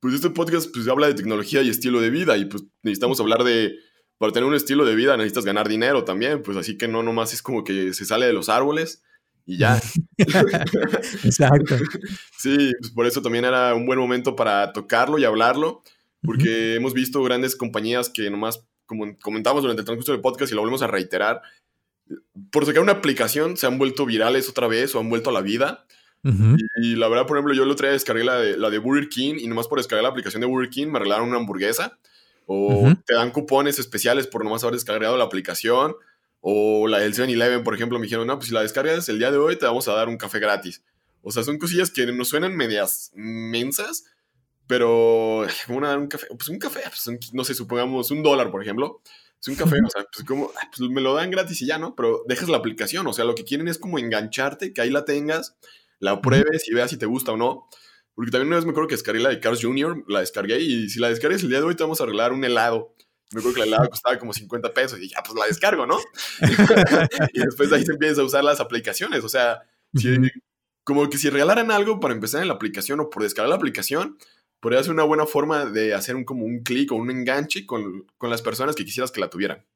pues 0.00 0.14
este 0.14 0.30
podcast 0.30 0.70
pues 0.72 0.86
habla 0.88 1.08
de 1.08 1.14
tecnología 1.14 1.62
y 1.62 1.68
estilo 1.68 2.00
de 2.00 2.10
vida 2.10 2.36
y 2.36 2.44
pues 2.44 2.64
necesitamos 2.82 3.20
hablar 3.20 3.42
de 3.44 3.76
para 4.18 4.32
tener 4.32 4.48
un 4.48 4.54
estilo 4.54 4.84
de 4.84 4.94
vida 4.94 5.16
necesitas 5.16 5.44
ganar 5.44 5.68
dinero 5.68 6.04
también, 6.04 6.42
pues 6.42 6.56
así 6.56 6.78
que 6.78 6.88
no 6.88 7.02
nomás 7.02 7.32
es 7.32 7.42
como 7.42 7.64
que 7.64 7.92
se 7.92 8.04
sale 8.04 8.26
de 8.26 8.32
los 8.32 8.48
árboles 8.48 9.02
y 9.46 9.58
ya. 9.58 9.80
Exacto. 11.24 11.76
Sí, 12.38 12.72
pues 12.78 12.92
por 12.92 13.06
eso 13.06 13.22
también 13.22 13.44
era 13.44 13.74
un 13.74 13.86
buen 13.86 13.98
momento 13.98 14.36
para 14.36 14.72
tocarlo 14.72 15.18
y 15.18 15.24
hablarlo, 15.24 15.82
porque 16.22 16.74
hemos 16.74 16.92
visto 16.92 17.22
grandes 17.22 17.56
compañías 17.56 18.08
que 18.08 18.30
nomás, 18.30 18.62
como 18.84 19.16
comentamos 19.18 19.62
durante 19.62 19.80
el 19.80 19.86
transcurso 19.86 20.12
del 20.12 20.20
podcast 20.20 20.52
y 20.52 20.54
lo 20.54 20.60
volvemos 20.60 20.82
a 20.82 20.86
reiterar, 20.86 21.40
por 22.52 22.66
sacar 22.66 22.82
una 22.82 22.92
aplicación 22.92 23.56
se 23.56 23.66
han 23.66 23.78
vuelto 23.78 24.06
virales 24.06 24.48
otra 24.48 24.68
vez 24.68 24.94
o 24.94 25.00
han 25.00 25.08
vuelto 25.08 25.30
a 25.30 25.32
la 25.32 25.40
vida. 25.40 25.86
y, 26.82 26.96
la 26.96 27.08
verdad, 27.08 27.26
por 27.26 27.36
ejemplo, 27.36 27.54
yo 27.54 27.62
el 27.62 27.70
otro 27.70 27.86
día 27.86 27.92
descargué 27.92 28.24
la 28.24 28.36
de, 28.36 28.56
la 28.56 28.68
de 28.68 28.78
Burger 28.78 29.08
King 29.08 29.34
y 29.38 29.46
nomás 29.46 29.68
por 29.68 29.78
descargar 29.78 30.02
la 30.02 30.10
aplicación 30.10 30.40
de 30.40 30.46
Burger 30.46 30.70
King 30.70 30.88
me 30.88 30.98
regalaron 30.98 31.28
una 31.28 31.38
hamburguesa. 31.38 31.98
O 32.46 32.88
te 33.04 33.14
dan 33.14 33.32
cupones 33.32 33.78
especiales 33.78 34.26
por 34.26 34.44
nomás 34.44 34.62
haber 34.62 34.74
descargado 34.74 35.16
la 35.16 35.24
aplicación. 35.24 35.96
O 36.40 36.86
la 36.86 36.98
del 36.98 37.12
7-Eleven, 37.14 37.64
por 37.64 37.74
ejemplo, 37.74 37.98
me 37.98 38.04
dijeron, 38.04 38.26
no, 38.26 38.36
pues 38.36 38.48
si 38.48 38.54
la 38.54 38.62
descargas 38.62 39.08
el 39.08 39.18
día 39.18 39.30
de 39.30 39.38
hoy 39.38 39.56
te 39.56 39.66
vamos 39.66 39.88
a 39.88 39.94
dar 39.94 40.08
un 40.08 40.16
café 40.16 40.38
gratis. 40.38 40.84
O 41.22 41.32
sea, 41.32 41.42
son 41.42 41.58
cosillas 41.58 41.90
que 41.90 42.06
nos 42.06 42.28
suenan 42.28 42.54
medias 42.54 43.10
mensas, 43.14 44.04
pero 44.68 45.44
¿cómo 45.66 45.80
dar 45.80 45.98
un 45.98 46.06
café? 46.06 46.28
Pues 46.28 46.48
un 46.48 46.60
café, 46.60 46.82
pues 46.84 47.32
no 47.32 47.42
sé, 47.42 47.54
supongamos 47.54 48.12
un 48.12 48.22
dólar, 48.22 48.52
por 48.52 48.62
ejemplo. 48.62 49.00
Es 49.40 49.48
un 49.48 49.56
café, 49.56 49.76
o 49.84 49.90
sea, 49.90 50.06
pues 50.12 50.24
como, 50.24 50.52
pues 50.76 50.88
me 50.88 51.00
lo 51.00 51.14
dan 51.14 51.30
gratis 51.30 51.60
y 51.62 51.66
ya, 51.66 51.78
¿no? 51.78 51.94
Pero 51.96 52.22
dejas 52.26 52.48
la 52.48 52.58
aplicación, 52.58 53.06
o 53.06 53.12
sea, 53.12 53.24
lo 53.24 53.34
que 53.34 53.44
quieren 53.44 53.68
es 53.68 53.78
como 53.78 53.98
engancharte, 53.98 54.72
que 54.72 54.80
ahí 54.80 54.90
la 54.90 55.04
tengas, 55.04 55.56
la 55.98 56.20
pruebes 56.20 56.68
y 56.68 56.74
veas 56.74 56.90
si 56.90 56.96
te 56.96 57.06
gusta 57.06 57.32
o 57.32 57.36
no. 57.36 57.68
Porque 58.16 58.30
también 58.30 58.48
una 58.48 58.56
vez 58.56 58.64
me 58.64 58.70
acuerdo 58.70 58.88
que 58.88 58.94
descargué 58.94 59.20
la 59.20 59.28
de 59.28 59.40
Cars 59.40 59.62
Jr., 59.62 60.04
la 60.08 60.20
descargué 60.20 60.58
y 60.58 60.88
si 60.88 60.98
la 60.98 61.10
descargas 61.10 61.42
el 61.42 61.50
día 61.50 61.58
de 61.58 61.66
hoy 61.66 61.76
te 61.76 61.82
vamos 61.82 62.00
a 62.00 62.04
arreglar 62.04 62.32
un 62.32 62.42
helado. 62.44 62.96
Me 63.32 63.40
acuerdo 63.40 63.56
que 63.56 63.62
el 63.62 63.68
helado 63.68 63.90
costaba 63.90 64.18
como 64.18 64.32
50 64.32 64.72
pesos 64.72 64.98
y 65.00 65.08
ya, 65.10 65.22
pues 65.22 65.38
la 65.38 65.46
descargo, 65.46 65.86
¿no? 65.86 65.98
y 67.34 67.40
después 67.40 67.68
de 67.68 67.76
ahí 67.76 67.84
se 67.84 67.92
empieza 67.92 68.22
a 68.22 68.24
usar 68.24 68.42
las 68.42 68.58
aplicaciones. 68.58 69.22
O 69.22 69.28
sea, 69.28 69.60
como 70.82 71.10
que 71.10 71.18
si 71.18 71.28
regalaran 71.28 71.70
algo 71.70 72.00
para 72.00 72.14
empezar 72.14 72.40
en 72.40 72.48
la 72.48 72.54
aplicación 72.54 73.00
o 73.00 73.10
por 73.10 73.22
descargar 73.22 73.50
la 73.50 73.56
aplicación, 73.56 74.16
podría 74.60 74.82
ser 74.82 74.92
una 74.92 75.04
buena 75.04 75.26
forma 75.26 75.66
de 75.66 75.92
hacer 75.92 76.16
un, 76.16 76.24
como 76.24 76.46
un 76.46 76.62
clic 76.62 76.90
o 76.92 76.94
un 76.94 77.10
enganche 77.10 77.66
con, 77.66 78.06
con, 78.16 78.30
las 78.30 78.40
personas 78.40 78.74
que 78.74 78.86
quisieras 78.86 79.12
que 79.12 79.20
la 79.20 79.28
tuvieran. 79.28 79.66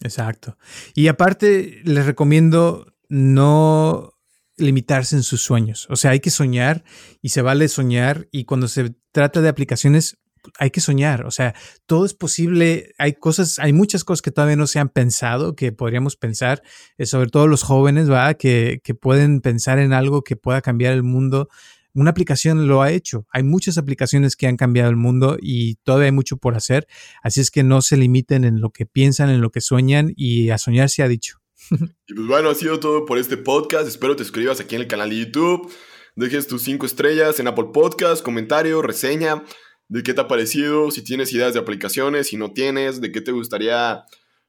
Exacto. 0.00 0.56
Y 0.94 1.08
aparte, 1.08 1.82
les 1.84 2.06
recomiendo 2.06 2.94
no 3.08 4.15
limitarse 4.56 5.16
en 5.16 5.22
sus 5.22 5.42
sueños. 5.42 5.86
O 5.90 5.96
sea, 5.96 6.12
hay 6.12 6.20
que 6.20 6.30
soñar 6.30 6.84
y 7.22 7.30
se 7.30 7.42
vale 7.42 7.68
soñar 7.68 8.28
y 8.30 8.44
cuando 8.44 8.68
se 8.68 8.94
trata 9.12 9.40
de 9.40 9.48
aplicaciones 9.48 10.18
hay 10.58 10.70
que 10.70 10.80
soñar, 10.80 11.26
o 11.26 11.30
sea, 11.30 11.54
todo 11.86 12.06
es 12.06 12.14
posible, 12.14 12.94
hay 12.98 13.14
cosas, 13.14 13.58
hay 13.58 13.72
muchas 13.72 14.04
cosas 14.04 14.22
que 14.22 14.30
todavía 14.30 14.54
no 14.54 14.68
se 14.68 14.78
han 14.78 14.88
pensado, 14.88 15.56
que 15.56 15.72
podríamos 15.72 16.16
pensar, 16.16 16.62
eh, 16.98 17.06
sobre 17.06 17.30
todo 17.30 17.48
los 17.48 17.62
jóvenes, 17.62 18.10
¿va? 18.10 18.34
Que, 18.34 18.80
que 18.84 18.94
pueden 18.94 19.40
pensar 19.40 19.78
en 19.78 19.92
algo 19.92 20.22
que 20.22 20.36
pueda 20.36 20.60
cambiar 20.60 20.92
el 20.92 21.02
mundo. 21.02 21.48
Una 21.94 22.10
aplicación 22.10 22.68
lo 22.68 22.82
ha 22.82 22.92
hecho, 22.92 23.26
hay 23.32 23.42
muchas 23.42 23.78
aplicaciones 23.78 24.36
que 24.36 24.46
han 24.46 24.56
cambiado 24.56 24.90
el 24.90 24.96
mundo 24.96 25.36
y 25.40 25.76
todavía 25.76 26.06
hay 26.06 26.12
mucho 26.12 26.36
por 26.36 26.54
hacer, 26.54 26.86
así 27.22 27.40
es 27.40 27.50
que 27.50 27.62
no 27.62 27.80
se 27.80 27.96
limiten 27.96 28.44
en 28.44 28.60
lo 28.60 28.70
que 28.70 28.86
piensan, 28.86 29.30
en 29.30 29.40
lo 29.40 29.50
que 29.50 29.60
sueñan 29.60 30.12
y 30.14 30.50
a 30.50 30.58
soñar 30.58 30.90
se 30.90 31.02
ha 31.02 31.08
dicho. 31.08 31.40
Y 31.70 32.14
pues 32.14 32.26
bueno, 32.26 32.50
ha 32.50 32.54
sido 32.54 32.78
todo 32.80 33.04
por 33.04 33.18
este 33.18 33.36
podcast. 33.36 33.88
Espero 33.88 34.16
te 34.16 34.24
suscribas 34.24 34.60
aquí 34.60 34.76
en 34.76 34.82
el 34.82 34.88
canal 34.88 35.10
de 35.10 35.18
YouTube. 35.18 35.72
Dejes 36.14 36.46
tus 36.46 36.62
5 36.62 36.86
estrellas 36.86 37.40
en 37.40 37.48
Apple 37.48 37.66
Podcast, 37.72 38.22
comentario, 38.24 38.80
reseña 38.80 39.44
de 39.88 40.02
qué 40.02 40.14
te 40.14 40.20
ha 40.20 40.28
parecido, 40.28 40.90
si 40.90 41.04
tienes 41.04 41.32
ideas 41.32 41.54
de 41.54 41.60
aplicaciones, 41.60 42.28
si 42.28 42.36
no 42.36 42.52
tienes, 42.52 43.00
de 43.00 43.12
qué 43.12 43.20
te 43.20 43.32
gustaría 43.32 44.04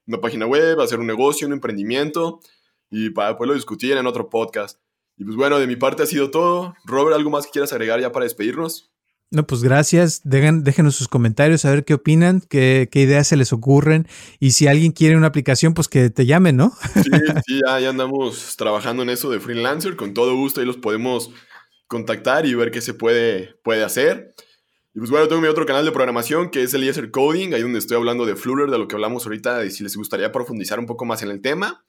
una 0.05 0.21
página 0.21 0.45
web, 0.45 0.79
hacer 0.79 0.99
un 0.99 1.07
negocio, 1.07 1.45
un 1.45 1.53
emprendimiento 1.53 2.39
y 2.89 3.09
para 3.09 3.37
poderlo 3.37 3.55
discutir 3.55 3.97
en 3.97 4.07
otro 4.07 4.29
podcast. 4.29 4.79
Y 5.17 5.25
pues 5.25 5.35
bueno, 5.35 5.59
de 5.59 5.67
mi 5.67 5.75
parte 5.75 6.03
ha 6.03 6.05
sido 6.05 6.31
todo. 6.31 6.75
Robert, 6.85 7.15
¿algo 7.15 7.29
más 7.29 7.45
que 7.45 7.51
quieras 7.51 7.73
agregar 7.73 7.99
ya 7.99 8.11
para 8.11 8.23
despedirnos? 8.23 8.91
No, 9.29 9.45
pues 9.45 9.61
gracias. 9.61 10.21
Dejen, 10.23 10.63
déjenos 10.63 10.95
sus 10.95 11.09
comentarios, 11.09 11.65
a 11.65 11.71
ver 11.71 11.83
qué 11.83 11.93
opinan, 11.93 12.41
qué, 12.41 12.89
ideas 12.93 13.27
se 13.27 13.35
les 13.35 13.51
ocurren. 13.51 14.07
Y 14.39 14.51
si 14.51 14.67
alguien 14.67 14.93
quiere 14.93 15.17
una 15.17 15.27
aplicación, 15.27 15.73
pues 15.73 15.89
que 15.89 16.09
te 16.09 16.25
llamen, 16.25 16.55
¿no? 16.55 16.73
Sí, 17.03 17.11
sí, 17.45 17.61
ya, 17.65 17.89
andamos 17.89 18.55
trabajando 18.55 19.03
en 19.03 19.09
eso 19.09 19.29
de 19.29 19.39
freelancer. 19.39 19.97
Con 19.97 20.13
todo 20.13 20.35
gusto 20.35 20.61
ahí 20.61 20.65
los 20.65 20.77
podemos 20.77 21.31
contactar 21.87 22.45
y 22.45 22.55
ver 22.55 22.71
qué 22.71 22.79
se 22.79 22.93
puede, 22.93 23.55
puede 23.63 23.83
hacer. 23.83 24.33
Y 24.93 24.99
pues 24.99 25.11
bueno, 25.11 25.27
tengo 25.27 25.41
mi 25.41 25.47
otro 25.47 25.65
canal 25.65 25.85
de 25.85 25.91
programación 25.91 26.49
que 26.49 26.63
es 26.63 26.73
Eliezer 26.73 27.11
Coding, 27.11 27.53
ahí 27.53 27.61
donde 27.61 27.79
estoy 27.79 27.97
hablando 27.97 28.25
de 28.25 28.35
Flutter, 28.35 28.71
de 28.71 28.77
lo 28.77 28.87
que 28.87 28.95
hablamos 28.95 29.25
ahorita, 29.25 29.63
y 29.65 29.71
si 29.71 29.83
les 29.83 29.95
gustaría 29.95 30.31
profundizar 30.31 30.79
un 30.79 30.85
poco 30.85 31.05
más 31.05 31.21
en 31.21 31.29
el 31.29 31.41
tema. 31.41 31.83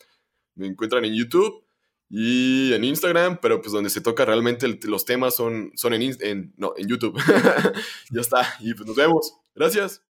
Me 0.57 0.67
encuentran 0.67 1.05
en 1.05 1.15
YouTube 1.15 1.68
y 2.11 2.73
en 2.73 2.85
Instagram, 2.85 3.39
pero 3.41 3.61
pues 3.61 3.73
donde 3.73 3.91
se 3.91 4.01
toca 4.01 4.25
realmente 4.25 4.67
los 4.85 5.05
temas 5.05 5.37
son, 5.37 5.73
son 5.75 5.93
en, 5.93 6.53
no, 6.57 6.73
en 6.77 6.89
YouTube. 6.89 7.17
ya 8.11 8.21
está, 8.21 8.55
y 8.61 8.75
pues 8.75 8.87
nos 8.87 8.97
vemos. 8.97 9.35
Gracias. 9.55 10.03